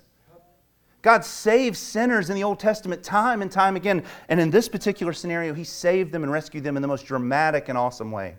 God 1.02 1.24
saved 1.24 1.78
sinners 1.78 2.30
in 2.30 2.36
the 2.36 2.44
Old 2.44 2.60
Testament 2.60 3.02
time 3.02 3.42
and 3.42 3.50
time 3.50 3.78
again. 3.78 4.04
And 4.28 4.40
in 4.40 4.52
this 4.52 4.68
particular 4.68 5.14
scenario, 5.14 5.54
He 5.54 5.64
saved 5.64 6.12
them 6.12 6.24
and 6.24 6.32
rescued 6.32 6.66
them 6.66 6.76
in 6.76 6.82
the 6.82 6.88
most 6.88 7.06
dramatic 7.06 7.70
and 7.70 7.78
awesome 7.78 8.12
way. 8.12 8.36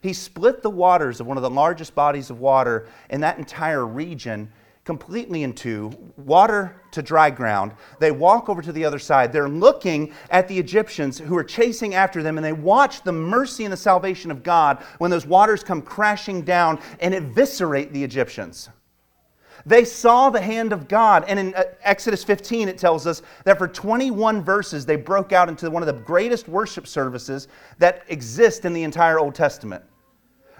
He 0.00 0.14
split 0.14 0.62
the 0.62 0.70
waters 0.70 1.20
of 1.20 1.26
one 1.26 1.36
of 1.36 1.42
the 1.42 1.50
largest 1.50 1.94
bodies 1.94 2.30
of 2.30 2.40
water 2.40 2.88
in 3.10 3.20
that 3.20 3.38
entire 3.38 3.86
region 3.86 4.50
completely 4.84 5.44
in 5.44 5.52
two, 5.52 5.92
water 6.16 6.82
to 6.90 7.02
dry 7.02 7.30
ground. 7.30 7.72
They 8.00 8.10
walk 8.10 8.48
over 8.48 8.60
to 8.62 8.72
the 8.72 8.84
other 8.84 8.98
side. 8.98 9.32
They're 9.32 9.48
looking 9.48 10.12
at 10.30 10.48
the 10.48 10.58
Egyptians 10.58 11.18
who 11.18 11.36
are 11.36 11.44
chasing 11.44 11.94
after 11.94 12.22
them, 12.22 12.36
and 12.36 12.44
they 12.44 12.52
watch 12.52 13.02
the 13.02 13.12
mercy 13.12 13.64
and 13.64 13.72
the 13.72 13.76
salvation 13.76 14.30
of 14.30 14.42
God 14.42 14.82
when 14.98 15.10
those 15.10 15.26
waters 15.26 15.62
come 15.62 15.82
crashing 15.82 16.42
down 16.42 16.80
and 17.00 17.14
eviscerate 17.14 17.92
the 17.92 18.02
Egyptians. 18.02 18.70
They 19.64 19.84
saw 19.84 20.30
the 20.30 20.40
hand 20.40 20.72
of 20.72 20.88
God. 20.88 21.24
And 21.28 21.38
in 21.38 21.54
uh, 21.54 21.64
Exodus 21.82 22.24
15, 22.24 22.68
it 22.68 22.78
tells 22.78 23.06
us 23.06 23.22
that 23.44 23.58
for 23.58 23.68
21 23.68 24.42
verses, 24.42 24.84
they 24.84 24.96
broke 24.96 25.32
out 25.32 25.48
into 25.48 25.70
one 25.70 25.82
of 25.82 25.86
the 25.86 26.02
greatest 26.02 26.48
worship 26.48 26.88
services 26.88 27.46
that 27.78 28.02
exist 28.08 28.64
in 28.64 28.72
the 28.72 28.82
entire 28.82 29.20
Old 29.20 29.36
Testament. 29.36 29.84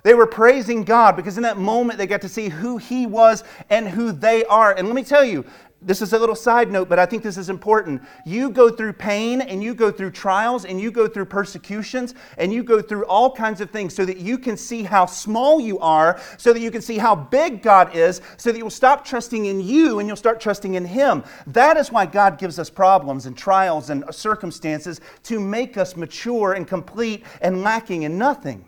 They 0.02 0.14
were 0.14 0.26
praising 0.26 0.82
God 0.84 1.16
because 1.16 1.36
in 1.36 1.44
that 1.44 1.58
moment 1.58 1.98
they 1.98 2.06
got 2.06 2.22
to 2.22 2.28
see 2.28 2.48
who 2.48 2.76
He 2.76 3.06
was 3.06 3.44
and 3.70 3.88
who 3.88 4.12
they 4.12 4.44
are. 4.44 4.72
And 4.72 4.88
let 4.88 4.96
me 4.96 5.04
tell 5.04 5.24
you, 5.24 5.44
this 5.84 6.00
is 6.00 6.12
a 6.12 6.18
little 6.18 6.36
side 6.36 6.70
note, 6.70 6.88
but 6.88 7.00
I 7.00 7.06
think 7.06 7.24
this 7.24 7.36
is 7.36 7.50
important. 7.50 8.02
You 8.24 8.50
go 8.50 8.70
through 8.70 8.92
pain 8.92 9.40
and 9.40 9.62
you 9.62 9.74
go 9.74 9.90
through 9.90 10.12
trials 10.12 10.64
and 10.64 10.80
you 10.80 10.92
go 10.92 11.08
through 11.08 11.24
persecutions 11.24 12.14
and 12.38 12.52
you 12.52 12.62
go 12.62 12.80
through 12.80 13.04
all 13.06 13.34
kinds 13.34 13.60
of 13.60 13.70
things 13.70 13.92
so 13.94 14.04
that 14.04 14.18
you 14.18 14.38
can 14.38 14.56
see 14.56 14.84
how 14.84 15.06
small 15.06 15.60
you 15.60 15.80
are, 15.80 16.20
so 16.38 16.52
that 16.52 16.60
you 16.60 16.70
can 16.70 16.82
see 16.82 16.98
how 16.98 17.16
big 17.16 17.62
God 17.62 17.96
is, 17.96 18.20
so 18.36 18.52
that 18.52 18.58
you'll 18.58 18.70
stop 18.70 19.04
trusting 19.04 19.46
in 19.46 19.60
you 19.60 19.98
and 19.98 20.06
you'll 20.06 20.16
start 20.16 20.40
trusting 20.40 20.74
in 20.74 20.84
Him. 20.84 21.24
That 21.48 21.76
is 21.76 21.90
why 21.90 22.06
God 22.06 22.38
gives 22.38 22.58
us 22.60 22.70
problems 22.70 23.26
and 23.26 23.36
trials 23.36 23.90
and 23.90 24.04
circumstances 24.12 25.00
to 25.24 25.40
make 25.40 25.76
us 25.76 25.96
mature 25.96 26.52
and 26.52 26.66
complete 26.66 27.24
and 27.40 27.62
lacking 27.62 28.02
in 28.04 28.18
nothing. 28.18 28.64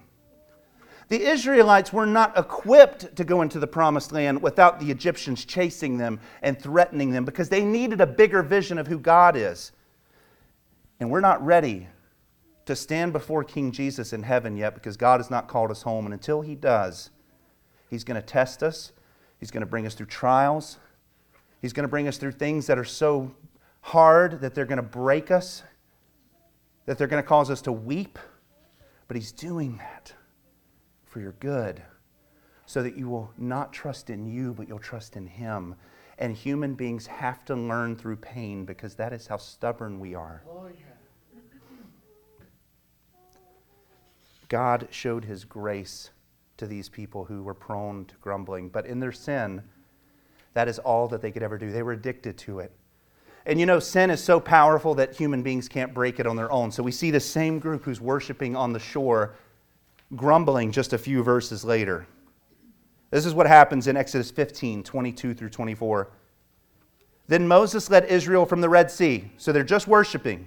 The 1.08 1.22
Israelites 1.22 1.92
were 1.92 2.06
not 2.06 2.36
equipped 2.38 3.16
to 3.16 3.24
go 3.24 3.42
into 3.42 3.58
the 3.58 3.66
promised 3.66 4.12
land 4.12 4.40
without 4.40 4.80
the 4.80 4.90
Egyptians 4.90 5.44
chasing 5.44 5.98
them 5.98 6.18
and 6.42 6.58
threatening 6.58 7.10
them 7.10 7.24
because 7.24 7.48
they 7.48 7.64
needed 7.64 8.00
a 8.00 8.06
bigger 8.06 8.42
vision 8.42 8.78
of 8.78 8.86
who 8.86 8.98
God 8.98 9.36
is. 9.36 9.72
And 11.00 11.10
we're 11.10 11.20
not 11.20 11.44
ready 11.44 11.88
to 12.64 12.74
stand 12.74 13.12
before 13.12 13.44
King 13.44 13.72
Jesus 13.72 14.14
in 14.14 14.22
heaven 14.22 14.56
yet 14.56 14.74
because 14.74 14.96
God 14.96 15.20
has 15.20 15.30
not 15.30 15.48
called 15.48 15.70
us 15.70 15.82
home. 15.82 16.06
And 16.06 16.14
until 16.14 16.40
He 16.40 16.54
does, 16.54 17.10
He's 17.90 18.04
going 18.04 18.20
to 18.20 18.26
test 18.26 18.62
us, 18.62 18.92
He's 19.38 19.50
going 19.50 19.60
to 19.60 19.66
bring 19.66 19.86
us 19.86 19.94
through 19.94 20.06
trials, 20.06 20.78
He's 21.60 21.74
going 21.74 21.84
to 21.84 21.88
bring 21.88 22.08
us 22.08 22.16
through 22.16 22.32
things 22.32 22.66
that 22.66 22.78
are 22.78 22.84
so 22.84 23.34
hard 23.82 24.40
that 24.40 24.54
they're 24.54 24.64
going 24.64 24.76
to 24.76 24.82
break 24.82 25.30
us, 25.30 25.62
that 26.86 26.96
they're 26.96 27.06
going 27.06 27.22
to 27.22 27.28
cause 27.28 27.50
us 27.50 27.60
to 27.62 27.72
weep. 27.72 28.18
But 29.06 29.18
He's 29.18 29.32
doing 29.32 29.76
that 29.76 30.14
for 31.14 31.20
your 31.20 31.36
good, 31.38 31.80
so 32.66 32.82
that 32.82 32.96
you 32.96 33.08
will 33.08 33.30
not 33.38 33.72
trust 33.72 34.10
in 34.10 34.26
you, 34.26 34.52
but 34.52 34.66
you'll 34.66 34.80
trust 34.80 35.14
in 35.14 35.28
Him. 35.28 35.76
And 36.18 36.34
human 36.34 36.74
beings 36.74 37.06
have 37.06 37.44
to 37.44 37.54
learn 37.54 37.94
through 37.94 38.16
pain 38.16 38.64
because 38.64 38.96
that 38.96 39.12
is 39.12 39.28
how 39.28 39.36
stubborn 39.36 40.00
we 40.00 40.16
are. 40.16 40.42
God 44.48 44.88
showed 44.90 45.24
His 45.24 45.44
grace 45.44 46.10
to 46.56 46.66
these 46.66 46.88
people 46.88 47.24
who 47.24 47.44
were 47.44 47.54
prone 47.54 48.06
to 48.06 48.14
grumbling, 48.20 48.68
but 48.68 48.84
in 48.84 48.98
their 48.98 49.12
sin, 49.12 49.62
that 50.54 50.66
is 50.66 50.80
all 50.80 51.06
that 51.08 51.22
they 51.22 51.30
could 51.30 51.44
ever 51.44 51.58
do. 51.58 51.70
They 51.70 51.84
were 51.84 51.92
addicted 51.92 52.36
to 52.38 52.58
it. 52.58 52.72
And 53.46 53.60
you 53.60 53.66
know, 53.66 53.78
sin 53.78 54.10
is 54.10 54.22
so 54.22 54.40
powerful 54.40 54.96
that 54.96 55.14
human 55.14 55.44
beings 55.44 55.68
can't 55.68 55.94
break 55.94 56.18
it 56.18 56.26
on 56.26 56.34
their 56.34 56.50
own. 56.50 56.72
So 56.72 56.82
we 56.82 56.90
see 56.90 57.12
the 57.12 57.20
same 57.20 57.60
group 57.60 57.84
who's 57.84 58.00
worshiping 58.00 58.56
on 58.56 58.72
the 58.72 58.80
shore 58.80 59.36
grumbling 60.16 60.72
just 60.72 60.92
a 60.92 60.98
few 60.98 61.22
verses 61.22 61.64
later. 61.64 62.06
This 63.10 63.26
is 63.26 63.34
what 63.34 63.46
happens 63.46 63.86
in 63.86 63.96
Exodus 63.96 64.30
15 64.30 64.82
22 64.82 65.34
through 65.34 65.50
24. 65.50 66.10
Then 67.26 67.48
Moses 67.48 67.88
led 67.88 68.04
Israel 68.06 68.44
from 68.44 68.60
the 68.60 68.68
Red 68.68 68.90
Sea. 68.90 69.30
So 69.38 69.52
they're 69.52 69.62
just 69.62 69.86
worshiping. 69.86 70.46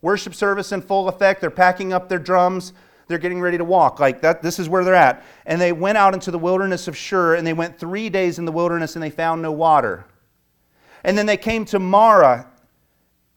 Worship 0.00 0.34
service 0.34 0.72
in 0.72 0.80
full 0.80 1.08
effect. 1.08 1.40
They're 1.40 1.50
packing 1.50 1.92
up 1.92 2.08
their 2.08 2.18
drums. 2.18 2.72
They're 3.08 3.18
getting 3.18 3.40
ready 3.40 3.58
to 3.58 3.64
walk. 3.64 4.00
Like 4.00 4.20
that, 4.20 4.42
this 4.42 4.58
is 4.58 4.68
where 4.68 4.84
they're 4.84 4.94
at. 4.94 5.24
And 5.46 5.60
they 5.60 5.72
went 5.72 5.98
out 5.98 6.14
into 6.14 6.30
the 6.30 6.38
wilderness 6.38 6.88
of 6.88 6.96
Shur, 6.96 7.34
and 7.34 7.46
they 7.46 7.54
went 7.54 7.78
three 7.78 8.08
days 8.10 8.38
in 8.38 8.44
the 8.44 8.52
wilderness, 8.52 8.96
and 8.96 9.02
they 9.02 9.10
found 9.10 9.42
no 9.42 9.50
water. 9.50 10.04
And 11.04 11.16
then 11.16 11.26
they 11.26 11.36
came 11.36 11.64
to 11.66 11.78
Marah, 11.78 12.46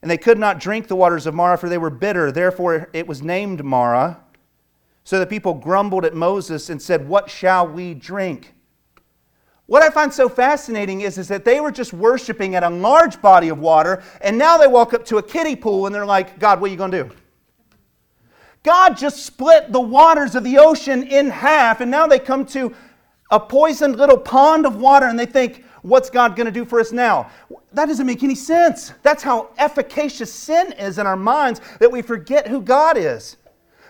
and 0.02 0.12
they 0.12 0.18
could 0.18 0.38
not 0.38 0.60
drink 0.60 0.88
the 0.88 0.96
waters 0.96 1.26
of 1.26 1.34
Marah, 1.34 1.58
for 1.58 1.70
they 1.70 1.78
were 1.78 1.90
bitter. 1.90 2.32
Therefore, 2.32 2.90
it 2.92 3.08
was 3.08 3.22
named 3.22 3.64
Marah. 3.64 4.22
So 5.04 5.20
the 5.20 5.26
people 5.26 5.54
grumbled 5.54 6.06
at 6.06 6.14
Moses 6.14 6.70
and 6.70 6.82
said, 6.82 7.08
What 7.08 7.30
shall 7.30 7.68
we 7.68 7.94
drink? 7.94 8.54
What 9.66 9.82
I 9.82 9.90
find 9.90 10.14
so 10.14 10.28
fascinating 10.28 11.02
is, 11.02 11.18
is 11.18 11.30
that 11.30 11.46
they 11.46 11.62
were 11.62 11.72
just 11.72 11.94
worshiping 11.94 12.56
at 12.56 12.64
a 12.64 12.70
large 12.70 13.22
body 13.22 13.50
of 13.50 13.60
water, 13.60 14.04
and 14.20 14.38
now 14.38 14.58
they 14.58 14.68
walk 14.68 14.94
up 14.94 15.06
to 15.06 15.18
a 15.18 15.24
kiddie 15.24 15.56
pool 15.56 15.86
and 15.86 15.96
they're 15.96 16.06
like, 16.06 16.40
God, 16.40 16.60
what 16.60 16.68
are 16.68 16.72
you 16.72 16.78
going 16.78 16.92
to 16.92 17.04
do? 17.06 17.12
God 18.64 18.98
just 18.98 19.26
split 19.26 19.72
the 19.72 19.80
waters 19.80 20.36
of 20.36 20.44
the 20.44 20.58
ocean 20.58 21.04
in 21.04 21.30
half, 21.30 21.82
and 21.82 21.90
now 21.90 22.06
they 22.06 22.20
come 22.20 22.46
to 22.48 22.76
a 23.32 23.40
poisoned 23.40 23.96
little 23.96 24.18
pond 24.18 24.66
of 24.66 24.76
water 24.76 25.08
and 25.08 25.18
they 25.18 25.26
think, 25.26 25.64
What's 25.84 26.12
God 26.12 26.36
going 26.36 26.46
to 26.46 26.52
do 26.52 26.64
for 26.64 26.80
us 26.80 26.92
now? 26.92 27.32
That 27.74 27.88
doesn't 27.88 28.06
make 28.06 28.22
any 28.22 28.36
sense. 28.36 28.94
That's 29.02 29.24
how 29.24 29.50
efficacious 29.58 30.32
sin 30.32 30.74
is 30.74 31.00
in 31.00 31.08
our 31.08 31.16
minds 31.16 31.60
that 31.80 31.92
we 31.92 32.04
forget 32.04 32.48
who 32.48 32.62
God 32.62 32.98
is. 32.98 33.38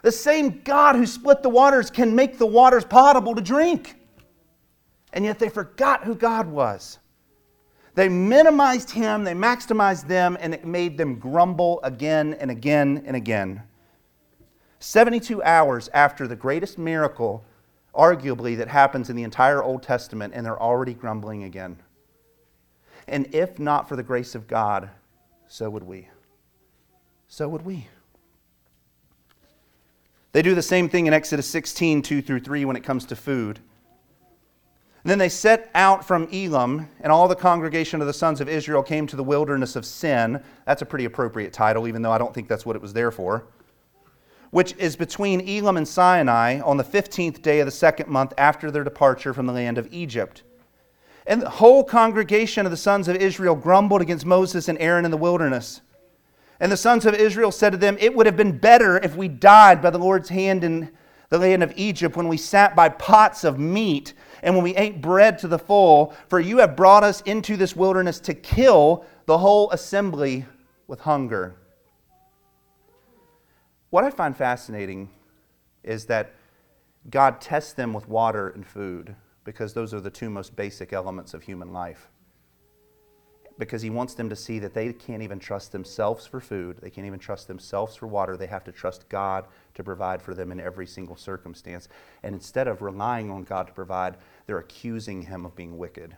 The 0.02 0.12
same 0.12 0.62
God 0.64 0.96
who 0.96 1.06
split 1.06 1.44
the 1.44 1.50
waters 1.50 1.92
can 1.92 2.16
make 2.16 2.38
the 2.38 2.46
waters 2.46 2.86
potable 2.86 3.36
to 3.36 3.42
drink. 3.42 3.98
And 5.14 5.26
yet 5.26 5.40
they 5.40 5.50
forgot 5.50 6.04
who 6.04 6.16
God 6.16 6.48
was. 6.48 7.00
They 7.94 8.08
minimized 8.08 8.90
him, 8.90 9.24
they 9.24 9.34
maximized 9.34 10.08
them, 10.08 10.38
and 10.40 10.54
it 10.54 10.66
made 10.66 10.98
them 10.98 11.20
grumble 11.20 11.82
again 11.84 12.36
and 12.36 12.50
again 12.50 13.04
and 13.06 13.16
again. 13.16 13.64
72 14.80 15.44
hours 15.44 15.90
after 15.94 16.28
the 16.28 16.36
greatest 16.36 16.78
miracle, 16.78 17.44
arguably, 17.94 18.58
that 18.58 18.70
happens 18.70 19.10
in 19.10 19.16
the 19.16 19.24
entire 19.24 19.62
Old 19.62 19.84
Testament, 19.84 20.34
and 20.34 20.46
they're 20.46 20.62
already 20.62 20.94
grumbling 20.94 21.44
again. 21.44 21.78
And 23.08 23.34
if 23.36 23.60
not 23.60 23.90
for 23.90 23.98
the 23.98 24.04
grace 24.04 24.36
of 24.36 24.48
God, 24.48 24.90
so 25.48 25.70
would 25.70 25.84
we. 25.84 26.08
So 27.28 27.50
would 27.50 27.66
we. 27.66 27.88
They 30.34 30.42
do 30.42 30.56
the 30.56 30.62
same 30.62 30.88
thing 30.88 31.08
in 31.08 31.14
Exodus 31.14 31.48
16, 31.48 32.02
2 32.02 32.22
through 32.22 32.40
3, 32.40 32.66
when 32.66 32.76
it 32.76 32.84
comes 32.84 33.06
to 33.08 33.16
food. 33.16 33.60
And 35.04 35.10
then 35.10 35.18
they 35.18 35.30
set 35.30 35.70
out 35.74 36.06
from 36.06 36.28
Elim, 36.32 36.88
and 37.02 37.12
all 37.12 37.28
the 37.28 37.36
congregation 37.36 38.02
of 38.02 38.08
the 38.08 38.14
sons 38.14 38.40
of 38.40 38.48
Israel 38.48 38.84
came 38.84 39.08
to 39.08 39.16
the 39.16 39.24
wilderness 39.24 39.76
of 39.76 39.86
Sin. 39.86 40.42
That's 40.66 40.84
a 40.84 40.86
pretty 40.86 41.06
appropriate 41.06 41.54
title, 41.54 41.88
even 41.88 42.02
though 42.02 42.12
I 42.12 42.20
don't 42.20 42.34
think 42.34 42.48
that's 42.48 42.66
what 42.66 42.76
it 42.76 42.82
was 42.82 42.94
there 42.94 43.12
for. 43.12 43.46
Which 44.52 44.76
is 44.78 44.96
between 44.96 45.42
Elim 45.42 45.78
and 45.78 45.88
Sinai 45.88 46.60
on 46.60 46.78
the 46.78 46.84
15th 46.84 47.42
day 47.42 47.60
of 47.62 47.66
the 47.66 47.72
second 47.72 48.10
month 48.10 48.34
after 48.38 48.70
their 48.70 48.84
departure 48.84 49.34
from 49.34 49.48
the 49.48 49.54
land 49.54 49.78
of 49.78 49.92
Egypt. 49.92 50.44
And 51.26 51.42
the 51.42 51.50
whole 51.50 51.84
congregation 51.84 52.66
of 52.66 52.72
the 52.72 52.78
sons 52.78 53.08
of 53.08 53.16
Israel 53.16 53.56
grumbled 53.56 54.02
against 54.02 54.26
Moses 54.26 54.68
and 54.68 54.78
Aaron 54.80 55.06
in 55.06 55.12
the 55.12 55.18
wilderness. 55.18 55.82
And 56.62 56.72
the 56.72 56.78
sons 56.78 57.08
of 57.08 57.16
Israel 57.16 57.52
said 57.52 57.72
to 57.72 57.78
them, 57.78 57.98
It 58.00 58.16
would 58.16 58.28
have 58.28 58.38
been 58.38 58.56
better 58.56 59.00
if 59.00 59.16
we 59.16 59.28
died 59.28 59.82
by 59.82 59.90
the 59.90 59.98
Lord's 59.98 60.30
hand 60.30 60.64
in 60.64 60.92
the 61.30 61.40
land 61.40 61.64
of 61.64 61.74
Egypt, 61.76 62.16
when 62.16 62.28
we 62.28 62.38
sat 62.38 62.76
by 62.76 62.88
pots 62.88 63.44
of 63.44 63.58
meat 63.58 64.14
and 64.44 64.54
when 64.54 64.64
we 64.64 64.76
ate 64.76 65.02
bread 65.02 65.40
to 65.40 65.48
the 65.48 65.58
full, 65.58 66.14
for 66.30 66.40
you 66.40 66.60
have 66.60 66.76
brought 66.76 67.04
us 67.04 67.22
into 67.22 67.58
this 67.58 67.76
wilderness 67.76 68.20
to 68.20 68.36
kill 68.36 69.06
the 69.26 69.40
whole 69.40 69.72
assembly 69.72 70.46
with 70.86 71.00
hunger. 71.00 71.56
What 73.90 74.04
I 74.04 74.12
find 74.12 74.38
fascinating 74.38 75.10
is 75.84 76.06
that 76.06 76.36
God 77.10 77.42
tests 77.42 77.74
them 77.74 77.92
with 77.92 78.08
water 78.08 78.50
and 78.50 78.68
food 78.68 79.16
because 79.46 79.74
those 79.74 79.96
are 79.96 80.00
the 80.00 80.12
two 80.12 80.30
most 80.30 80.56
basic 80.56 80.94
elements 80.94 81.34
of 81.34 81.42
human 81.42 81.74
life 81.74 82.11
because 83.62 83.84
he 83.84 83.92
wants 83.92 84.16
them 84.16 84.28
to 84.28 84.36
see 84.36 84.58
that 84.58 84.74
they 84.74 84.92
can't 84.92 85.22
even 85.22 85.38
trust 85.38 85.72
themselves 85.72 86.26
for 86.26 86.40
food. 86.40 86.80
They 86.82 86.90
can't 86.90 87.06
even 87.06 87.20
trust 87.20 87.48
themselves 87.48 87.96
for 87.96 88.08
water. 88.08 88.36
They 88.36 88.48
have 88.48 88.64
to 88.64 88.72
trust 88.72 89.08
God 89.08 89.46
to 89.76 89.84
provide 89.84 90.20
for 90.20 90.34
them 90.34 90.52
in 90.52 90.60
every 90.60 90.88
single 90.88 91.16
circumstance. 91.16 91.88
And 92.24 92.34
instead 92.34 92.68
of 92.68 92.82
relying 92.82 93.30
on 93.30 93.44
God 93.44 93.68
to 93.68 93.74
provide, 93.74 94.18
they're 94.48 94.58
accusing 94.58 95.22
him 95.22 95.46
of 95.46 95.56
being 95.56 95.78
wicked. 95.78 96.16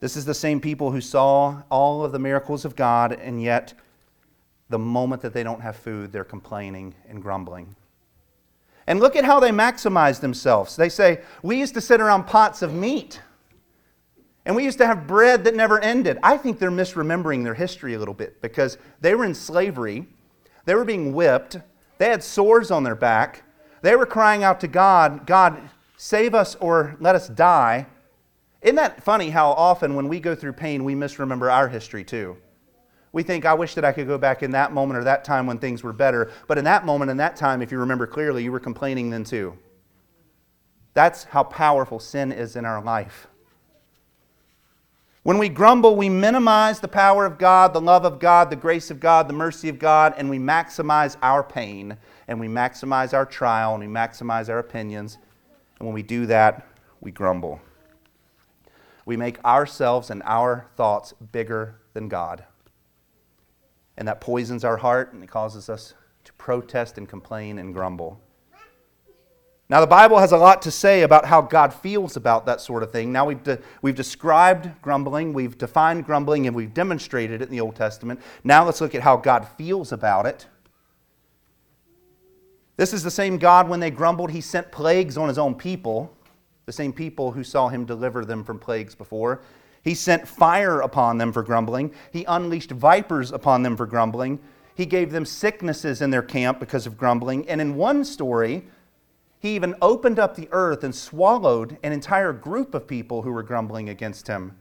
This 0.00 0.14
is 0.14 0.26
the 0.26 0.34
same 0.34 0.60
people 0.60 0.90
who 0.90 1.00
saw 1.00 1.62
all 1.70 2.04
of 2.04 2.12
the 2.12 2.18
miracles 2.18 2.66
of 2.66 2.76
God, 2.76 3.14
and 3.14 3.42
yet 3.42 3.72
the 4.68 4.78
moment 4.78 5.22
that 5.22 5.32
they 5.32 5.42
don't 5.42 5.62
have 5.62 5.76
food, 5.76 6.12
they're 6.12 6.22
complaining 6.22 6.94
and 7.08 7.22
grumbling. 7.22 7.76
And 8.86 9.00
look 9.00 9.16
at 9.16 9.24
how 9.24 9.40
they 9.40 9.52
maximize 9.52 10.20
themselves. 10.20 10.76
They 10.76 10.90
say, 10.90 11.22
We 11.42 11.58
used 11.58 11.72
to 11.72 11.80
sit 11.80 12.02
around 12.02 12.24
pots 12.24 12.60
of 12.60 12.74
meat. 12.74 13.22
And 14.44 14.56
we 14.56 14.64
used 14.64 14.78
to 14.78 14.86
have 14.86 15.06
bread 15.06 15.44
that 15.44 15.54
never 15.54 15.78
ended. 15.80 16.18
I 16.22 16.36
think 16.36 16.58
they're 16.58 16.70
misremembering 16.70 17.44
their 17.44 17.54
history 17.54 17.94
a 17.94 17.98
little 17.98 18.14
bit 18.14 18.42
because 18.42 18.76
they 19.00 19.14
were 19.14 19.24
in 19.24 19.34
slavery, 19.34 20.06
they 20.64 20.74
were 20.74 20.84
being 20.84 21.12
whipped, 21.12 21.58
they 21.98 22.08
had 22.08 22.24
sores 22.24 22.70
on 22.70 22.82
their 22.82 22.96
back, 22.96 23.44
they 23.82 23.94
were 23.94 24.06
crying 24.06 24.42
out 24.42 24.60
to 24.60 24.68
God, 24.68 25.26
God, 25.26 25.60
save 25.96 26.34
us 26.34 26.56
or 26.56 26.96
let 26.98 27.14
us 27.14 27.28
die. 27.28 27.86
Isn't 28.60 28.76
that 28.76 29.02
funny 29.02 29.30
how 29.30 29.50
often 29.50 29.94
when 29.94 30.08
we 30.08 30.18
go 30.20 30.34
through 30.34 30.54
pain, 30.54 30.84
we 30.84 30.94
misremember 30.94 31.50
our 31.50 31.68
history 31.68 32.04
too? 32.04 32.36
We 33.12 33.22
think, 33.22 33.44
I 33.44 33.54
wish 33.54 33.74
that 33.74 33.84
I 33.84 33.92
could 33.92 34.06
go 34.06 34.18
back 34.18 34.42
in 34.42 34.52
that 34.52 34.72
moment 34.72 34.98
or 34.98 35.04
that 35.04 35.24
time 35.24 35.46
when 35.46 35.58
things 35.58 35.82
were 35.82 35.92
better. 35.92 36.32
But 36.48 36.58
in 36.58 36.64
that 36.64 36.86
moment 36.86 37.10
and 37.10 37.20
that 37.20 37.36
time, 37.36 37.60
if 37.60 37.70
you 37.70 37.78
remember 37.78 38.06
clearly, 38.06 38.42
you 38.42 38.50
were 38.50 38.60
complaining 38.60 39.10
then 39.10 39.22
too. 39.22 39.58
That's 40.94 41.24
how 41.24 41.44
powerful 41.44 41.98
sin 41.98 42.32
is 42.32 42.56
in 42.56 42.64
our 42.64 42.82
life. 42.82 43.26
When 45.24 45.38
we 45.38 45.48
grumble, 45.48 45.94
we 45.94 46.08
minimize 46.08 46.80
the 46.80 46.88
power 46.88 47.24
of 47.24 47.38
God, 47.38 47.72
the 47.72 47.80
love 47.80 48.04
of 48.04 48.18
God, 48.18 48.50
the 48.50 48.56
grace 48.56 48.90
of 48.90 48.98
God, 48.98 49.28
the 49.28 49.32
mercy 49.32 49.68
of 49.68 49.78
God, 49.78 50.14
and 50.16 50.28
we 50.28 50.38
maximize 50.38 51.16
our 51.22 51.44
pain, 51.44 51.96
and 52.26 52.40
we 52.40 52.48
maximize 52.48 53.14
our 53.14 53.24
trial, 53.24 53.74
and 53.74 53.86
we 53.86 53.92
maximize 53.92 54.48
our 54.48 54.58
opinions. 54.58 55.18
And 55.78 55.86
when 55.86 55.94
we 55.94 56.02
do 56.02 56.26
that, 56.26 56.66
we 57.00 57.12
grumble. 57.12 57.60
We 59.06 59.16
make 59.16 59.44
ourselves 59.44 60.10
and 60.10 60.24
our 60.24 60.66
thoughts 60.76 61.12
bigger 61.30 61.76
than 61.94 62.08
God. 62.08 62.44
And 63.96 64.08
that 64.08 64.20
poisons 64.20 64.64
our 64.64 64.78
heart, 64.78 65.12
and 65.12 65.22
it 65.22 65.30
causes 65.30 65.68
us 65.68 65.94
to 66.24 66.32
protest 66.32 66.98
and 66.98 67.08
complain 67.08 67.60
and 67.60 67.72
grumble. 67.72 68.20
Now, 69.72 69.80
the 69.80 69.86
Bible 69.86 70.18
has 70.18 70.32
a 70.32 70.36
lot 70.36 70.60
to 70.62 70.70
say 70.70 71.00
about 71.00 71.24
how 71.24 71.40
God 71.40 71.72
feels 71.72 72.18
about 72.18 72.44
that 72.44 72.60
sort 72.60 72.82
of 72.82 72.92
thing. 72.92 73.10
Now, 73.10 73.24
we've, 73.24 73.42
de- 73.42 73.58
we've 73.80 73.94
described 73.94 74.68
grumbling, 74.82 75.32
we've 75.32 75.56
defined 75.56 76.04
grumbling, 76.04 76.46
and 76.46 76.54
we've 76.54 76.74
demonstrated 76.74 77.40
it 77.40 77.46
in 77.46 77.50
the 77.50 77.62
Old 77.62 77.74
Testament. 77.74 78.20
Now, 78.44 78.66
let's 78.66 78.82
look 78.82 78.94
at 78.94 79.00
how 79.00 79.16
God 79.16 79.48
feels 79.56 79.90
about 79.90 80.26
it. 80.26 80.46
This 82.76 82.92
is 82.92 83.02
the 83.02 83.10
same 83.10 83.38
God 83.38 83.66
when 83.66 83.80
they 83.80 83.90
grumbled, 83.90 84.30
he 84.30 84.42
sent 84.42 84.70
plagues 84.70 85.16
on 85.16 85.28
his 85.28 85.38
own 85.38 85.54
people, 85.54 86.14
the 86.66 86.72
same 86.72 86.92
people 86.92 87.32
who 87.32 87.42
saw 87.42 87.70
him 87.70 87.86
deliver 87.86 88.26
them 88.26 88.44
from 88.44 88.58
plagues 88.58 88.94
before. 88.94 89.40
He 89.82 89.94
sent 89.94 90.28
fire 90.28 90.82
upon 90.82 91.16
them 91.16 91.32
for 91.32 91.42
grumbling, 91.42 91.94
he 92.12 92.26
unleashed 92.28 92.72
vipers 92.72 93.32
upon 93.32 93.62
them 93.62 93.78
for 93.78 93.86
grumbling. 93.86 94.38
He 94.74 94.84
gave 94.84 95.12
them 95.12 95.24
sicknesses 95.24 96.02
in 96.02 96.10
their 96.10 96.22
camp 96.22 96.60
because 96.60 96.86
of 96.86 96.98
grumbling. 96.98 97.48
And 97.48 97.58
in 97.58 97.74
one 97.74 98.04
story, 98.04 98.66
he 99.42 99.56
even 99.56 99.74
opened 99.82 100.20
up 100.20 100.36
the 100.36 100.48
earth 100.52 100.84
and 100.84 100.94
swallowed 100.94 101.76
an 101.82 101.90
entire 101.90 102.32
group 102.32 102.74
of 102.74 102.86
people 102.86 103.22
who 103.22 103.32
were 103.32 103.42
grumbling 103.42 103.88
against 103.88 104.28
him. 104.28 104.56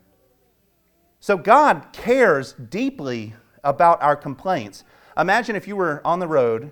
So 1.19 1.37
God 1.37 1.85
cares 1.93 2.53
deeply 2.53 3.35
about 3.63 4.01
our 4.01 4.15
complaints. 4.15 4.83
Imagine 5.15 5.55
if 5.55 5.67
you 5.67 5.75
were 5.75 6.01
on 6.03 6.17
the 6.17 6.27
road 6.27 6.63
and 6.63 6.71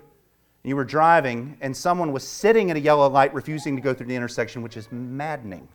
you 0.64 0.74
were 0.74 0.84
driving 0.84 1.56
and 1.60 1.76
someone 1.76 2.10
was 2.10 2.26
sitting 2.26 2.68
at 2.68 2.76
a 2.76 2.80
yellow 2.80 3.08
light 3.08 3.32
refusing 3.32 3.76
to 3.76 3.82
go 3.82 3.94
through 3.94 4.08
the 4.08 4.16
intersection, 4.16 4.60
which 4.60 4.76
is 4.76 4.90
maddening. 4.90 5.68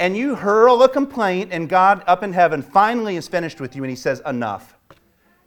and 0.00 0.16
you 0.16 0.34
hurl 0.34 0.82
a 0.82 0.88
complaint, 0.88 1.50
and 1.52 1.68
God 1.68 2.02
up 2.08 2.24
in 2.24 2.32
heaven 2.32 2.62
finally 2.62 3.14
is 3.14 3.28
finished 3.28 3.60
with 3.60 3.76
you, 3.76 3.84
and 3.84 3.90
He 3.90 3.96
says, 3.96 4.20
Enough. 4.26 4.76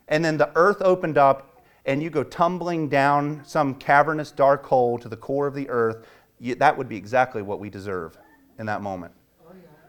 And 0.07 0.23
then 0.23 0.37
the 0.37 0.51
earth 0.55 0.81
opened 0.81 1.17
up, 1.17 1.56
and 1.87 2.03
you 2.03 2.09
go 2.09 2.23
tumbling 2.23 2.89
down 2.89 3.41
some 3.45 3.73
cavernous 3.73 4.29
dark 4.31 4.65
hole 4.65 4.99
to 4.99 5.07
the 5.07 5.15
core 5.15 5.47
of 5.47 5.55
the 5.55 5.67
earth, 5.69 6.05
you, 6.37 6.53
that 6.55 6.77
would 6.77 6.89
be 6.89 6.97
exactly 6.97 7.41
what 7.41 7.59
we 7.59 7.69
deserve 7.69 8.17
in 8.59 8.65
that 8.65 8.81
moment. 8.81 9.13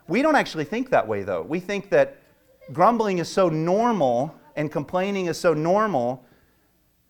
We 0.06 0.22
don't 0.22 0.36
actually 0.36 0.64
think 0.64 0.88
that 0.90 1.06
way, 1.06 1.22
though. 1.24 1.42
We 1.42 1.60
think 1.60 1.90
that 1.90 2.22
grumbling 2.72 3.18
is 3.18 3.28
so 3.28 3.48
normal 3.48 4.34
and 4.56 4.72
complaining 4.72 5.26
is 5.26 5.38
so 5.38 5.52
normal 5.52 6.24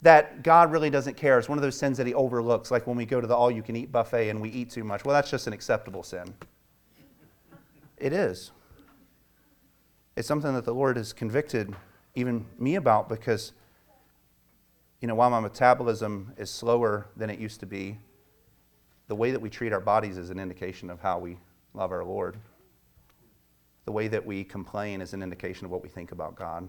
that 0.03 0.43
God 0.43 0.73
really 0.73 0.91
doesn't 0.91 1.17
care. 1.17 1.39
It's 1.39 1.49
one 1.49 1.59
of 1.59 1.63
those 1.63 1.77
sins 1.77 1.99
that 1.99 2.07
He 2.07 2.15
overlooks, 2.15 2.71
like 2.71 2.87
when 2.87 2.97
we 2.97 3.05
go 3.05 3.21
to 3.21 3.27
the 3.27 3.37
all 3.37 3.51
you 3.51 3.63
can 3.63 3.77
eat 3.77 3.93
buffet 3.93 4.31
and 4.31 4.41
we 4.41 4.49
eat 4.49 4.71
too 4.71 4.85
much. 4.85 5.05
Well, 5.05 5.15
that's 5.15 5.31
just 5.31 5.47
an 5.47 5.53
acceptable 5.53 6.03
sin. 6.03 6.35
It 7.99 8.13
is. 8.13 8.53
It's 10.17 10.27
something 10.27 10.55
that 10.55 10.65
the 10.65 10.75
Lord 10.75 10.97
has 10.97 11.13
convicted 11.13 11.75
even 12.15 12.47
me 12.59 12.77
about 12.77 13.09
because 13.09 13.53
you 15.01 15.09
know, 15.09 15.15
while 15.15 15.31
my 15.31 15.41
metabolism 15.41 16.33
is 16.37 16.51
slower 16.51 17.07
than 17.17 17.31
it 17.31 17.39
used 17.39 17.61
to 17.61 17.67
be, 17.67 17.99
the 19.07 19.15
way 19.15 19.31
that 19.31 19.41
we 19.41 19.49
treat 19.49 19.73
our 19.73 19.81
bodies 19.81 20.19
is 20.19 20.31
an 20.31 20.39
indication 20.39 20.91
of 20.91 21.01
how 21.01 21.19
we 21.19 21.39
love 21.73 21.93
our 21.93 22.05
Lord. 22.05 22.37
The 23.85 23.93
way 23.93 24.09
that 24.09 24.27
we 24.27 24.45
complain 24.45 25.01
is 25.01 25.15
an 25.15 25.23
indication 25.23 25.65
of 25.65 25.71
what 25.71 25.83
we 25.83 25.89
think 25.89 26.13
about 26.13 26.35
God. 26.35 26.69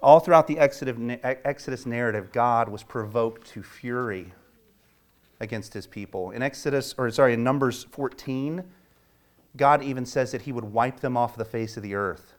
All 0.00 0.20
throughout 0.20 0.46
the 0.46 0.58
Exodus 0.58 1.86
narrative, 1.86 2.30
God 2.30 2.68
was 2.68 2.84
provoked 2.84 3.48
to 3.48 3.64
fury 3.64 4.32
against 5.40 5.74
his 5.74 5.88
people. 5.88 6.30
In 6.30 6.40
Exodus, 6.40 6.94
or 6.96 7.10
sorry, 7.10 7.34
in 7.34 7.42
Numbers 7.42 7.84
14, 7.90 8.62
God 9.56 9.82
even 9.82 10.06
says 10.06 10.30
that 10.30 10.42
he 10.42 10.52
would 10.52 10.66
wipe 10.66 11.00
them 11.00 11.16
off 11.16 11.34
the 11.34 11.44
face 11.44 11.76
of 11.76 11.82
the 11.82 11.96
earth. 11.96 12.34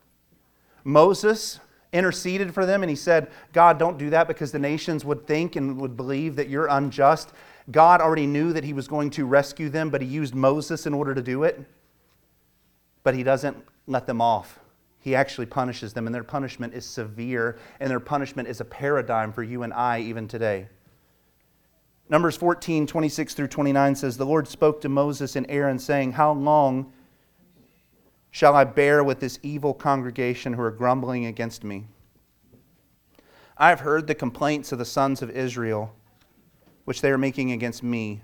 Moses 0.86 1.60
interceded 1.92 2.54
for 2.54 2.66
them 2.66 2.84
and 2.84 2.90
he 2.90 2.96
said, 2.96 3.30
God, 3.54 3.80
don't 3.80 3.98
do 3.98 4.10
that 4.12 4.28
because 4.28 4.52
the 4.52 4.60
nations 4.60 5.04
would 5.06 5.26
think 5.26 5.56
and 5.56 5.80
would 5.80 5.98
believe 5.98 6.36
that 6.36 6.50
you're 6.50 6.68
unjust. 6.68 7.34
God 7.72 8.02
already 8.02 8.28
knew 8.28 8.54
that 8.54 8.64
he 8.64 8.74
was 8.74 8.88
going 8.88 9.10
to 9.12 9.26
rescue 9.26 9.70
them, 9.70 9.90
but 9.90 10.02
he 10.02 10.08
used 10.08 10.36
Moses 10.36 10.86
in 10.86 10.94
order 10.94 11.14
to 11.16 11.22
do 11.22 11.44
it. 11.44 11.64
But 13.04 13.16
he 13.16 13.24
doesn't 13.24 13.58
let 13.88 14.06
them 14.06 14.22
off. 14.22 14.60
He 15.00 15.16
actually 15.16 15.46
punishes 15.46 15.94
them, 15.94 16.06
and 16.06 16.14
their 16.14 16.24
punishment 16.24 16.74
is 16.74 16.86
severe, 16.86 17.58
and 17.80 17.90
their 17.90 18.02
punishment 18.02 18.50
is 18.50 18.60
a 18.60 18.66
paradigm 18.66 19.32
for 19.32 19.44
you 19.44 19.64
and 19.64 19.74
I 19.74 20.02
even 20.02 20.28
today. 20.28 20.68
Numbers 22.10 22.36
14, 22.36 22.86
26 22.86 23.34
through 23.34 23.48
29 23.48 23.96
says, 23.96 24.18
The 24.18 24.26
Lord 24.26 24.48
spoke 24.48 24.82
to 24.82 24.90
Moses 24.90 25.36
and 25.36 25.46
Aaron, 25.48 25.80
saying, 25.80 26.14
How 26.14 26.34
long 26.34 26.92
shall 28.32 28.56
I 28.56 28.64
bear 28.64 29.04
with 29.04 29.20
this 29.20 29.40
evil 29.44 29.74
congregation 29.74 30.54
who 30.54 30.62
are 30.62 30.72
grumbling 30.72 31.26
against 31.26 31.64
me? 31.64 31.88
I 33.58 33.70
have 33.70 33.82
heard 33.82 34.08
the 34.08 34.16
complaints 34.16 34.72
of 34.72 34.80
the 34.80 34.86
sons 34.86 35.22
of 35.22 35.30
Israel, 35.30 35.94
which 36.86 37.02
they 37.02 37.12
are 37.12 37.18
making 37.18 37.52
against 37.52 37.84
me. 37.84 38.22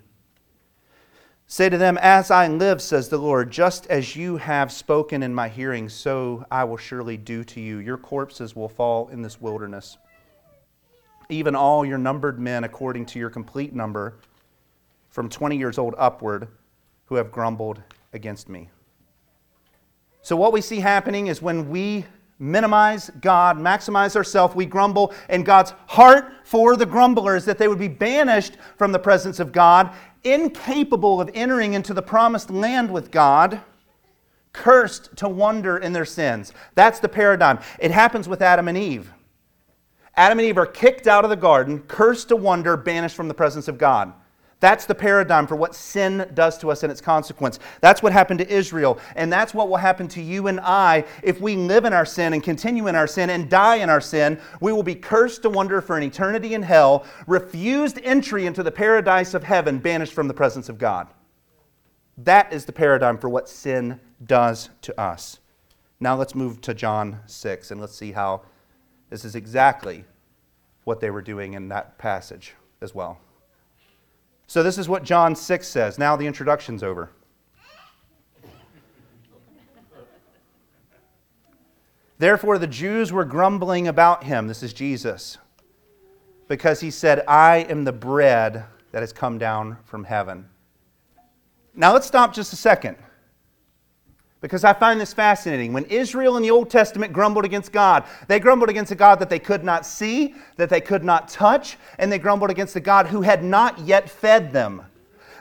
Say 1.47 1.69
to 1.69 1.77
them, 1.77 1.99
As 2.01 2.31
I 2.31 2.47
live, 2.47 2.81
says 2.81 3.09
the 3.09 3.17
Lord, 3.17 3.51
just 3.51 3.85
as 3.87 4.15
you 4.15 4.37
have 4.37 4.71
spoken 4.71 5.21
in 5.21 5.35
my 5.35 5.47
hearing, 5.47 5.89
so 5.89 6.45
I 6.49 6.63
will 6.63 6.77
surely 6.77 7.17
do 7.17 7.43
to 7.43 7.61
you. 7.61 7.77
Your 7.77 7.97
corpses 7.97 8.55
will 8.55 8.69
fall 8.69 9.09
in 9.09 9.21
this 9.21 9.39
wilderness. 9.39 9.97
Even 11.29 11.55
all 11.55 11.85
your 11.85 11.97
numbered 11.97 12.39
men, 12.39 12.63
according 12.63 13.05
to 13.07 13.19
your 13.19 13.29
complete 13.29 13.73
number, 13.73 14.15
from 15.09 15.29
20 15.29 15.57
years 15.57 15.77
old 15.77 15.93
upward, 15.97 16.47
who 17.05 17.15
have 17.15 17.31
grumbled 17.31 17.81
against 18.13 18.49
me. 18.49 18.69
So, 20.25 20.35
what 20.35 20.53
we 20.53 20.61
see 20.61 20.79
happening 20.79 21.27
is 21.27 21.39
when 21.39 21.69
we 21.69 22.03
minimize 22.39 23.11
God, 23.21 23.57
maximize 23.57 24.15
ourselves, 24.15 24.55
we 24.55 24.65
grumble, 24.65 25.13
and 25.29 25.45
God's 25.45 25.75
heart 25.85 26.31
for 26.43 26.75
the 26.75 26.85
grumbler 26.87 27.35
is 27.35 27.45
that 27.45 27.59
they 27.59 27.67
would 27.67 27.77
be 27.77 27.87
banished 27.87 28.53
from 28.75 28.91
the 28.91 28.97
presence 28.97 29.39
of 29.39 29.51
God, 29.51 29.93
incapable 30.23 31.21
of 31.21 31.29
entering 31.35 31.75
into 31.75 31.93
the 31.93 32.01
promised 32.01 32.49
land 32.49 32.89
with 32.89 33.11
God, 33.11 33.61
cursed 34.51 35.15
to 35.17 35.29
wander 35.29 35.77
in 35.77 35.93
their 35.93 36.05
sins. 36.05 36.53
That's 36.73 36.99
the 36.99 37.07
paradigm. 37.07 37.59
It 37.77 37.91
happens 37.91 38.27
with 38.27 38.41
Adam 38.41 38.67
and 38.67 38.79
Eve. 38.79 39.13
Adam 40.15 40.39
and 40.39 40.47
Eve 40.47 40.57
are 40.57 40.65
kicked 40.65 41.05
out 41.05 41.23
of 41.23 41.29
the 41.29 41.35
garden, 41.35 41.81
cursed 41.81 42.29
to 42.29 42.35
wander, 42.35 42.75
banished 42.75 43.15
from 43.15 43.27
the 43.27 43.35
presence 43.35 43.67
of 43.67 43.77
God. 43.77 44.11
That's 44.65 44.87
the 44.87 44.95
paradigm 44.95 45.45
for 45.45 45.55
what 45.55 45.75
sin 45.75 46.27
does 46.33 46.57
to 46.57 46.71
us 46.71 46.81
and 46.81 46.91
its 46.91 46.99
consequence. 46.99 47.59
That's 47.81 48.01
what 48.01 48.11
happened 48.11 48.39
to 48.39 48.49
Israel. 48.51 48.97
And 49.15 49.31
that's 49.31 49.53
what 49.53 49.69
will 49.69 49.77
happen 49.77 50.07
to 50.07 50.21
you 50.23 50.47
and 50.47 50.59
I 50.59 51.05
if 51.21 51.39
we 51.39 51.55
live 51.55 51.85
in 51.85 51.93
our 51.93 52.03
sin 52.03 52.33
and 52.33 52.41
continue 52.41 52.87
in 52.87 52.95
our 52.95 53.05
sin 53.05 53.29
and 53.29 53.47
die 53.47 53.75
in 53.75 53.91
our 53.91 54.01
sin. 54.01 54.41
We 54.61 54.73
will 54.73 54.81
be 54.81 54.95
cursed 54.95 55.43
to 55.43 55.51
wander 55.51 55.81
for 55.81 55.97
an 55.97 56.01
eternity 56.01 56.55
in 56.55 56.63
hell, 56.63 57.05
refused 57.27 57.99
entry 58.01 58.47
into 58.47 58.63
the 58.63 58.71
paradise 58.71 59.35
of 59.35 59.43
heaven, 59.43 59.77
banished 59.77 60.13
from 60.13 60.27
the 60.27 60.33
presence 60.33 60.67
of 60.67 60.79
God. 60.79 61.09
That 62.17 62.51
is 62.51 62.65
the 62.65 62.73
paradigm 62.73 63.19
for 63.19 63.29
what 63.29 63.47
sin 63.47 63.99
does 64.25 64.71
to 64.81 64.99
us. 64.99 65.41
Now 65.99 66.15
let's 66.15 66.33
move 66.33 66.59
to 66.61 66.73
John 66.73 67.19
6 67.27 67.69
and 67.69 67.79
let's 67.79 67.95
see 67.95 68.13
how 68.13 68.41
this 69.11 69.25
is 69.25 69.35
exactly 69.35 70.05
what 70.85 71.01
they 71.01 71.11
were 71.11 71.21
doing 71.21 71.53
in 71.53 71.69
that 71.69 71.99
passage 71.99 72.55
as 72.81 72.95
well. 72.95 73.19
So, 74.47 74.63
this 74.63 74.77
is 74.77 74.87
what 74.87 75.03
John 75.03 75.35
6 75.35 75.67
says. 75.67 75.97
Now 75.97 76.15
the 76.15 76.27
introduction's 76.27 76.83
over. 76.83 77.09
Therefore, 82.17 82.57
the 82.57 82.67
Jews 82.67 83.11
were 83.11 83.25
grumbling 83.25 83.87
about 83.87 84.23
him. 84.23 84.47
This 84.47 84.63
is 84.63 84.73
Jesus. 84.73 85.37
Because 86.47 86.79
he 86.79 86.91
said, 86.91 87.23
I 87.27 87.57
am 87.69 87.83
the 87.83 87.91
bread 87.91 88.65
that 88.91 89.01
has 89.01 89.11
come 89.11 89.37
down 89.37 89.77
from 89.83 90.05
heaven. 90.05 90.47
Now, 91.73 91.91
let's 91.91 92.07
stop 92.07 92.33
just 92.33 92.53
a 92.53 92.55
second 92.55 92.95
because 94.41 94.63
I 94.63 94.73
find 94.73 94.99
this 94.99 95.13
fascinating. 95.13 95.73
When 95.73 95.85
Israel 95.85 96.37
in 96.37 96.43
the 96.43 96.51
Old 96.51 96.69
Testament 96.69 97.13
grumbled 97.13 97.45
against 97.45 97.71
God, 97.71 98.03
they 98.27 98.39
grumbled 98.39 98.69
against 98.69 98.91
a 98.91 98.95
God 98.95 99.19
that 99.19 99.29
they 99.29 99.39
could 99.39 99.63
not 99.63 99.85
see, 99.85 100.35
that 100.57 100.69
they 100.69 100.81
could 100.81 101.03
not 101.03 101.27
touch, 101.29 101.77
and 101.97 102.11
they 102.11 102.19
grumbled 102.19 102.51
against 102.51 102.75
a 102.75 102.79
God 102.79 103.07
who 103.07 103.21
had 103.21 103.43
not 103.43 103.79
yet 103.79 104.09
fed 104.09 104.53
them. 104.53 104.83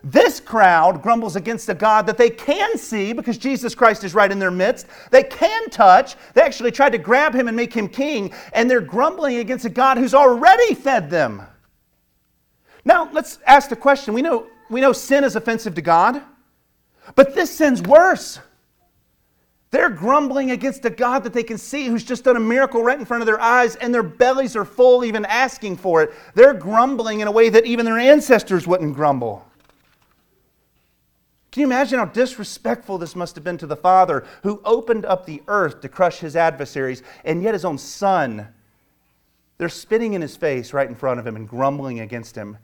This 0.05 0.39
crowd 0.39 1.01
grumbles 1.01 1.35
against 1.35 1.71
a 1.71 1.75
God 1.75 2.07
that 2.07 2.19
they 2.19 2.29
can 2.29 2.77
see 2.77 3.15
because 3.15 3.39
Jesus 3.39 3.75
Christ 3.75 4.05
is 4.05 4.15
right 4.15 4.31
in 4.31 4.39
their 4.39 4.51
midst. 4.51 4.87
They 5.11 5.23
can 5.23 5.71
touch. 5.71 6.17
They 6.35 6.43
actually 6.43 6.73
tried 6.73 6.93
to 6.93 6.99
grab 6.99 7.35
him 7.35 7.49
and 7.49 7.57
make 7.57 7.73
him 7.73 7.89
king, 7.89 8.33
and 8.53 8.71
they're 8.71 8.83
grumbling 8.83 9.39
against 9.39 9.65
a 9.65 9.71
God 9.71 9.97
who's 9.97 10.13
already 10.13 10.75
fed 10.75 11.09
them. 11.09 11.43
Now, 12.85 13.09
let's 13.13 13.39
ask 13.47 13.71
the 13.71 13.77
question. 13.77 14.13
We 14.13 14.21
know, 14.21 14.47
we 14.69 14.83
know 14.83 14.93
sin 14.93 15.25
is 15.25 15.37
offensive 15.37 15.75
to 15.77 15.83
God, 15.83 16.23
but 17.15 17.35
this 17.35 17.51
sin's 17.51 17.81
worse. 17.81 18.41
They're 19.75 19.91
grumbling 19.91 20.53
against 20.53 20.85
a 20.85 20.91
God 20.91 21.25
that 21.25 21.33
they 21.33 21.43
can 21.43 21.59
see 21.59 21.87
who's 21.87 22.05
just 22.05 22.23
done 22.23 22.37
a 22.37 22.41
miracle 22.41 22.81
right 22.81 22.97
in 22.97 23.05
front 23.05 23.23
of 23.23 23.27
their 23.27 23.41
eyes, 23.41 23.75
and 23.75 23.93
their 23.93 24.05
bellies 24.05 24.55
are 24.55 24.65
full 24.65 25.05
even 25.05 25.25
asking 25.25 25.79
for 25.79 26.01
it. 26.01 26.15
They're 26.37 26.55
grumbling 26.55 27.19
in 27.19 27.27
a 27.27 27.33
way 27.33 27.49
that 27.49 27.67
even 27.67 27.85
their 27.85 27.99
ancestors 27.99 28.69
wouldn't 28.69 28.95
grumble. 28.95 29.45
Can 31.51 31.63
you 31.63 31.67
imagine 31.67 31.99
how 31.99 32.05
disrespectful 32.05 32.99
this 32.99 33.17
must 33.17 33.35
have 33.35 33.43
been 33.43 33.59
to 33.59 33.67
the 33.67 33.75
Father 33.75 34.25
who 34.45 34.63
opened 34.65 35.05
up 35.07 35.27
the 35.27 35.43
earth 35.49 35.81
to 35.81 35.89
crush 35.89 36.21
his 36.21 36.37
adversaries, 36.37 37.03
and 37.25 37.43
yet 37.43 37.53
his 37.53 37.65
own 37.65 37.77
Son? 37.77 38.47
They're 39.59 39.69
spitting 39.69 40.13
in 40.13 40.23
his 40.23 40.37
face 40.37 40.73
right 40.73 40.89
in 40.89 40.95
front 40.95 41.19
of 41.19 41.27
him 41.27 41.35
and 41.35 41.49
grumbling 41.49 41.99
against 41.99 42.37
him. 42.37 42.59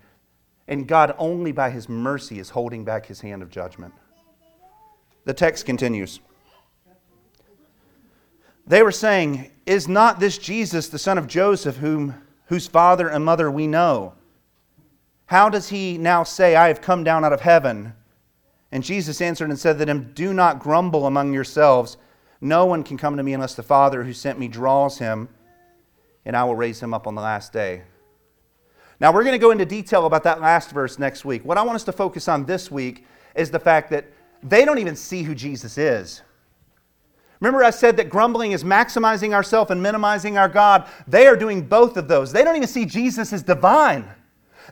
And 0.68 0.86
God, 0.86 1.16
only 1.18 1.50
by 1.50 1.70
his 1.70 1.88
mercy, 1.88 2.38
is 2.38 2.50
holding 2.50 2.84
back 2.84 3.06
his 3.06 3.20
hand 3.20 3.42
of 3.42 3.50
judgment. 3.50 3.94
The 5.24 5.34
text 5.34 5.66
continues. 5.66 6.20
They 8.70 8.85
were 8.85 8.92
saying, 8.92 9.50
Is 9.66 9.88
not 9.88 10.20
this 10.20 10.38
Jesus, 10.38 10.88
the 10.88 10.98
son 10.98 11.18
of 11.18 11.26
Joseph, 11.26 11.78
whom, 11.78 12.14
whose 12.46 12.68
father 12.68 13.09
and 13.09 13.24
mother 13.24 13.50
we 13.50 13.66
know? 13.66 14.14
How 15.26 15.48
does 15.48 15.70
he 15.70 15.98
now 15.98 16.22
say, 16.22 16.54
I 16.54 16.68
have 16.68 16.80
come 16.80 17.02
down 17.02 17.24
out 17.24 17.33
of 17.33 17.40
heaven? 17.40 17.94
And 18.70 18.85
Jesus 18.85 19.20
answered 19.20 19.50
and 19.50 19.59
said 19.59 19.76
to 19.78 19.85
them, 19.85 20.12
Do 20.14 20.33
not 20.33 20.61
grumble 20.61 21.09
among 21.09 21.33
yourselves. 21.33 21.96
No 22.40 22.64
one 22.64 22.85
can 22.85 22.96
come 22.96 23.16
to 23.16 23.24
me 23.24 23.33
unless 23.33 23.56
the 23.56 23.64
Father 23.64 24.04
who 24.04 24.12
sent 24.12 24.38
me 24.38 24.46
draws 24.46 24.98
him, 24.98 25.28
and 26.24 26.37
I 26.37 26.44
will 26.44 26.54
raise 26.54 26.80
him 26.80 26.94
up 26.94 27.09
on 27.09 27.16
the 27.16 27.22
last 27.22 27.52
day. 27.52 27.83
Now, 29.00 29.12
we're 29.12 29.24
going 29.24 29.33
to 29.33 29.38
go 29.38 29.50
into 29.50 29.66
detail 29.66 30.06
about 30.06 30.22
that 30.22 30.40
last 30.40 30.70
verse 30.70 30.96
next 30.96 31.24
week. 31.24 31.44
What 31.44 31.59
I 31.59 31.62
want 31.62 31.74
us 31.74 31.85
to 31.85 31.92
focus 31.92 32.28
on 32.28 32.44
this 32.44 32.70
week 32.70 33.04
is 33.35 33.50
the 33.50 33.59
fact 33.59 33.90
that 33.90 34.04
they 34.44 34.64
don't 34.64 34.78
even 34.78 34.94
see 34.94 35.24
who 35.24 35.35
Jesus 35.35 35.76
is. 35.76 36.22
Remember, 37.40 37.64
I 37.64 37.70
said 37.70 37.96
that 37.96 38.11
grumbling 38.11 38.53
is 38.53 38.64
maximizing 38.64 39.33
ourselves 39.33 39.70
and 39.70 39.83
minimizing 39.83 40.37
our 40.37 40.48
God. 40.48 40.88
They 41.09 41.26
are 41.26 41.37
doing 41.37 41.62
both 41.62 41.96
of 41.96 42.07
those. 42.07 42.33
They 42.33 42.44
don't 42.44 42.57
even 42.57 42.68
see 42.68 42.85
Jesus 42.85 43.33
as 43.33 43.42
divine. 43.42 44.07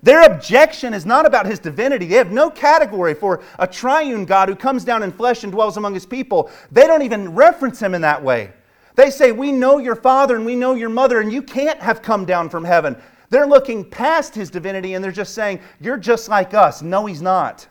Their 0.02 0.22
objection 0.22 0.94
is 0.94 1.06
not 1.06 1.26
about 1.26 1.46
his 1.46 1.58
divinity. 1.58 2.06
They 2.06 2.16
have 2.16 2.30
no 2.30 2.50
category 2.50 3.14
for 3.14 3.42
a 3.58 3.66
triune 3.66 4.26
God 4.26 4.48
who 4.48 4.54
comes 4.54 4.84
down 4.84 5.02
in 5.02 5.10
flesh 5.10 5.42
and 5.44 5.52
dwells 5.52 5.76
among 5.76 5.94
his 5.94 6.06
people. 6.06 6.50
They 6.70 6.86
don't 6.86 7.02
even 7.02 7.34
reference 7.34 7.80
him 7.80 7.94
in 7.94 8.02
that 8.02 8.22
way. 8.22 8.52
They 8.94 9.10
say, 9.10 9.32
We 9.32 9.50
know 9.50 9.78
your 9.78 9.96
father 9.96 10.36
and 10.36 10.44
we 10.44 10.54
know 10.54 10.74
your 10.74 10.88
mother, 10.88 11.20
and 11.20 11.32
you 11.32 11.42
can't 11.42 11.80
have 11.80 12.02
come 12.02 12.24
down 12.24 12.48
from 12.48 12.64
heaven. 12.64 12.96
They're 13.30 13.46
looking 13.46 13.84
past 13.84 14.34
his 14.34 14.50
divinity 14.50 14.94
and 14.94 15.02
they're 15.02 15.12
just 15.12 15.34
saying, 15.34 15.60
You're 15.80 15.98
just 15.98 16.28
like 16.28 16.54
us. 16.54 16.82
No, 16.82 17.06
he's 17.06 17.22
not. 17.22 17.66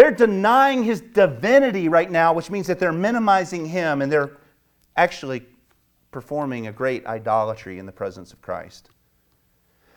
They're 0.00 0.10
denying 0.10 0.82
his 0.82 1.02
divinity 1.02 1.90
right 1.90 2.10
now, 2.10 2.32
which 2.32 2.48
means 2.48 2.66
that 2.68 2.78
they're 2.78 2.90
minimizing 2.90 3.66
him 3.66 4.00
and 4.00 4.10
they're 4.10 4.38
actually 4.96 5.44
performing 6.10 6.68
a 6.68 6.72
great 6.72 7.04
idolatry 7.04 7.78
in 7.78 7.84
the 7.84 7.92
presence 7.92 8.32
of 8.32 8.40
Christ. 8.40 8.88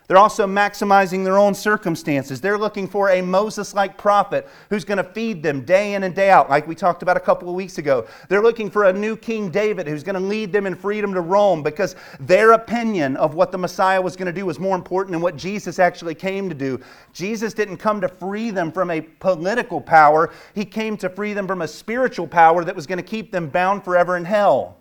They're 0.07 0.17
also 0.17 0.45
maximizing 0.45 1.23
their 1.23 1.37
own 1.37 1.53
circumstances. 1.53 2.41
They're 2.41 2.57
looking 2.57 2.87
for 2.89 3.09
a 3.09 3.21
Moses 3.21 3.73
like 3.73 3.97
prophet 3.97 4.49
who's 4.69 4.83
going 4.83 4.97
to 4.97 5.03
feed 5.03 5.41
them 5.41 5.61
day 5.61 5.93
in 5.93 6.03
and 6.03 6.13
day 6.13 6.29
out, 6.29 6.49
like 6.49 6.67
we 6.67 6.75
talked 6.75 7.03
about 7.03 7.15
a 7.15 7.21
couple 7.21 7.47
of 7.47 7.55
weeks 7.55 7.77
ago. 7.77 8.05
They're 8.27 8.41
looking 8.41 8.69
for 8.69 8.85
a 8.85 8.93
new 8.93 9.15
King 9.15 9.49
David 9.49 9.87
who's 9.87 10.03
going 10.03 10.15
to 10.15 10.19
lead 10.19 10.51
them 10.51 10.65
in 10.65 10.75
freedom 10.75 11.13
to 11.13 11.21
Rome 11.21 11.63
because 11.63 11.95
their 12.19 12.51
opinion 12.51 13.15
of 13.15 13.33
what 13.33 13.53
the 13.53 13.57
Messiah 13.57 14.01
was 14.01 14.17
going 14.17 14.25
to 14.25 14.33
do 14.33 14.45
was 14.45 14.59
more 14.59 14.75
important 14.75 15.13
than 15.13 15.21
what 15.21 15.37
Jesus 15.37 15.79
actually 15.79 16.15
came 16.15 16.49
to 16.49 16.55
do. 16.55 16.81
Jesus 17.13 17.53
didn't 17.53 17.77
come 17.77 18.01
to 18.01 18.09
free 18.09 18.51
them 18.51 18.73
from 18.73 18.91
a 18.91 18.99
political 18.99 19.79
power, 19.79 20.31
He 20.53 20.65
came 20.65 20.97
to 20.97 21.09
free 21.09 21.33
them 21.33 21.47
from 21.47 21.61
a 21.61 21.67
spiritual 21.67 22.27
power 22.27 22.65
that 22.65 22.75
was 22.75 22.87
going 22.87 22.97
to 22.97 23.03
keep 23.03 23.31
them 23.31 23.47
bound 23.47 23.85
forever 23.85 24.17
in 24.17 24.25
hell. 24.25 24.77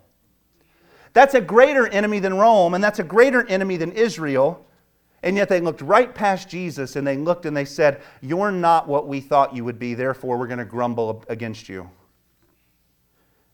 That's 1.12 1.34
a 1.34 1.40
greater 1.40 1.86
enemy 1.88 2.18
than 2.18 2.34
Rome, 2.34 2.74
and 2.74 2.82
that's 2.82 2.98
a 2.98 3.04
greater 3.04 3.46
enemy 3.46 3.76
than 3.76 3.92
Israel. 3.92 4.66
And 5.22 5.36
yet 5.36 5.48
they 5.48 5.60
looked 5.60 5.80
right 5.80 6.12
past 6.12 6.48
Jesus 6.48 6.96
and 6.96 7.06
they 7.06 7.16
looked 7.16 7.46
and 7.46 7.56
they 7.56 7.64
said, 7.64 8.02
You're 8.20 8.50
not 8.50 8.88
what 8.88 9.06
we 9.06 9.20
thought 9.20 9.54
you 9.54 9.64
would 9.64 9.78
be, 9.78 9.94
therefore 9.94 10.36
we're 10.36 10.48
going 10.48 10.58
to 10.58 10.64
grumble 10.64 11.24
against 11.28 11.68
you. 11.68 11.88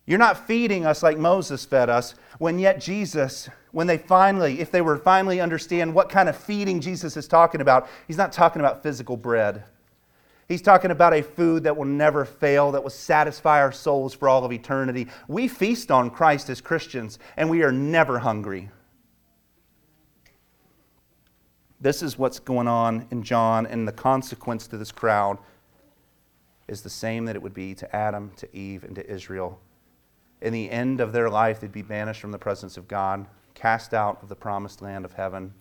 You're 0.07 0.19
not 0.19 0.47
feeding 0.47 0.87
us 0.87 1.03
like 1.03 1.19
Moses 1.19 1.67
fed 1.67 1.91
us, 1.91 2.15
when 2.39 2.59
yet 2.59 2.81
Jesus, 2.81 3.51
when 3.73 3.87
they 3.87 3.99
finally, 3.99 4.61
if 4.61 4.71
they 4.71 4.81
were 4.81 4.97
finally 4.97 5.39
understand 5.39 5.93
what 5.93 6.09
kind 6.09 6.31
of 6.31 6.37
feeding 6.37 6.81
Jesus 6.81 7.15
is 7.19 7.29
talking 7.29 7.61
about, 7.61 7.87
he's 8.07 8.17
not 8.17 8.33
talking 8.33 8.61
about 8.61 8.83
physical 8.83 9.19
bread. 9.19 9.65
He's 10.49 10.63
talking 10.63 10.91
about 10.91 11.13
a 11.13 11.23
food 11.23 11.65
that 11.65 11.77
will 11.77 11.85
never 11.85 12.25
fail, 12.25 12.73
that 12.73 12.83
will 12.83 12.89
satisfy 12.89 13.61
our 13.61 13.71
souls 13.71 14.15
for 14.15 14.31
all 14.31 14.47
of 14.47 14.53
eternity. 14.53 15.09
We 15.29 15.47
feast 15.47 15.91
on 15.91 16.09
Christ 16.09 16.49
as 16.49 16.63
Christians, 16.63 17.19
and 17.37 17.51
we 17.51 17.63
are 17.63 17.73
never 17.73 18.19
hungry. 18.21 18.71
This 21.81 22.03
is 22.03 22.19
what's 22.19 22.41
going 22.41 22.67
on 22.67 23.07
in 23.11 23.23
John, 23.23 23.67
and 23.67 23.87
the 23.87 23.93
consequence 23.93 24.67
to 24.69 24.77
this 24.77 24.91
crowd 24.91 25.39
is 26.67 26.83
the 26.83 26.91
same 26.91 27.25
that 27.27 27.37
it 27.37 27.43
would 27.43 27.55
be 27.55 27.75
to 27.75 27.97
Adam, 27.97 28.33
to 28.37 28.57
Eve, 28.57 28.85
and 28.85 28.95
to 28.97 29.11
Israel. 29.11 29.61
In 30.41 30.53
the 30.53 30.71
end 30.71 31.01
of 31.01 31.13
their 31.13 31.31
life, 31.31 31.61
they'd 31.61 31.73
be 31.73 31.83
banished 31.83 32.21
from 32.21 32.33
the 32.33 32.39
presence 32.39 32.77
of 32.77 32.89
God, 32.89 33.27
cast 33.55 33.95
out 33.95 34.19
of 34.23 34.29
the 34.29 34.37
promised 34.37 34.83
land 34.83 35.05
of 35.05 35.13
heaven, 35.13 35.55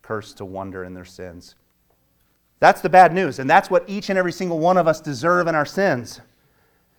cursed 0.00 0.38
to 0.38 0.44
wander 0.44 0.84
in 0.84 0.94
their 0.94 1.04
sins. 1.04 1.56
That's 2.60 2.80
the 2.80 2.88
bad 2.88 3.12
news, 3.12 3.40
and 3.40 3.50
that's 3.50 3.70
what 3.70 3.88
each 3.88 4.10
and 4.10 4.18
every 4.18 4.32
single 4.32 4.60
one 4.60 4.76
of 4.76 4.86
us 4.86 5.00
deserve 5.00 5.48
in 5.48 5.54
our 5.54 5.66
sins. 5.66 6.20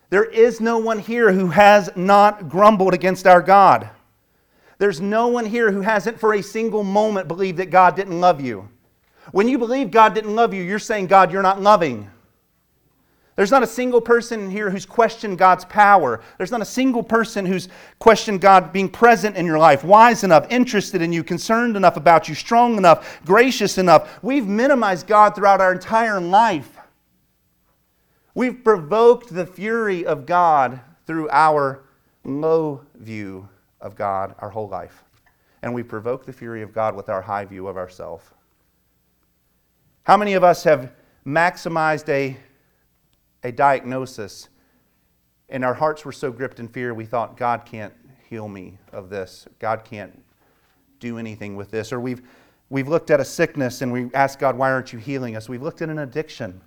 There 0.09 0.25
is 0.25 0.59
no 0.59 0.77
one 0.77 0.99
here 0.99 1.31
who 1.31 1.47
has 1.47 1.89
not 1.95 2.49
grumbled 2.49 2.93
against 2.93 3.25
our 3.25 3.41
God. 3.41 3.89
There's 4.83 4.99
no 4.99 5.29
one 5.29 5.45
here 5.45 5.71
who 5.71 5.79
hasn't 5.79 6.19
for 6.19 6.33
a 6.33 6.43
single 6.43 6.83
moment 6.83 7.29
believed 7.29 7.59
that 7.59 7.69
God 7.69 7.95
didn't 7.95 8.19
love 8.19 8.41
you. 8.41 8.67
When 9.31 9.47
you 9.47 9.57
believe 9.57 9.91
God 9.91 10.13
didn't 10.13 10.35
love 10.35 10.53
you, 10.53 10.61
you're 10.61 10.77
saying, 10.77 11.07
God, 11.07 11.31
you're 11.31 11.41
not 11.41 11.61
loving. 11.61 12.09
There's 13.37 13.49
not 13.49 13.63
a 13.63 13.67
single 13.67 14.01
person 14.01 14.51
here 14.51 14.69
who's 14.69 14.85
questioned 14.85 15.37
God's 15.37 15.63
power. 15.63 16.19
There's 16.37 16.51
not 16.51 16.59
a 16.59 16.65
single 16.65 17.01
person 17.01 17.45
who's 17.45 17.69
questioned 17.99 18.41
God 18.41 18.73
being 18.73 18.89
present 18.89 19.37
in 19.37 19.45
your 19.45 19.57
life, 19.57 19.85
wise 19.85 20.25
enough, 20.25 20.47
interested 20.49 21.01
in 21.01 21.13
you, 21.13 21.23
concerned 21.23 21.77
enough 21.77 21.95
about 21.95 22.27
you, 22.27 22.35
strong 22.35 22.75
enough, 22.75 23.21
gracious 23.23 23.77
enough. 23.77 24.21
We've 24.21 24.47
minimized 24.47 25.07
God 25.07 25.33
throughout 25.33 25.61
our 25.61 25.71
entire 25.71 26.19
life. 26.19 26.77
We've 28.35 28.61
provoked 28.61 29.33
the 29.33 29.45
fury 29.45 30.05
of 30.05 30.25
God 30.25 30.81
through 31.07 31.29
our 31.29 31.85
low 32.25 32.81
view 32.95 33.47
of 33.83 33.95
God 33.95 34.33
our 34.39 34.49
whole 34.49 34.67
life. 34.67 35.03
and 35.61 35.73
we 35.73 35.81
provoke 35.81 36.25
the 36.25 36.33
fury 36.33 36.61
of 36.61 36.73
God 36.73 36.93
with 36.93 37.07
our 37.07 37.21
high 37.21 37.45
view 37.45 37.67
of 37.67 37.77
ourselves. 37.77 38.25
How 40.03 40.17
many 40.17 40.33
of 40.33 40.43
us 40.43 40.65
have 40.65 40.91
maximized 41.25 42.09
a, 42.09 42.35
a 43.43 43.51
diagnosis 43.51 44.49
and 45.47 45.63
our 45.63 45.73
hearts 45.73 46.03
were 46.03 46.11
so 46.11 46.31
gripped 46.31 46.59
in 46.59 46.67
fear 46.67 46.93
we 46.93 47.05
thought, 47.05 47.37
God 47.37 47.63
can't 47.65 47.93
heal 48.29 48.49
me 48.49 48.77
of 48.91 49.09
this. 49.09 49.47
God 49.59 49.85
can't 49.85 50.21
do 50.99 51.17
anything 51.17 51.55
with 51.55 51.71
this. 51.71 51.93
Or 51.93 51.99
we've, 52.01 52.21
we've 52.69 52.89
looked 52.89 53.09
at 53.11 53.21
a 53.21 53.25
sickness 53.25 53.81
and 53.81 53.93
we 53.93 54.09
ask 54.13 54.39
God, 54.39 54.57
why 54.57 54.71
aren't 54.71 54.91
you 54.91 54.99
healing 54.99 55.37
us? 55.37 55.47
We've 55.47 55.61
looked 55.61 55.81
at 55.81 55.89
an 55.89 55.99
addiction. 55.99 56.59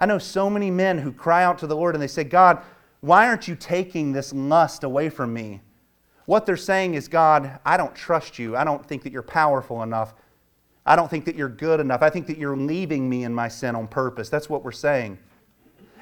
I 0.00 0.06
know 0.06 0.18
so 0.18 0.48
many 0.48 0.70
men 0.70 0.96
who 0.96 1.12
cry 1.12 1.44
out 1.44 1.58
to 1.58 1.66
the 1.66 1.76
Lord 1.76 1.94
and 1.94 2.02
they 2.02 2.08
say, 2.08 2.24
God, 2.24 2.62
why 3.00 3.28
aren't 3.28 3.46
you 3.46 3.56
taking 3.56 4.12
this 4.12 4.32
lust 4.32 4.84
away 4.84 5.10
from 5.10 5.34
me? 5.34 5.60
What 6.28 6.44
they're 6.44 6.58
saying 6.58 6.92
is, 6.92 7.08
God, 7.08 7.58
I 7.64 7.78
don't 7.78 7.94
trust 7.94 8.38
you. 8.38 8.54
I 8.54 8.62
don't 8.62 8.84
think 8.84 9.02
that 9.04 9.14
you're 9.14 9.22
powerful 9.22 9.82
enough. 9.82 10.12
I 10.84 10.94
don't 10.94 11.08
think 11.08 11.24
that 11.24 11.36
you're 11.36 11.48
good 11.48 11.80
enough. 11.80 12.02
I 12.02 12.10
think 12.10 12.26
that 12.26 12.36
you're 12.36 12.54
leaving 12.54 13.08
me 13.08 13.24
in 13.24 13.34
my 13.34 13.48
sin 13.48 13.74
on 13.74 13.88
purpose. 13.88 14.28
That's 14.28 14.46
what 14.46 14.62
we're 14.62 14.70
saying. 14.70 15.16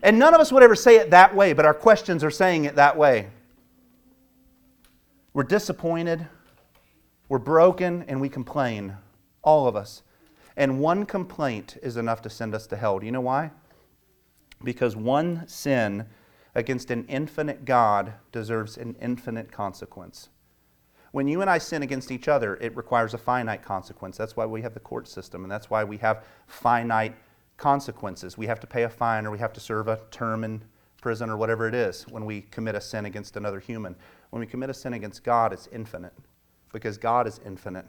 And 0.02 0.18
none 0.18 0.34
of 0.34 0.40
us 0.40 0.50
would 0.50 0.64
ever 0.64 0.74
say 0.74 0.96
it 0.96 1.10
that 1.12 1.36
way, 1.36 1.52
but 1.52 1.64
our 1.64 1.72
questions 1.72 2.24
are 2.24 2.30
saying 2.32 2.64
it 2.64 2.74
that 2.74 2.96
way. 2.96 3.28
We're 5.32 5.44
disappointed, 5.44 6.26
we're 7.28 7.38
broken, 7.38 8.04
and 8.08 8.20
we 8.20 8.28
complain. 8.28 8.96
All 9.44 9.68
of 9.68 9.76
us. 9.76 10.02
And 10.56 10.80
one 10.80 11.06
complaint 11.06 11.76
is 11.84 11.96
enough 11.96 12.20
to 12.22 12.30
send 12.30 12.52
us 12.52 12.66
to 12.66 12.76
hell. 12.76 12.98
Do 12.98 13.06
you 13.06 13.12
know 13.12 13.20
why? 13.20 13.52
Because 14.64 14.96
one 14.96 15.46
sin 15.46 16.06
against 16.56 16.90
an 16.90 17.04
infinite 17.06 17.66
God 17.66 18.14
deserves 18.32 18.78
an 18.78 18.96
infinite 19.00 19.52
consequence. 19.52 20.30
When 21.12 21.28
you 21.28 21.42
and 21.42 21.50
I 21.50 21.58
sin 21.58 21.82
against 21.82 22.10
each 22.10 22.28
other, 22.28 22.56
it 22.56 22.74
requires 22.74 23.12
a 23.12 23.18
finite 23.18 23.62
consequence. 23.62 24.16
That's 24.16 24.36
why 24.36 24.46
we 24.46 24.62
have 24.62 24.72
the 24.72 24.80
court 24.80 25.06
system, 25.06 25.44
and 25.44 25.50
that's 25.50 25.68
why 25.68 25.84
we 25.84 25.98
have 25.98 26.24
finite 26.46 27.14
consequences. 27.58 28.38
We 28.38 28.46
have 28.46 28.58
to 28.60 28.66
pay 28.66 28.84
a 28.84 28.88
fine 28.88 29.26
or 29.26 29.30
we 29.30 29.38
have 29.38 29.52
to 29.52 29.60
serve 29.60 29.86
a 29.86 30.00
term 30.10 30.44
in 30.44 30.62
prison 31.02 31.28
or 31.28 31.36
whatever 31.36 31.68
it 31.68 31.74
is 31.74 32.06
when 32.08 32.24
we 32.24 32.40
commit 32.40 32.74
a 32.74 32.80
sin 32.80 33.04
against 33.04 33.36
another 33.36 33.60
human. 33.60 33.94
When 34.30 34.40
we 34.40 34.46
commit 34.46 34.70
a 34.70 34.74
sin 34.74 34.94
against 34.94 35.24
God, 35.24 35.52
it's 35.52 35.68
infinite 35.72 36.14
because 36.72 36.96
God 36.96 37.26
is 37.26 37.38
infinite. 37.44 37.86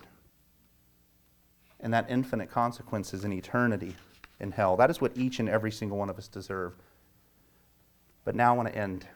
And 1.79 1.93
that 1.93 2.09
infinite 2.09 2.51
consequence 2.51 3.13
is 3.13 3.23
in 3.23 3.31
eternity 3.31 3.95
in 4.41 4.51
hell. 4.51 4.75
That 4.75 4.89
is 4.89 4.99
what 4.99 5.17
each 5.17 5.39
and 5.39 5.47
every 5.47 5.71
single 5.71 5.97
one 5.97 6.09
of 6.09 6.17
us 6.17 6.27
deserve. 6.27 6.73
But 8.27 8.35
now 8.35 8.53
I 8.53 8.57
want 8.57 8.67
to 8.67 8.77
end 8.77 9.07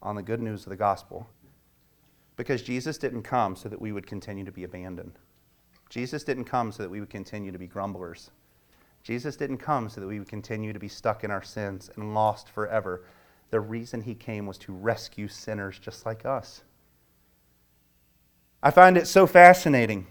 on 0.00 0.16
the 0.16 0.22
good 0.22 0.40
news 0.40 0.62
of 0.62 0.70
the 0.70 0.76
gospel. 0.76 1.28
Because 2.36 2.62
Jesus 2.62 2.96
didn't 2.96 3.22
come 3.22 3.54
so 3.54 3.68
that 3.68 3.82
we 3.82 3.92
would 3.92 4.06
continue 4.06 4.46
to 4.46 4.50
be 4.50 4.64
abandoned. 4.64 5.18
Jesus 5.90 6.24
didn't 6.24 6.46
come 6.46 6.72
so 6.72 6.82
that 6.82 6.88
we 6.88 7.00
would 7.00 7.10
continue 7.10 7.52
to 7.52 7.58
be 7.58 7.66
grumblers. 7.66 8.30
Jesus 9.02 9.36
didn't 9.36 9.58
come 9.58 9.90
so 9.90 10.00
that 10.00 10.06
we 10.06 10.18
would 10.18 10.30
continue 10.30 10.72
to 10.72 10.78
be 10.78 10.88
stuck 10.88 11.22
in 11.22 11.30
our 11.30 11.42
sins 11.42 11.90
and 11.96 12.14
lost 12.14 12.48
forever. 12.48 13.04
The 13.50 13.60
reason 13.60 14.00
he 14.00 14.14
came 14.14 14.46
was 14.46 14.56
to 14.60 14.72
rescue 14.72 15.28
sinners 15.28 15.78
just 15.78 16.06
like 16.06 16.24
us. 16.24 16.62
I 18.62 18.70
find 18.70 18.96
it 18.96 19.06
so 19.06 19.26
fascinating 19.26 20.06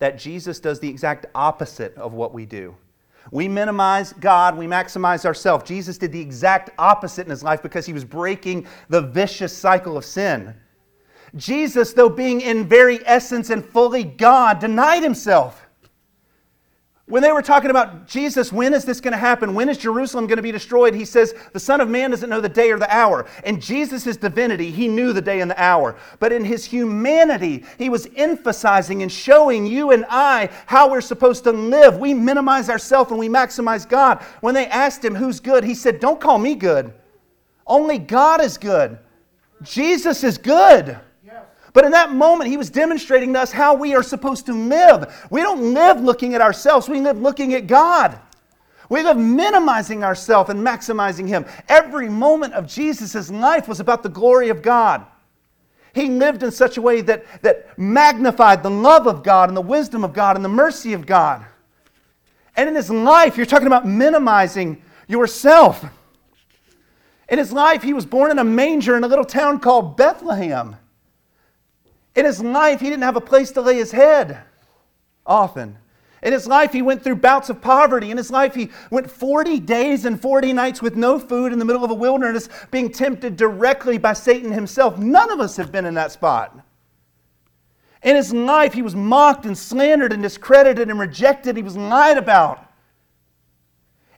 that 0.00 0.18
Jesus 0.18 0.58
does 0.58 0.80
the 0.80 0.88
exact 0.88 1.26
opposite 1.32 1.94
of 1.96 2.12
what 2.12 2.34
we 2.34 2.44
do. 2.44 2.74
We 3.30 3.48
minimize 3.48 4.12
God, 4.14 4.56
we 4.56 4.66
maximize 4.66 5.24
ourselves. 5.24 5.64
Jesus 5.64 5.98
did 5.98 6.12
the 6.12 6.20
exact 6.20 6.70
opposite 6.78 7.26
in 7.26 7.30
his 7.30 7.42
life 7.42 7.62
because 7.62 7.86
he 7.86 7.92
was 7.92 8.04
breaking 8.04 8.66
the 8.88 9.02
vicious 9.02 9.56
cycle 9.56 9.96
of 9.96 10.04
sin. 10.04 10.54
Jesus, 11.34 11.92
though 11.92 12.08
being 12.08 12.40
in 12.40 12.68
very 12.68 13.00
essence 13.06 13.50
and 13.50 13.64
fully 13.64 14.04
God, 14.04 14.60
denied 14.60 15.02
himself. 15.02 15.65
When 17.08 17.22
they 17.22 17.30
were 17.30 17.42
talking 17.42 17.70
about 17.70 18.08
Jesus, 18.08 18.52
when 18.52 18.74
is 18.74 18.84
this 18.84 19.00
going 19.00 19.12
to 19.12 19.18
happen? 19.18 19.54
When 19.54 19.68
is 19.68 19.78
Jerusalem 19.78 20.26
going 20.26 20.38
to 20.38 20.42
be 20.42 20.50
destroyed? 20.50 20.92
He 20.92 21.04
says, 21.04 21.36
The 21.52 21.60
Son 21.60 21.80
of 21.80 21.88
Man 21.88 22.10
doesn't 22.10 22.28
know 22.28 22.40
the 22.40 22.48
day 22.48 22.72
or 22.72 22.80
the 22.80 22.92
hour. 22.92 23.26
And 23.44 23.62
Jesus' 23.62 24.16
divinity, 24.16 24.72
he 24.72 24.88
knew 24.88 25.12
the 25.12 25.22
day 25.22 25.40
and 25.40 25.48
the 25.48 25.62
hour. 25.62 25.94
But 26.18 26.32
in 26.32 26.44
his 26.44 26.64
humanity, 26.64 27.64
he 27.78 27.90
was 27.90 28.08
emphasizing 28.16 29.02
and 29.02 29.12
showing 29.12 29.66
you 29.66 29.92
and 29.92 30.04
I 30.10 30.50
how 30.66 30.90
we're 30.90 31.00
supposed 31.00 31.44
to 31.44 31.52
live. 31.52 31.96
We 31.98 32.12
minimize 32.12 32.68
ourselves 32.68 33.12
and 33.12 33.20
we 33.20 33.28
maximize 33.28 33.88
God. 33.88 34.20
When 34.40 34.54
they 34.54 34.66
asked 34.66 35.04
him 35.04 35.14
who's 35.14 35.38
good, 35.38 35.62
he 35.62 35.76
said, 35.76 36.00
Don't 36.00 36.20
call 36.20 36.38
me 36.38 36.56
good. 36.56 36.92
Only 37.68 37.98
God 37.98 38.42
is 38.42 38.58
good. 38.58 38.98
Jesus 39.62 40.24
is 40.24 40.38
good. 40.38 40.98
But 41.76 41.84
in 41.84 41.90
that 41.90 42.10
moment, 42.10 42.48
he 42.48 42.56
was 42.56 42.70
demonstrating 42.70 43.34
to 43.34 43.40
us 43.40 43.52
how 43.52 43.74
we 43.74 43.94
are 43.94 44.02
supposed 44.02 44.46
to 44.46 44.54
live. 44.54 45.14
We 45.28 45.42
don't 45.42 45.74
live 45.74 46.00
looking 46.00 46.34
at 46.34 46.40
ourselves, 46.40 46.88
we 46.88 47.02
live 47.02 47.20
looking 47.20 47.52
at 47.52 47.66
God. 47.66 48.18
We 48.88 49.02
live 49.02 49.18
minimizing 49.18 50.02
ourselves 50.02 50.48
and 50.48 50.66
maximizing 50.66 51.28
Him. 51.28 51.44
Every 51.68 52.08
moment 52.08 52.54
of 52.54 52.66
Jesus' 52.66 53.30
life 53.30 53.68
was 53.68 53.78
about 53.78 54.02
the 54.02 54.08
glory 54.08 54.48
of 54.48 54.62
God. 54.62 55.04
He 55.92 56.08
lived 56.08 56.42
in 56.42 56.50
such 56.50 56.78
a 56.78 56.80
way 56.80 57.02
that, 57.02 57.26
that 57.42 57.78
magnified 57.78 58.62
the 58.62 58.70
love 58.70 59.06
of 59.06 59.22
God 59.22 59.50
and 59.50 59.56
the 59.56 59.60
wisdom 59.60 60.02
of 60.02 60.14
God 60.14 60.34
and 60.34 60.42
the 60.42 60.48
mercy 60.48 60.94
of 60.94 61.04
God. 61.04 61.44
And 62.56 62.70
in 62.70 62.74
his 62.74 62.88
life, 62.88 63.36
you're 63.36 63.44
talking 63.44 63.66
about 63.66 63.86
minimizing 63.86 64.80
yourself. 65.08 65.84
In 67.28 67.36
his 67.36 67.52
life, 67.52 67.82
he 67.82 67.92
was 67.92 68.06
born 68.06 68.30
in 68.30 68.38
a 68.38 68.44
manger 68.44 68.96
in 68.96 69.04
a 69.04 69.08
little 69.08 69.26
town 69.26 69.60
called 69.60 69.98
Bethlehem. 69.98 70.76
In 72.16 72.24
his 72.24 72.42
life, 72.42 72.80
he 72.80 72.88
didn't 72.88 73.04
have 73.04 73.16
a 73.16 73.20
place 73.20 73.52
to 73.52 73.60
lay 73.60 73.76
his 73.76 73.92
head 73.92 74.42
often. 75.26 75.76
In 76.22 76.32
his 76.32 76.46
life, 76.46 76.72
he 76.72 76.80
went 76.80 77.04
through 77.04 77.16
bouts 77.16 77.50
of 77.50 77.60
poverty. 77.60 78.10
In 78.10 78.16
his 78.16 78.30
life, 78.30 78.54
he 78.54 78.70
went 78.90 79.10
40 79.10 79.60
days 79.60 80.06
and 80.06 80.20
40 80.20 80.54
nights 80.54 80.80
with 80.80 80.96
no 80.96 81.18
food 81.18 81.52
in 81.52 81.58
the 81.58 81.64
middle 81.64 81.84
of 81.84 81.90
a 81.90 81.94
wilderness, 81.94 82.48
being 82.70 82.90
tempted 82.90 83.36
directly 83.36 83.98
by 83.98 84.14
Satan 84.14 84.50
himself. 84.50 84.98
None 84.98 85.30
of 85.30 85.40
us 85.40 85.56
have 85.58 85.70
been 85.70 85.84
in 85.84 85.94
that 85.94 86.10
spot. 86.10 86.58
In 88.02 88.16
his 88.16 88.32
life, 88.32 88.72
he 88.72 88.82
was 88.82 88.94
mocked 88.94 89.44
and 89.44 89.56
slandered 89.56 90.12
and 90.12 90.22
discredited 90.22 90.88
and 90.88 90.98
rejected. 90.98 91.56
He 91.56 91.62
was 91.62 91.76
lied 91.76 92.16
about. 92.16 92.65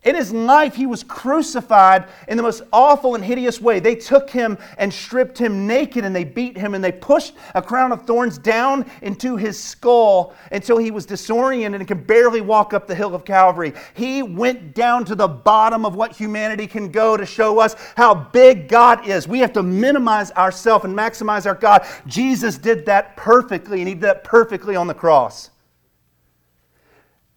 In 0.05 0.15
his 0.15 0.33
life, 0.33 0.77
he 0.77 0.87
was 0.87 1.03
crucified 1.03 2.07
in 2.29 2.37
the 2.37 2.43
most 2.43 2.63
awful 2.73 3.17
and 3.17 3.25
hideous 3.25 3.61
way. 3.61 3.81
They 3.81 3.97
took 3.97 4.31
him 4.31 4.57
and 4.79 4.93
stripped 4.93 5.37
him 5.37 5.67
naked 5.67 6.05
and 6.05 6.15
they 6.15 6.23
beat 6.23 6.57
him 6.57 6.75
and 6.75 6.85
they 6.85 6.93
pushed 6.93 7.35
a 7.55 7.61
crown 7.61 7.91
of 7.91 8.07
thorns 8.07 8.39
down 8.39 8.89
into 9.03 9.37
his 9.37 9.61
skull 9.61 10.35
until 10.53 10.79
he 10.79 10.93
was 10.93 11.05
disoriented 11.05 11.81
and 11.81 11.89
could 11.89 12.07
barely 12.07 12.41
walk 12.41 12.73
up 12.73 12.87
the 12.87 12.95
hill 12.95 13.15
of 13.15 13.25
Calvary. 13.25 13.73
He 13.95 14.23
went 14.23 14.75
down 14.75 15.05
to 15.07 15.17
the 15.17 15.29
bottom 15.29 15.85
of 15.85 15.97
what 15.97 16.13
humanity 16.13 16.69
can 16.69 16.93
go 16.93 17.17
to 17.17 17.27
show 17.27 17.59
us 17.59 17.75
how 17.97 18.15
big 18.15 18.69
God 18.69 19.07
is. 19.07 19.27
We 19.27 19.41
have 19.41 19.53
to 19.55 19.63
minimize 19.65 20.31
ourselves 20.33 20.85
and 20.85 20.97
maximize 20.97 21.45
our 21.45 21.55
God. 21.55 21.85
Jesus 22.07 22.57
did 22.57 22.87
that 22.87 23.17
perfectly 23.17 23.81
and 23.81 23.89
he 23.89 23.95
did 23.95 24.05
that 24.05 24.23
perfectly 24.23 24.77
on 24.77 24.87
the 24.87 24.95
cross. 24.95 25.51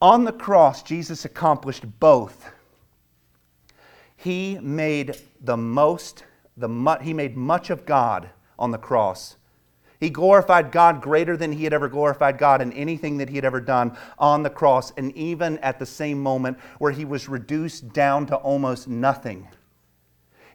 On 0.01 0.23
the 0.23 0.33
cross, 0.33 0.81
Jesus 0.81 1.25
accomplished 1.25 1.85
both. 1.99 2.49
He 4.17 4.57
made 4.59 5.15
the 5.39 5.57
most, 5.57 6.23
the 6.57 6.97
he 7.01 7.13
made 7.13 7.37
much 7.37 7.69
of 7.69 7.85
God 7.85 8.29
on 8.57 8.71
the 8.71 8.77
cross. 8.77 9.35
He 9.99 10.09
glorified 10.09 10.71
God 10.71 10.99
greater 10.99 11.37
than 11.37 11.51
he 11.51 11.63
had 11.63 11.73
ever 11.73 11.87
glorified 11.87 12.39
God 12.39 12.59
in 12.59 12.73
anything 12.73 13.17
that 13.17 13.29
he 13.29 13.35
had 13.35 13.45
ever 13.45 13.61
done 13.61 13.95
on 14.17 14.41
the 14.41 14.49
cross, 14.49 14.91
and 14.97 15.15
even 15.15 15.59
at 15.59 15.77
the 15.77 15.85
same 15.85 16.21
moment 16.21 16.57
where 16.79 16.91
he 16.91 17.05
was 17.05 17.29
reduced 17.29 17.93
down 17.93 18.25
to 18.25 18.35
almost 18.35 18.87
nothing. 18.87 19.47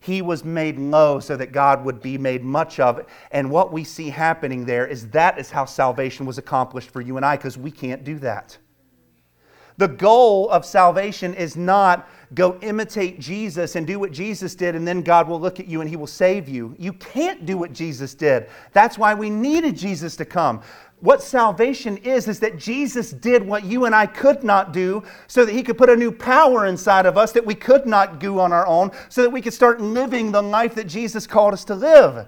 He 0.01 0.22
was 0.22 0.44
made 0.44 0.78
low 0.78 1.20
so 1.20 1.36
that 1.36 1.53
God 1.53 1.84
would 1.84 2.03
be 2.03 2.18
made 2.18 2.42
much 2.42 2.80
of. 2.80 3.07
And 3.30 3.51
what 3.51 3.72
we 3.72 3.84
see 3.84 4.11
happening 4.11 4.64
there 4.64 4.86
is 4.86 5.09
that 5.11 5.38
is 5.38 5.51
how 5.51 5.64
salvation 5.64 6.26
was 6.26 6.38
accomplished 6.38 6.90
for 6.90 7.01
you 7.01 7.16
and 7.16 7.24
I, 7.24 7.36
because 7.36 7.57
we 7.57 7.70
can't 7.70 8.03
do 8.03 8.18
that. 8.18 8.59
The 9.79 9.89
goal 9.89 10.49
of 10.51 10.64
salvation 10.64 11.35
is 11.35 11.57
not 11.57 12.09
go 12.35 12.59
imitate 12.61 13.20
Jesus 13.20 13.77
and 13.77 13.87
do 13.87 13.99
what 13.99 14.11
Jesus 14.11 14.55
did, 14.55 14.74
and 14.74 14.87
then 14.87 15.03
God 15.03 15.29
will 15.29 15.41
look 15.41 15.61
at 15.61 15.68
you 15.68 15.81
and 15.81 15.89
He 15.89 15.97
will 15.97 16.07
save 16.07 16.49
you. 16.49 16.74
You 16.79 16.93
can't 16.95 17.47
do 17.47 17.57
what 17.57 17.72
Jesus 17.72 18.14
did. 18.14 18.49
That's 18.72 18.99
why 18.99 19.14
we 19.14 19.31
needed 19.31 19.77
Jesus 19.77 20.16
to 20.16 20.24
come. 20.24 20.62
What 21.01 21.22
salvation 21.22 21.99
is, 21.99 22.27
is 22.27 22.41
that 22.41 22.59
Jesus 22.59 23.11
did 23.11 23.47
what 23.47 23.64
you 23.64 23.85
and 23.85 23.95
I 23.95 24.07
could 24.07 24.43
not 24.43 24.72
do 24.72 25.03
so 25.27 25.45
that 25.45 25.53
He 25.53 25.62
could 25.62 25.77
put 25.77 25.91
a 25.91 25.97
new 25.97 26.11
power 26.11 26.66
inside 26.66 27.05
of 27.07 27.18
us 27.18 27.33
that 27.33 27.45
we 27.45 27.55
could 27.55 27.87
not 27.87 28.18
do 28.18 28.41
on 28.41 28.53
our 28.53 28.66
own, 28.66 28.91
so 29.09 29.22
that 29.22 29.31
we 29.31 29.43
could 29.43 29.53
start 29.53 29.81
living 29.81 30.33
the 30.33 30.43
life 30.43 30.74
that 30.74 30.87
Jesus 30.87 31.27
called 31.27 31.53
us 31.53 31.64
to 31.66 31.74
live. 31.74 32.27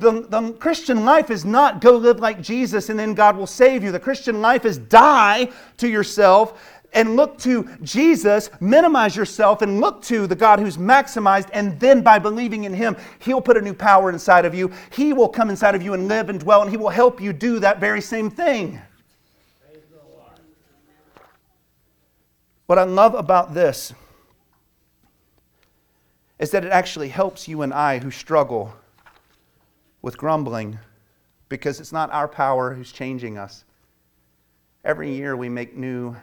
The, 0.00 0.26
the 0.28 0.52
Christian 0.54 1.04
life 1.04 1.30
is 1.30 1.44
not 1.44 1.80
go 1.80 1.96
live 1.96 2.20
like 2.20 2.40
Jesus 2.40 2.88
and 2.88 2.98
then 2.98 3.14
God 3.14 3.36
will 3.36 3.46
save 3.46 3.82
you. 3.82 3.92
The 3.92 4.00
Christian 4.00 4.40
life 4.40 4.64
is 4.64 4.78
die 4.78 5.50
to 5.76 5.88
yourself, 5.88 6.58
and 6.92 7.16
look 7.16 7.38
to 7.38 7.68
Jesus, 7.82 8.50
minimize 8.60 9.14
yourself, 9.14 9.62
and 9.62 9.80
look 9.80 10.02
to 10.02 10.26
the 10.26 10.34
God 10.34 10.58
who's 10.58 10.76
maximized, 10.76 11.48
and 11.52 11.78
then 11.78 12.02
by 12.02 12.18
believing 12.18 12.64
in 12.64 12.74
Him, 12.74 12.96
He'll 13.20 13.40
put 13.40 13.56
a 13.56 13.60
new 13.60 13.74
power 13.74 14.10
inside 14.10 14.44
of 14.44 14.54
you. 14.54 14.72
He 14.90 15.12
will 15.12 15.28
come 15.28 15.50
inside 15.50 15.74
of 15.74 15.82
you 15.82 15.94
and 15.94 16.08
live 16.08 16.28
and 16.28 16.40
dwell, 16.40 16.62
and 16.62 16.70
He 16.70 16.76
will 16.76 16.88
help 16.88 17.20
you 17.20 17.32
do 17.32 17.60
that 17.60 17.78
very 17.78 18.00
same 18.00 18.30
thing. 18.30 18.80
What 22.66 22.78
I 22.78 22.84
love 22.84 23.14
about 23.14 23.54
this 23.54 23.92
is 26.38 26.52
that 26.52 26.64
it 26.64 26.70
actually 26.70 27.08
helps 27.08 27.48
you 27.48 27.62
and 27.62 27.74
I 27.74 27.98
who 27.98 28.10
struggle 28.10 28.74
with 30.02 30.16
grumbling 30.16 30.78
because 31.48 31.80
it's 31.80 31.92
not 31.92 32.10
our 32.12 32.28
power 32.28 32.74
who's 32.74 32.92
changing 32.92 33.38
us. 33.38 33.64
Every 34.84 35.14
year 35.14 35.36
we 35.36 35.48
make 35.48 35.76
new 35.76 36.16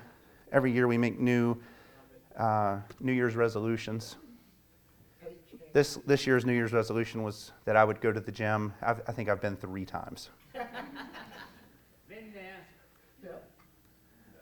every 0.52 0.72
year 0.72 0.88
we 0.88 0.98
make 0.98 1.20
new 1.20 1.58
uh, 2.38 2.80
New 3.00 3.12
Year's 3.12 3.36
resolutions. 3.36 4.16
This, 5.74 5.96
this 6.06 6.26
year's 6.26 6.46
New 6.46 6.54
Year's 6.54 6.72
resolution 6.72 7.24
was 7.24 7.52
that 7.66 7.76
I 7.76 7.84
would 7.84 8.00
go 8.00 8.12
to 8.12 8.20
the 8.20 8.32
gym. 8.32 8.74
I've, 8.82 9.02
i 9.08 9.12
think 9.12 9.30
I've 9.30 9.42
been 9.42 9.58
three 9.58 9.86
times. 9.86 10.30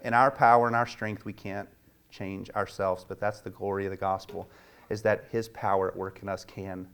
In 0.03 0.13
our 0.13 0.29
power 0.29 0.67
and 0.67 0.75
our 0.75 0.85
strength, 0.85 1.25
we 1.25 1.33
can't 1.33 1.67
change 2.11 2.51
ourselves, 2.51 3.03
but 3.07 3.19
that's 3.19 3.39
the 3.39 3.49
glory 3.49 3.85
of 3.85 3.91
the 3.91 3.97
gospel, 3.97 4.47
is 4.89 5.01
that 5.01 5.25
His 5.31 5.49
power 5.49 5.87
at 5.87 5.97
work 5.97 6.19
in 6.21 6.29
us 6.29 6.45
can 6.45 6.87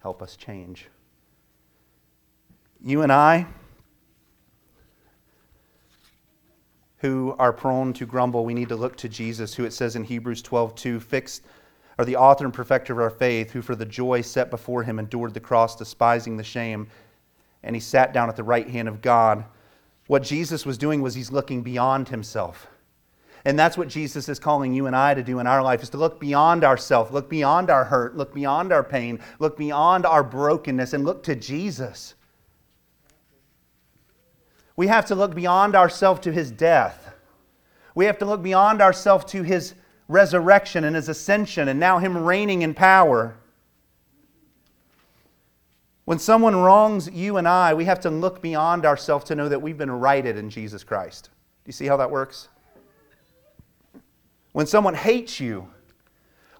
help 0.00 0.22
us 0.22 0.36
change. 0.36 0.88
You 2.82 3.02
and 3.02 3.12
I, 3.12 3.46
who 6.98 7.34
are 7.38 7.52
prone 7.52 7.92
to 7.94 8.06
grumble, 8.06 8.44
we 8.44 8.54
need 8.54 8.68
to 8.68 8.76
look 8.76 8.96
to 8.96 9.08
Jesus, 9.08 9.54
who 9.54 9.64
it 9.64 9.72
says 9.72 9.96
in 9.96 10.04
Hebrews 10.04 10.42
12 10.42 10.74
2, 10.74 11.00
fixed 11.00 11.42
are 11.98 12.04
the 12.04 12.16
author 12.16 12.44
and 12.44 12.54
perfecter 12.54 12.92
of 12.92 13.00
our 13.00 13.10
faith, 13.10 13.50
who 13.50 13.60
for 13.60 13.74
the 13.74 13.84
joy 13.84 14.20
set 14.20 14.50
before 14.50 14.84
him 14.84 14.98
endured 14.98 15.34
the 15.34 15.40
cross, 15.40 15.74
despising 15.74 16.36
the 16.36 16.44
shame, 16.44 16.86
and 17.64 17.74
he 17.74 17.80
sat 17.80 18.12
down 18.12 18.28
at 18.28 18.36
the 18.36 18.44
right 18.44 18.68
hand 18.68 18.86
of 18.86 19.02
God. 19.02 19.44
What 20.06 20.22
Jesus 20.22 20.64
was 20.64 20.78
doing 20.78 21.02
was 21.02 21.14
he's 21.14 21.32
looking 21.32 21.62
beyond 21.62 22.08
himself. 22.08 22.68
And 23.44 23.58
that's 23.58 23.76
what 23.76 23.88
Jesus 23.88 24.28
is 24.28 24.38
calling 24.38 24.72
you 24.72 24.86
and 24.86 24.94
I 24.94 25.14
to 25.14 25.22
do 25.22 25.40
in 25.40 25.46
our 25.46 25.62
life 25.62 25.82
is 25.82 25.90
to 25.90 25.96
look 25.96 26.20
beyond 26.20 26.64
ourselves, 26.64 27.10
look 27.10 27.28
beyond 27.28 27.70
our 27.70 27.84
hurt, 27.84 28.16
look 28.16 28.32
beyond 28.32 28.72
our 28.72 28.84
pain, 28.84 29.20
look 29.38 29.56
beyond 29.56 30.06
our 30.06 30.22
brokenness, 30.22 30.92
and 30.92 31.04
look 31.04 31.22
to 31.24 31.34
Jesus. 31.34 32.14
We 34.78 34.86
have 34.86 35.06
to 35.06 35.16
look 35.16 35.34
beyond 35.34 35.74
ourselves 35.74 36.20
to 36.20 36.32
his 36.32 36.52
death. 36.52 37.12
We 37.96 38.04
have 38.04 38.16
to 38.18 38.24
look 38.24 38.44
beyond 38.44 38.80
ourselves 38.80 39.24
to 39.32 39.42
his 39.42 39.74
resurrection 40.06 40.84
and 40.84 40.94
his 40.94 41.08
ascension 41.08 41.66
and 41.66 41.80
now 41.80 41.98
him 41.98 42.16
reigning 42.16 42.62
in 42.62 42.74
power. 42.74 43.34
When 46.04 46.20
someone 46.20 46.54
wrongs 46.54 47.10
you 47.10 47.38
and 47.38 47.48
I, 47.48 47.74
we 47.74 47.86
have 47.86 47.98
to 48.02 48.10
look 48.10 48.40
beyond 48.40 48.86
ourselves 48.86 49.24
to 49.24 49.34
know 49.34 49.48
that 49.48 49.60
we've 49.60 49.76
been 49.76 49.90
righted 49.90 50.36
in 50.36 50.48
Jesus 50.48 50.84
Christ. 50.84 51.24
Do 51.24 51.68
you 51.70 51.72
see 51.72 51.86
how 51.86 51.96
that 51.96 52.12
works? 52.12 52.46
When 54.52 54.68
someone 54.68 54.94
hates 54.94 55.40
you, 55.40 55.68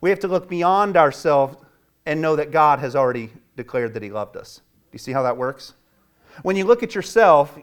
we 0.00 0.10
have 0.10 0.18
to 0.18 0.28
look 0.28 0.48
beyond 0.48 0.96
ourselves 0.96 1.56
and 2.04 2.20
know 2.20 2.34
that 2.34 2.50
God 2.50 2.80
has 2.80 2.96
already 2.96 3.30
declared 3.56 3.94
that 3.94 4.02
He 4.02 4.10
loved 4.10 4.36
us. 4.36 4.56
Do 4.56 4.90
you 4.90 4.98
see 4.98 5.12
how 5.12 5.22
that 5.22 5.36
works? 5.36 5.74
When 6.42 6.56
you 6.56 6.64
look 6.64 6.82
at 6.82 6.96
yourself, 6.96 7.56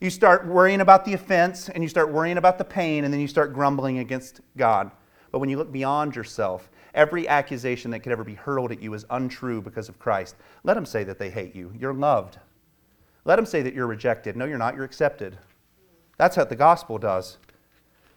you 0.00 0.08
start 0.08 0.46
worrying 0.46 0.80
about 0.80 1.04
the 1.04 1.12
offense 1.12 1.68
and 1.68 1.82
you 1.82 1.88
start 1.88 2.10
worrying 2.10 2.38
about 2.38 2.56
the 2.56 2.64
pain 2.64 3.04
and 3.04 3.12
then 3.12 3.20
you 3.20 3.28
start 3.28 3.52
grumbling 3.52 3.98
against 3.98 4.40
God. 4.56 4.90
But 5.30 5.40
when 5.40 5.50
you 5.50 5.58
look 5.58 5.70
beyond 5.70 6.16
yourself, 6.16 6.70
every 6.94 7.28
accusation 7.28 7.90
that 7.90 8.00
could 8.00 8.12
ever 8.12 8.24
be 8.24 8.34
hurled 8.34 8.72
at 8.72 8.82
you 8.82 8.94
is 8.94 9.04
untrue 9.10 9.60
because 9.60 9.90
of 9.90 9.98
Christ. 9.98 10.36
Let 10.64 10.74
them 10.74 10.86
say 10.86 11.04
that 11.04 11.18
they 11.18 11.28
hate 11.28 11.54
you. 11.54 11.72
You're 11.78 11.92
loved. 11.92 12.38
Let 13.26 13.36
them 13.36 13.44
say 13.44 13.60
that 13.60 13.74
you're 13.74 13.86
rejected. 13.86 14.36
No, 14.36 14.46
you're 14.46 14.58
not. 14.58 14.74
You're 14.74 14.84
accepted. 14.84 15.36
That's 16.16 16.36
what 16.36 16.48
the 16.48 16.56
gospel 16.56 16.98
does. 16.98 17.36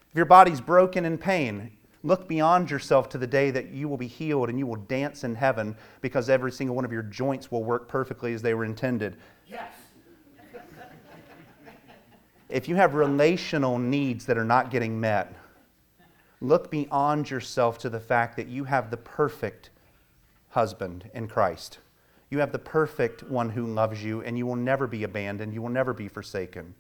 If 0.09 0.15
your 0.15 0.25
body's 0.25 0.61
broken 0.61 1.03
in 1.03 1.17
pain, 1.17 1.71
look 2.01 2.29
beyond 2.29 2.71
yourself 2.71 3.09
to 3.09 3.17
the 3.17 3.27
day 3.27 3.51
that 3.51 3.71
you 3.71 3.89
will 3.89 3.97
be 3.97 4.07
healed 4.07 4.49
and 4.49 4.57
you 4.57 4.65
will 4.65 4.77
dance 4.77 5.25
in 5.25 5.35
heaven 5.35 5.75
because 5.99 6.29
every 6.29 6.51
single 6.51 6.77
one 6.77 6.85
of 6.85 6.93
your 6.93 7.03
joints 7.03 7.51
will 7.51 7.63
work 7.63 7.89
perfectly 7.89 8.33
as 8.33 8.41
they 8.41 8.53
were 8.53 8.65
intended. 8.65 9.17
Yes 9.45 9.82
if 12.53 12.67
you 12.67 12.75
have 12.75 12.93
relational 12.93 13.79
needs 13.79 14.27
that 14.27 14.37
are 14.37 14.45
not 14.45 14.69
getting 14.69 14.99
met, 14.99 15.33
look 16.39 16.69
beyond 16.69 17.27
yourself 17.27 17.79
to 17.79 17.89
the 17.89 17.99
fact 17.99 18.37
that 18.37 18.47
you 18.47 18.63
have 18.63 18.91
the 18.91 18.97
perfect 18.97 19.71
husband 20.49 21.09
in 21.15 21.27
Christ. 21.27 21.79
You 22.29 22.37
have 22.37 22.51
the 22.51 22.59
perfect 22.59 23.23
one 23.23 23.49
who 23.49 23.65
loves 23.65 24.03
you, 24.03 24.21
and 24.21 24.37
you 24.37 24.45
will 24.45 24.55
never 24.55 24.85
be 24.85 25.03
abandoned. 25.03 25.51
You 25.51 25.63
will 25.63 25.69
never 25.69 25.93
be 25.93 26.07
forsaken. 26.07 26.75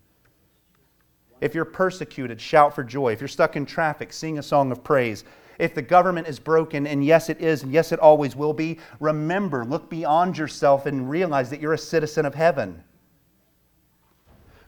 If 1.41 1.55
you're 1.55 1.65
persecuted, 1.65 2.39
shout 2.39 2.75
for 2.75 2.83
joy. 2.83 3.11
If 3.13 3.19
you're 3.19 3.27
stuck 3.27 3.55
in 3.55 3.65
traffic, 3.65 4.13
sing 4.13 4.37
a 4.37 4.43
song 4.43 4.71
of 4.71 4.83
praise. 4.83 5.23
If 5.57 5.73
the 5.73 5.81
government 5.81 6.27
is 6.27 6.37
broken, 6.37 6.85
and 6.85 7.03
yes, 7.03 7.29
it 7.29 7.41
is, 7.41 7.63
and 7.63 7.73
yes, 7.73 7.91
it 7.91 7.99
always 7.99 8.35
will 8.35 8.53
be, 8.53 8.77
remember, 8.99 9.65
look 9.65 9.89
beyond 9.89 10.37
yourself 10.37 10.85
and 10.85 11.09
realize 11.09 11.49
that 11.49 11.59
you're 11.59 11.73
a 11.73 11.79
citizen 11.79 12.27
of 12.27 12.35
heaven. 12.35 12.83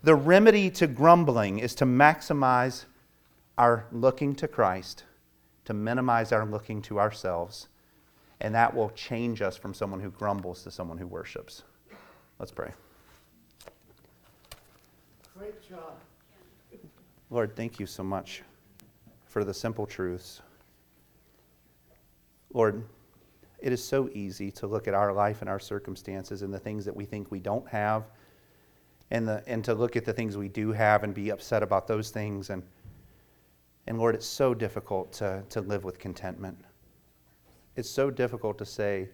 The 0.06 0.14
remedy 0.14 0.70
to 0.70 0.86
grumbling 0.86 1.58
is 1.58 1.74
to 1.76 1.86
maximize 1.86 2.86
our 3.58 3.88
looking 3.92 4.36
to 4.36 4.48
Christ, 4.48 5.04
to 5.66 5.74
minimize 5.74 6.32
our 6.32 6.46
looking 6.46 6.84
to 6.84 7.00
ourselves, 7.00 7.70
and 8.40 8.54
that 8.54 8.76
will 8.76 8.92
change 8.92 9.42
us 9.42 9.58
from 9.58 9.74
someone 9.74 10.00
who 10.00 10.12
grumbles 10.12 10.62
to 10.62 10.70
someone 10.70 11.00
who 11.00 11.08
worships. 11.08 11.64
Let's 12.38 12.52
pray. 12.52 12.72
Great 15.40 15.68
job. 15.68 15.96
Lord, 17.32 17.56
thank 17.56 17.80
you 17.80 17.88
so 17.88 18.04
much 18.04 18.44
for 19.26 19.44
the 19.44 19.56
simple 19.56 19.88
truths. 19.88 20.44
Lord, 22.54 22.84
it 23.58 23.74
is 23.74 23.84
so 23.84 24.08
easy 24.14 24.52
to 24.52 24.68
look 24.68 24.88
at 24.88 24.94
our 24.94 25.12
life 25.12 25.42
and 25.42 25.50
our 25.50 25.60
circumstances 25.60 26.44
and 26.44 26.54
the 26.54 26.60
things 26.60 26.86
that 26.86 26.96
we 26.96 27.06
think 27.06 27.32
we 27.32 27.40
don't 27.40 27.68
have 27.68 28.04
and, 29.12 29.28
the, 29.28 29.44
and 29.48 29.64
to 29.66 29.74
look 29.74 29.96
at 29.96 30.06
the 30.06 30.14
things 30.14 30.38
we 30.38 30.50
do 30.50 30.72
have 30.72 31.04
and 31.04 31.14
be 31.14 31.30
upset 31.30 31.64
about 31.64 31.88
those 31.88 32.10
things. 32.10 32.50
And, 32.50 32.64
and 33.88 33.98
Lord, 34.00 34.16
it's 34.16 34.26
so 34.26 34.54
difficult 34.54 35.14
to, 35.14 35.44
to 35.50 35.62
live 35.62 35.84
with 35.84 36.00
contentment. 36.00 36.58
It's 37.76 37.90
so 37.90 38.10
difficult 38.10 38.58
to 38.58 38.66
say 38.66 39.10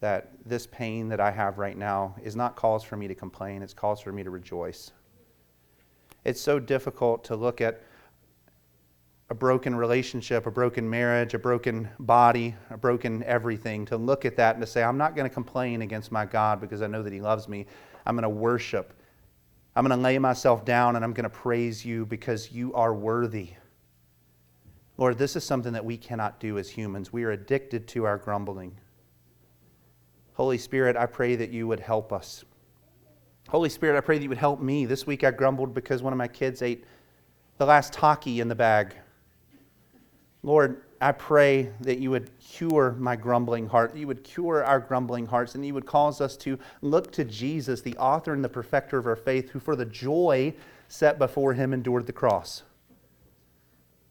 that 0.00 0.30
this 0.46 0.66
pain 0.66 1.08
that 1.08 1.20
I 1.20 1.30
have 1.30 1.58
right 1.58 1.76
now 1.76 2.14
is 2.22 2.36
not 2.36 2.54
cause 2.54 2.84
for 2.84 2.96
me 2.96 3.08
to 3.08 3.14
complain, 3.14 3.62
it's 3.62 3.74
cause 3.74 4.00
for 4.00 4.12
me 4.12 4.22
to 4.22 4.30
rejoice. 4.30 4.92
It's 6.24 6.40
so 6.40 6.60
difficult 6.60 7.24
to 7.24 7.36
look 7.36 7.60
at 7.60 7.82
a 9.30 9.34
broken 9.34 9.74
relationship, 9.74 10.46
a 10.46 10.50
broken 10.50 10.88
marriage, 10.88 11.34
a 11.34 11.38
broken 11.38 11.88
body, 11.98 12.54
a 12.70 12.78
broken 12.78 13.22
everything, 13.24 13.84
to 13.86 13.96
look 13.96 14.24
at 14.24 14.36
that 14.36 14.54
and 14.54 14.62
to 14.62 14.66
say, 14.66 14.82
I'm 14.82 14.96
not 14.96 15.14
going 15.14 15.28
to 15.28 15.34
complain 15.34 15.82
against 15.82 16.10
my 16.10 16.24
God 16.24 16.60
because 16.60 16.80
I 16.80 16.86
know 16.86 17.02
that 17.02 17.12
He 17.12 17.20
loves 17.20 17.48
me. 17.48 17.66
I'm 18.08 18.16
going 18.16 18.22
to 18.22 18.28
worship. 18.28 18.94
I'm 19.76 19.86
going 19.86 19.96
to 19.96 20.02
lay 20.02 20.18
myself 20.18 20.64
down 20.64 20.96
and 20.96 21.04
I'm 21.04 21.12
going 21.12 21.24
to 21.24 21.30
praise 21.30 21.84
you 21.84 22.06
because 22.06 22.50
you 22.50 22.74
are 22.74 22.94
worthy. 22.94 23.50
Lord, 24.96 25.18
this 25.18 25.36
is 25.36 25.44
something 25.44 25.74
that 25.74 25.84
we 25.84 25.96
cannot 25.96 26.40
do 26.40 26.58
as 26.58 26.68
humans. 26.68 27.12
We 27.12 27.22
are 27.22 27.30
addicted 27.30 27.86
to 27.88 28.04
our 28.04 28.16
grumbling. 28.16 28.76
Holy 30.32 30.58
Spirit, 30.58 30.96
I 30.96 31.06
pray 31.06 31.36
that 31.36 31.50
you 31.50 31.68
would 31.68 31.80
help 31.80 32.12
us. 32.12 32.44
Holy 33.48 33.68
Spirit, 33.68 33.96
I 33.96 34.00
pray 34.00 34.16
that 34.18 34.22
you 34.22 34.28
would 34.30 34.38
help 34.38 34.60
me. 34.60 34.86
This 34.86 35.06
week 35.06 35.22
I 35.22 35.30
grumbled 35.30 35.74
because 35.74 36.02
one 36.02 36.12
of 36.12 36.16
my 36.16 36.28
kids 36.28 36.62
ate 36.62 36.84
the 37.58 37.66
last 37.66 37.92
Takis 37.92 38.40
in 38.40 38.48
the 38.48 38.54
bag. 38.54 38.96
Lord, 40.42 40.82
I 41.00 41.12
pray 41.12 41.70
that 41.80 41.98
you 41.98 42.10
would 42.10 42.30
cure 42.40 42.96
my 42.98 43.14
grumbling 43.14 43.68
heart, 43.68 43.96
you 43.96 44.06
would 44.08 44.24
cure 44.24 44.64
our 44.64 44.80
grumbling 44.80 45.26
hearts, 45.26 45.54
and 45.54 45.64
you 45.64 45.74
would 45.74 45.86
cause 45.86 46.20
us 46.20 46.36
to 46.38 46.58
look 46.82 47.12
to 47.12 47.24
Jesus, 47.24 47.80
the 47.80 47.96
author 47.98 48.32
and 48.32 48.44
the 48.44 48.48
perfecter 48.48 48.98
of 48.98 49.06
our 49.06 49.16
faith, 49.16 49.50
who 49.50 49.60
for 49.60 49.76
the 49.76 49.84
joy 49.84 50.52
set 50.88 51.18
before 51.18 51.54
him 51.54 51.72
endured 51.72 52.06
the 52.06 52.12
cross. 52.12 52.64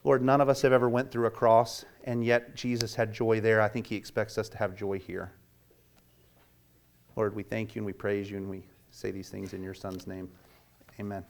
Lord, 0.03 0.23
none 0.23 0.39
of 0.39 0.47
us 0.47 0.61
have 0.61 0.71
ever 0.71 0.87
went 0.87 1.11
through 1.11 1.25
a 1.25 1.31
cross, 1.31 1.83
and 2.05 2.23
yet 2.23 2.55
Jesus 2.55 2.95
had 2.95 3.13
joy 3.13 3.41
there. 3.41 3.59
I 3.59 3.67
think 3.67 3.87
he 3.87 3.97
expects 3.97 4.37
us 4.37 4.47
to 4.49 4.57
have 4.57 4.73
joy 4.73 4.99
here. 4.99 5.33
Lord, 7.17 7.35
we 7.35 7.43
thank 7.43 7.75
you 7.75 7.79
and 7.79 7.85
we 7.85 7.93
praise 7.93 8.31
you 8.31 8.37
and 8.37 8.49
we 8.49 8.63
say 8.91 9.11
these 9.11 9.27
things 9.27 9.53
in 9.53 9.61
your 9.61 9.73
son's 9.73 10.07
name. 10.07 10.29
Amen. 10.99 11.25